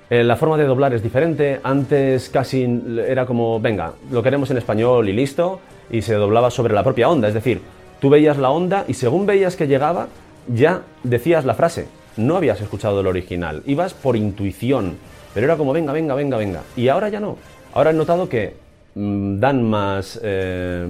eh, 0.10 0.24
la 0.24 0.36
forma 0.38 0.58
de 0.58 0.64
doblar 0.66 0.94
es 0.94 1.04
diferente. 1.04 1.60
Antes 1.64 2.30
casi 2.30 2.66
era 3.08 3.26
como, 3.26 3.60
venga, 3.60 3.94
lo 4.12 4.24
queremos 4.24 4.50
en 4.52 4.58
español 4.58 5.08
y 5.10 5.14
listo, 5.14 5.60
y 5.90 6.02
se 6.02 6.14
doblaba 6.16 6.50
sobre 6.52 6.74
la 6.74 6.84
propia 6.84 7.10
onda. 7.10 7.28
Es 7.28 7.34
decir, 7.34 7.62
tú 8.00 8.10
veías 8.10 8.38
la 8.38 8.50
onda 8.50 8.86
y 8.88 8.94
según 8.94 9.26
veías 9.26 9.56
que 9.56 9.68
llegaba, 9.68 10.08
ya 10.48 10.82
decías 11.04 11.44
la 11.46 11.54
frase. 11.56 11.88
No 12.18 12.36
habías 12.36 12.60
escuchado 12.62 13.00
el 13.00 13.08
original, 13.08 13.64
ibas 13.66 13.94
por 13.94 14.16
intuición, 14.16 14.98
pero 15.34 15.46
era 15.46 15.56
como, 15.56 15.72
venga, 15.74 15.94
venga, 15.94 16.16
venga, 16.16 16.38
venga. 16.38 16.62
Y 16.76 16.88
ahora 16.88 17.10
ya 17.10 17.20
no. 17.20 17.38
Ahora 17.74 17.92
he 17.92 17.94
notado 17.94 18.28
que 18.28 18.56
mm, 18.96 19.40
dan 19.40 19.64
más... 19.64 20.20
eh, 20.24 20.88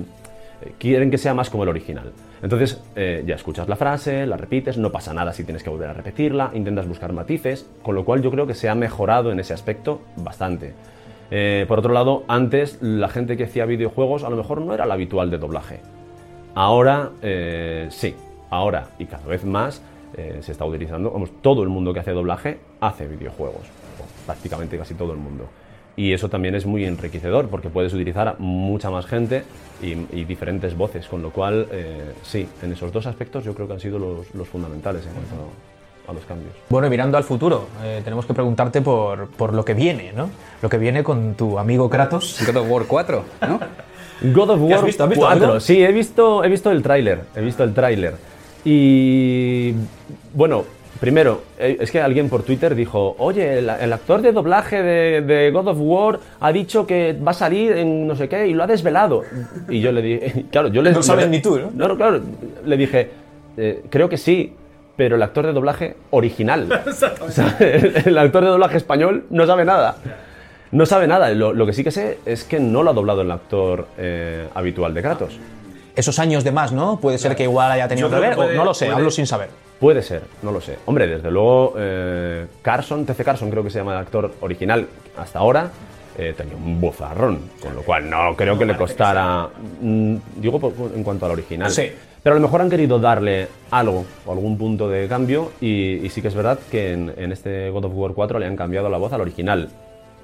quieren 0.79 1.11
que 1.11 1.17
sea 1.17 1.33
más 1.33 1.49
como 1.49 1.63
el 1.63 1.69
original. 1.69 2.11
Entonces 2.41 2.81
eh, 2.95 3.23
ya 3.25 3.35
escuchas 3.35 3.67
la 3.67 3.75
frase, 3.75 4.25
la 4.25 4.37
repites, 4.37 4.77
no 4.77 4.91
pasa 4.91 5.13
nada 5.13 5.33
si 5.33 5.43
tienes 5.43 5.63
que 5.63 5.69
volver 5.69 5.89
a 5.89 5.93
repetirla, 5.93 6.51
intentas 6.53 6.87
buscar 6.87 7.13
matices, 7.13 7.65
con 7.81 7.95
lo 7.95 8.05
cual 8.05 8.21
yo 8.21 8.31
creo 8.31 8.45
que 8.45 8.53
se 8.53 8.69
ha 8.69 8.75
mejorado 8.75 9.31
en 9.31 9.39
ese 9.39 9.53
aspecto 9.53 10.01
bastante. 10.17 10.73
Eh, 11.31 11.65
por 11.67 11.79
otro 11.79 11.93
lado, 11.93 12.23
antes 12.27 12.77
la 12.81 13.09
gente 13.09 13.37
que 13.37 13.45
hacía 13.45 13.65
videojuegos 13.65 14.23
a 14.23 14.29
lo 14.29 14.37
mejor 14.37 14.61
no 14.61 14.73
era 14.73 14.85
la 14.85 14.93
habitual 14.93 15.29
de 15.29 15.37
doblaje. 15.37 15.79
Ahora 16.53 17.11
eh, 17.21 17.87
sí, 17.89 18.15
ahora 18.49 18.89
y 18.99 19.05
cada 19.05 19.25
vez 19.25 19.43
más 19.43 19.81
eh, 20.15 20.39
se 20.41 20.51
está 20.51 20.65
utilizando, 20.65 21.11
vamos, 21.11 21.29
todo 21.41 21.63
el 21.63 21.69
mundo 21.69 21.93
que 21.93 21.99
hace 21.99 22.11
doblaje 22.11 22.59
hace 22.79 23.07
videojuegos, 23.07 23.63
o 23.63 24.25
prácticamente 24.25 24.77
casi 24.77 24.93
todo 24.93 25.11
el 25.11 25.17
mundo. 25.19 25.45
Y 25.95 26.13
eso 26.13 26.29
también 26.29 26.53
es 26.53 26.65
muy 26.65 26.85
enriquecedor 26.85 27.47
porque 27.49 27.69
puedes 27.69 27.91
utilizar 27.91 28.27
a 28.27 28.35
mucha 28.37 28.91
más 28.91 29.07
gente 29.07 29.43
y, 29.81 29.93
y 30.15 30.25
diferentes 30.25 30.77
voces, 30.77 31.07
con 31.07 31.23
lo 31.23 31.31
cual 31.31 31.67
eh, 31.71 32.13
sí, 32.21 32.47
en 32.61 32.71
esos 32.71 32.91
dos 32.91 33.07
aspectos 33.07 33.43
yo 33.43 33.55
creo 33.55 33.67
que 33.67 33.73
han 33.73 33.79
sido 33.79 33.97
los, 33.97 34.33
los 34.35 34.47
fundamentales 34.47 35.03
en 35.07 35.13
cuanto 35.13 35.49
a 36.07 36.13
los 36.13 36.23
cambios. 36.25 36.53
Bueno, 36.69 36.87
y 36.87 36.89
mirando 36.91 37.17
al 37.17 37.23
futuro, 37.23 37.67
eh, 37.83 38.01
tenemos 38.03 38.25
que 38.27 38.33
preguntarte 38.33 38.81
por, 38.81 39.27
por 39.29 39.53
lo 39.53 39.65
que 39.65 39.73
viene, 39.73 40.13
¿no? 40.13 40.29
Lo 40.61 40.69
que 40.69 40.77
viene 40.77 41.03
con 41.03 41.33
tu 41.33 41.57
amigo 41.57 41.89
Kratos. 41.89 42.43
God 42.45 42.57
of 42.57 42.69
War 42.69 42.85
4, 42.85 43.23
¿no? 43.41 43.59
God 44.33 44.49
of 44.51 44.67
¿Qué 44.67 44.73
has 44.73 44.79
War 44.79 44.85
visto? 44.85 45.03
¿Has 45.03 45.09
visto 45.09 45.25
4. 45.25 45.45
algo? 45.45 45.59
Sí, 45.59 45.83
he 45.83 45.91
visto, 45.91 46.43
he 46.43 46.49
visto 46.49 46.71
el 46.71 46.81
tráiler. 46.83 47.21
He 47.35 47.41
visto 47.41 47.63
el 47.63 47.73
tráiler. 47.73 48.15
Y 48.65 49.73
bueno, 50.33 50.65
primero, 50.99 51.43
eh, 51.57 51.77
es 51.79 51.91
que 51.91 52.01
alguien 52.01 52.29
por 52.29 52.43
Twitter 52.43 52.75
dijo, 52.75 53.15
oye, 53.19 53.59
el, 53.59 53.69
el 53.69 53.93
actor 53.93 54.21
de 54.21 54.31
doblaje 54.31 54.81
de, 54.81 55.21
de 55.21 55.51
God 55.51 55.67
of 55.69 55.77
War 55.79 56.19
ha 56.39 56.51
dicho 56.51 56.85
que 56.85 57.13
va 57.13 57.31
a 57.31 57.35
salir 57.35 57.73
en 57.73 58.07
no 58.07 58.15
sé 58.15 58.27
qué 58.27 58.47
y 58.47 58.53
lo 58.53 58.63
ha 58.63 58.67
desvelado. 58.67 59.23
Y 59.69 59.79
yo 59.79 59.91
le 59.91 60.01
dije, 60.01 60.45
claro, 60.51 60.67
yo 60.69 60.81
le 60.81 60.91
No 60.91 61.03
sabes 61.03 61.29
ni 61.29 61.41
tú, 61.41 61.57
¿no? 61.59 61.71
No, 61.73 61.87
no, 61.87 61.95
claro, 61.95 62.21
le 62.65 62.77
dije, 62.77 63.09
eh, 63.57 63.83
creo 63.89 64.09
que 64.09 64.17
sí. 64.17 64.53
Pero 64.95 65.15
el 65.15 65.21
actor 65.21 65.45
de 65.45 65.53
doblaje 65.53 65.95
original. 66.09 66.67
O 67.21 67.29
sea, 67.29 67.55
el, 67.59 68.01
el 68.03 68.17
actor 68.17 68.43
de 68.43 68.49
doblaje 68.49 68.77
español 68.77 69.25
no 69.29 69.45
sabe 69.45 69.63
nada. 69.63 69.97
No 70.71 70.87
sabe 70.87 71.05
nada. 71.05 71.29
Lo, 71.29 71.53
lo 71.53 71.67
que 71.67 71.73
sí 71.73 71.83
que 71.83 71.91
sé 71.91 72.17
es 72.25 72.43
que 72.43 72.59
no 72.59 72.81
lo 72.81 72.89
ha 72.89 72.93
doblado 72.93 73.21
el 73.21 73.29
actor 73.29 73.85
eh, 73.99 74.47
habitual 74.55 74.95
de 74.95 75.01
Kratos. 75.03 75.39
Esos 75.97 76.17
años 76.19 76.43
de 76.45 76.51
más, 76.51 76.71
¿no? 76.71 76.99
Puede 76.99 77.17
ser 77.17 77.35
que 77.35 77.43
igual 77.43 77.71
haya 77.71 77.87
tenido 77.89 78.07
Yo 78.07 78.11
que 78.15 78.17
creo 78.19 78.29
ver, 78.29 78.37
que 78.37 78.43
puede- 78.43 78.53
o 78.55 78.57
no 78.59 78.63
lo 78.65 78.73
sé, 78.73 78.85
puede- 78.85 78.95
hablo 78.97 79.11
sin 79.11 79.27
saber. 79.27 79.49
Puede 79.79 80.01
ser, 80.01 80.21
no 80.43 80.51
lo 80.51 80.61
sé. 80.61 80.77
Hombre, 80.85 81.05
desde 81.07 81.29
luego, 81.29 81.73
eh, 81.77 82.45
Carson, 82.61 83.05
TC 83.05 83.23
Carson 83.23 83.49
creo 83.51 83.63
que 83.63 83.69
se 83.69 83.79
llama 83.79 83.93
el 83.93 83.99
actor 83.99 84.33
original 84.41 84.87
hasta 85.17 85.39
ahora, 85.39 85.69
eh, 86.17 86.33
tenía 86.37 86.55
un 86.55 86.79
bozarrón, 86.79 87.41
con 87.61 87.75
lo 87.75 87.81
cual 87.81 88.09
no 88.09 88.35
creo 88.35 88.57
que 88.57 88.65
le 88.65 88.75
costara, 88.77 89.49
mm, 89.81 90.15
digo 90.37 90.59
por- 90.59 90.73
en 90.95 91.03
cuanto 91.03 91.25
al 91.25 91.33
original. 91.33 91.69
Sí. 91.71 91.91
Pero 92.23 92.35
a 92.35 92.39
lo 92.39 92.45
mejor 92.45 92.61
han 92.61 92.69
querido 92.69 92.99
darle 92.99 93.47
algo 93.71 94.05
o 94.25 94.31
algún 94.31 94.57
punto 94.57 94.89
de 94.89 95.07
cambio 95.07 95.51
y, 95.61 96.05
y 96.05 96.09
sí 96.09 96.21
que 96.21 96.27
es 96.27 96.35
verdad 96.35 96.59
que 96.71 96.91
en, 96.93 97.13
en 97.17 97.31
este 97.31 97.69
God 97.69 97.85
of 97.85 97.91
War 97.95 98.11
4 98.13 98.39
le 98.39 98.45
han 98.47 98.55
cambiado 98.55 98.89
la 98.89 98.97
voz 98.97 99.13
al 99.13 99.21
original. 99.21 99.69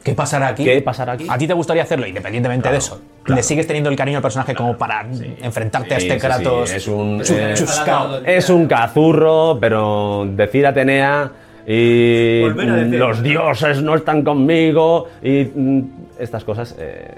¿Qué 0.04 0.14
pasará 0.14 0.48
aquí? 0.50 0.66
¿Qué 0.66 0.82
pasará 0.82 1.14
aquí? 1.14 1.26
¿A 1.30 1.38
ti 1.38 1.48
te 1.48 1.54
gustaría 1.54 1.84
hacerlo, 1.84 2.06
independientemente 2.06 2.64
Claro, 2.64 2.74
de 2.74 2.80
eso? 2.80 3.02
claro. 3.24 3.38
¿Le 3.38 3.44
sigues 3.44 3.66
teniendo 3.68 3.90
el 3.90 3.96
cariño 3.96 4.18
al 4.18 4.22
personaje 4.22 4.54
como 4.54 4.78
para 4.78 5.06
enfrentarte 5.42 5.94
a 5.94 5.98
este 5.98 6.10
sí, 6.10 6.16
sí, 6.16 6.20
Kratos? 6.20 6.72
es 6.72 6.88
un, 6.88 7.22
eh, 7.22 7.54
chuscao? 7.56 8.18
Es 8.26 8.50
un 8.50 8.68
cazurro, 8.68 9.58
pero 9.62 10.28
decir 10.30 10.68
Atenea 10.68 11.32
y 11.66 12.42
los 12.90 13.24
dioses 13.24 13.82
no 13.82 13.96
están 13.96 14.24
conmigo 14.24 15.08
y 15.22 15.46
mm, 15.46 15.82
estas 16.20 16.44
cosas, 16.44 16.76
eh, 16.78 17.16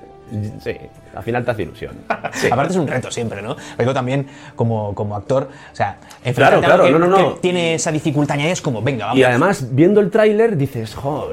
sí, 0.63 0.75
al 1.15 1.23
final 1.23 1.43
te 1.45 1.51
hace 1.51 1.63
ilusión. 1.63 1.93
Sí. 2.33 2.47
Aparte 2.51 2.73
es 2.73 2.77
un 2.79 2.87
reto 2.87 3.09
siempre, 3.11 3.41
¿no? 3.41 3.55
Pero 3.77 3.93
también 3.93 4.25
como, 4.55 4.93
como 4.93 5.15
actor, 5.15 5.47
o 5.71 5.75
sea, 5.75 5.97
Claro, 6.35 6.59
claro, 6.59 6.83
que, 6.85 6.91
no, 6.91 6.99
no, 6.99 7.07
no. 7.07 7.35
que 7.35 7.39
tiene 7.41 7.75
esa 7.75 7.91
dificultad 7.91 8.33
añadida 8.35 8.53
es 8.53 8.61
como, 8.61 8.81
venga, 8.81 9.05
vamos. 9.05 9.19
Y 9.19 9.23
además, 9.23 9.67
viendo 9.71 10.01
el 10.01 10.09
tráiler, 10.11 10.57
dices, 10.57 10.93
jo, 10.95 11.29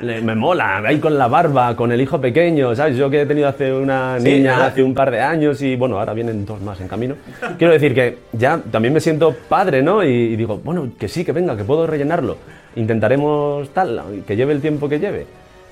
le- 0.00 0.20
me 0.20 0.34
mola, 0.34 0.78
ahí 0.86 0.98
con 1.00 1.16
la 1.18 1.26
barba, 1.26 1.74
con 1.74 1.90
el 1.90 2.00
hijo 2.00 2.20
pequeño, 2.20 2.74
¿sabes? 2.76 2.96
Yo 2.96 3.10
que 3.10 3.22
he 3.22 3.26
tenido 3.26 3.48
hace 3.48 3.72
una 3.72 4.18
niña 4.18 4.52
¿verdad? 4.52 4.66
hace 4.68 4.82
un 4.82 4.94
par 4.94 5.10
de 5.10 5.20
años 5.20 5.60
y 5.62 5.74
bueno, 5.74 5.98
ahora 5.98 6.12
vienen 6.14 6.44
dos 6.46 6.60
más 6.60 6.80
en 6.80 6.86
camino. 6.88 7.16
Quiero 7.56 7.72
decir 7.72 7.94
que 7.94 8.18
ya 8.32 8.60
también 8.70 8.94
me 8.94 9.00
siento 9.00 9.34
padre, 9.48 9.82
¿no? 9.82 10.04
Y, 10.04 10.08
y 10.08 10.36
digo, 10.36 10.60
bueno, 10.62 10.88
que 10.98 11.08
sí, 11.08 11.24
que 11.24 11.32
venga, 11.32 11.56
que 11.56 11.64
puedo 11.64 11.86
rellenarlo. 11.86 12.36
Intentaremos 12.76 13.68
tal, 13.70 14.22
que 14.26 14.36
lleve 14.36 14.52
el 14.52 14.60
tiempo 14.60 14.88
que 14.88 14.98
lleve. 15.00 15.26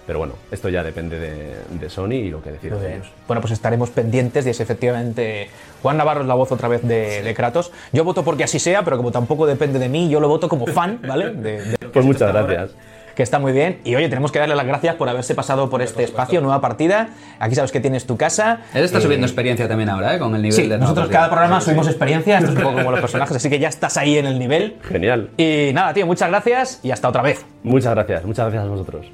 Pero 0.07 0.18
bueno, 0.20 0.34
esto 0.52 0.68
ya 0.68 0.82
depende 0.84 1.18
de, 1.18 1.57
de 1.68 1.90
Sony 1.90 2.12
y 2.12 2.30
lo 2.30 2.40
que 2.42 2.52
decidan 2.52 2.78
bien. 2.80 2.92
ellos. 2.92 3.09
Bueno, 3.26 3.40
pues 3.40 3.52
estaremos 3.52 3.90
pendientes 3.90 4.44
de 4.44 4.54
si 4.54 4.62
efectivamente 4.62 5.48
Juan 5.82 5.96
Navarro 5.96 6.20
es 6.20 6.26
la 6.28 6.34
voz 6.34 6.52
otra 6.52 6.68
vez 6.68 6.82
de, 6.82 7.22
de 7.22 7.34
Kratos. 7.34 7.72
Yo 7.92 8.04
voto 8.04 8.24
porque 8.24 8.44
así 8.44 8.59
sea, 8.59 8.84
pero 8.84 8.96
como 8.96 9.11
tampoco 9.11 9.46
depende 9.46 9.78
de 9.80 9.88
mí, 9.88 10.09
yo 10.09 10.20
lo 10.20 10.28
voto 10.28 10.48
como 10.48 10.66
fan, 10.66 11.00
¿vale? 11.07 11.30
De- 11.34 11.62
de- 11.76 11.78
Pues 11.88 12.04
muchas 12.04 12.32
gracias. 12.32 12.70
que 13.16 13.22
está 13.22 13.38
muy 13.38 13.50
bien. 13.52 13.80
Y 13.82 13.94
oye, 13.96 14.09
tenemos 14.11 14.30
que 14.30 14.38
darle 14.38 14.54
las 14.54 14.66
gracias 14.66 14.94
por 14.96 15.09
haberse 15.09 15.34
pasado 15.34 15.68
por 15.70 15.80
este 15.82 16.04
espacio, 16.04 16.40
nueva 16.40 16.61
partida. 16.61 17.09
Aquí 17.40 17.54
sabes 17.54 17.72
que 17.72 17.80
tienes 17.80 18.07
tu 18.07 18.16
casa. 18.16 18.61
Él 18.74 18.84
está 18.84 18.98
Eh, 18.98 19.00
subiendo 19.00 19.26
experiencia 19.26 19.66
también 19.66 19.88
ahora, 19.88 20.14
¿eh? 20.14 20.18
Con 20.18 20.34
el 20.36 20.42
nivel 20.42 20.52
Sí, 20.57 20.68
de 20.68 20.76
nosotros 20.78 21.09
cada 21.09 21.28
programa 21.30 21.61
subimos 21.61 21.86
experiencia, 21.88 22.38
esto 22.38 22.50
es 22.52 22.57
un 22.59 22.62
poco 22.62 22.76
como 22.76 22.90
los 22.92 23.00
personajes, 23.07 23.36
así 23.36 23.48
que 23.50 23.59
ya 23.59 23.68
estás 23.68 23.96
ahí 23.96 24.18
en 24.18 24.26
el 24.26 24.38
nivel. 24.38 24.76
Genial. 24.82 25.30
Y 25.36 25.70
nada, 25.72 25.92
tío, 25.94 26.07
muchas 26.07 26.28
gracias 26.28 26.78
y 26.84 26.90
hasta 26.92 27.09
otra 27.09 27.22
vez. 27.22 27.44
Muchas 27.64 27.92
gracias, 27.94 28.24
muchas 28.24 28.44
gracias 28.52 28.64
a 28.64 28.68
vosotros. 28.68 29.07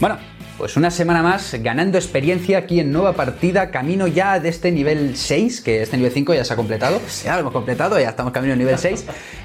Bueno, 0.00 0.16
pues 0.58 0.76
una 0.76 0.90
semana 0.90 1.22
más 1.22 1.54
ganando 1.62 1.98
experiencia 1.98 2.58
aquí 2.58 2.80
en 2.80 2.92
nueva 2.92 3.12
partida, 3.14 3.70
camino 3.70 4.06
ya 4.06 4.40
de 4.40 4.48
este 4.48 4.70
nivel 4.72 5.16
6, 5.16 5.60
que 5.60 5.82
este 5.82 5.96
nivel 5.96 6.12
5 6.12 6.34
ya 6.34 6.44
se 6.44 6.52
ha 6.52 6.56
completado, 6.56 7.00
ya 7.24 7.34
lo 7.34 7.40
hemos 7.40 7.52
completado, 7.52 7.98
ya 7.98 8.10
estamos 8.10 8.32
camino 8.32 8.52
al 8.52 8.58
nivel 8.58 8.78
6, 8.78 9.04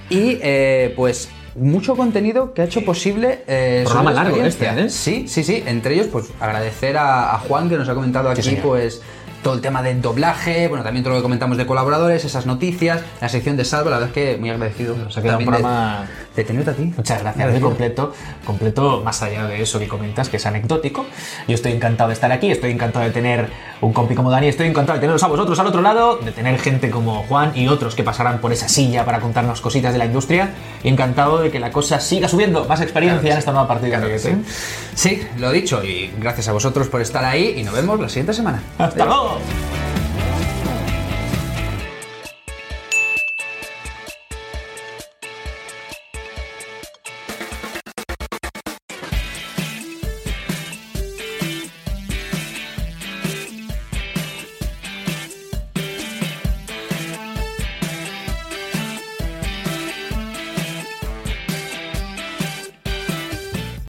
y 0.09 0.39
eh, 0.41 0.93
pues 0.95 1.29
mucho 1.55 1.95
contenido 1.97 2.53
que 2.53 2.61
ha 2.61 2.65
hecho 2.65 2.83
posible... 2.85 3.43
eh, 3.47 3.81
Programa 3.85 4.11
largo 4.13 4.37
este, 4.41 4.65
¿eh? 4.67 4.89
Sí, 4.89 5.25
sí, 5.27 5.43
sí, 5.43 5.63
entre 5.65 5.95
ellos 5.95 6.07
pues 6.07 6.27
agradecer 6.39 6.95
a, 6.97 7.35
a 7.35 7.39
Juan 7.39 7.67
que 7.69 7.77
nos 7.77 7.89
ha 7.89 7.93
comentado 7.93 8.29
aquí 8.29 8.41
pues 8.61 9.01
todo 9.43 9.55
el 9.55 9.61
tema 9.61 9.81
del 9.81 10.01
doblaje, 10.03 10.67
bueno, 10.67 10.83
también 10.83 11.03
todo 11.03 11.13
lo 11.15 11.19
que 11.19 11.23
comentamos 11.23 11.57
de 11.57 11.65
colaboradores, 11.65 12.23
esas 12.23 12.45
noticias, 12.45 13.01
la 13.19 13.27
sección 13.27 13.57
de 13.57 13.65
Salvo, 13.65 13.89
la 13.89 13.97
verdad 13.97 14.15
es 14.15 14.33
que 14.33 14.37
muy 14.39 14.51
agradecido. 14.51 14.95
Nos 14.95 15.17
ha 15.17 15.21
quedado 15.23 15.39
un 15.39 15.45
programa- 15.45 16.05
de 16.36 16.43
tenerte 16.43 16.71
a 16.71 16.73
ti. 16.73 16.93
Muchas 16.95 17.21
gracias, 17.21 17.53
de 17.53 17.59
completo, 17.59 18.13
completo, 18.45 19.01
más 19.03 19.21
allá 19.21 19.45
de 19.45 19.61
eso 19.61 19.79
que 19.79 19.88
comentas, 19.88 20.29
que 20.29 20.38
es 20.38 20.45
anecdótico. 20.45 21.05
Yo 21.47 21.55
estoy 21.55 21.73
encantado 21.73 22.09
de 22.09 22.13
estar 22.13 22.32
aquí, 22.32 22.51
estoy 22.51 22.71
encantado 22.71 23.05
de 23.05 23.11
tener 23.11 23.49
un 23.82 23.93
compi 23.93 24.15
como 24.15 24.32
Dani, 24.32 24.47
estoy 24.47 24.67
encantado 24.67 24.97
de 24.97 25.01
teneros 25.01 25.23
a 25.23 25.27
vosotros 25.27 25.59
al 25.59 25.67
otro 25.67 25.82
lado, 25.82 26.17
de 26.17 26.32
tener 26.32 26.59
gente 26.59 26.89
como 26.89 27.23
Juan 27.23 27.51
y 27.55 27.67
otros 27.67 27.95
que 27.95 28.03
pasarán 28.03 28.39
por 28.39 28.53
esa 28.53 28.69
silla 28.69 29.05
para 29.05 29.19
contarnos 29.19 29.61
cositas 29.61 29.93
de 29.93 29.99
la 29.99 30.05
industria, 30.05 30.53
y 30.84 30.89
encantado 30.89 31.39
de 31.39 31.51
que 31.51 31.59
la 31.59 31.71
cosa 31.71 31.99
siga 31.99 32.27
subiendo, 32.27 32.65
más 32.65 32.82
experiencia 32.82 33.34
en 33.34 33.38
esta 33.38 33.51
nueva 33.51 33.67
partida. 33.67 33.97
Claro 33.97 34.07
que 34.07 34.19
sí. 34.19 34.29
amiguete. 34.29 34.51
Sí, 34.95 35.21
lo 35.38 35.51
dicho, 35.51 35.84
y 35.84 36.11
gracias 36.19 36.47
a 36.47 36.53
vosotros 36.53 36.88
por 36.88 37.01
estar 37.01 37.25
ahí 37.25 37.55
y 37.57 37.63
nos 37.63 37.73
vemos 37.73 37.99
la 37.99 38.09
siguiente 38.09 38.34
semana. 38.34 38.61
¡Hasta 38.77 39.05
luego! 39.05 39.39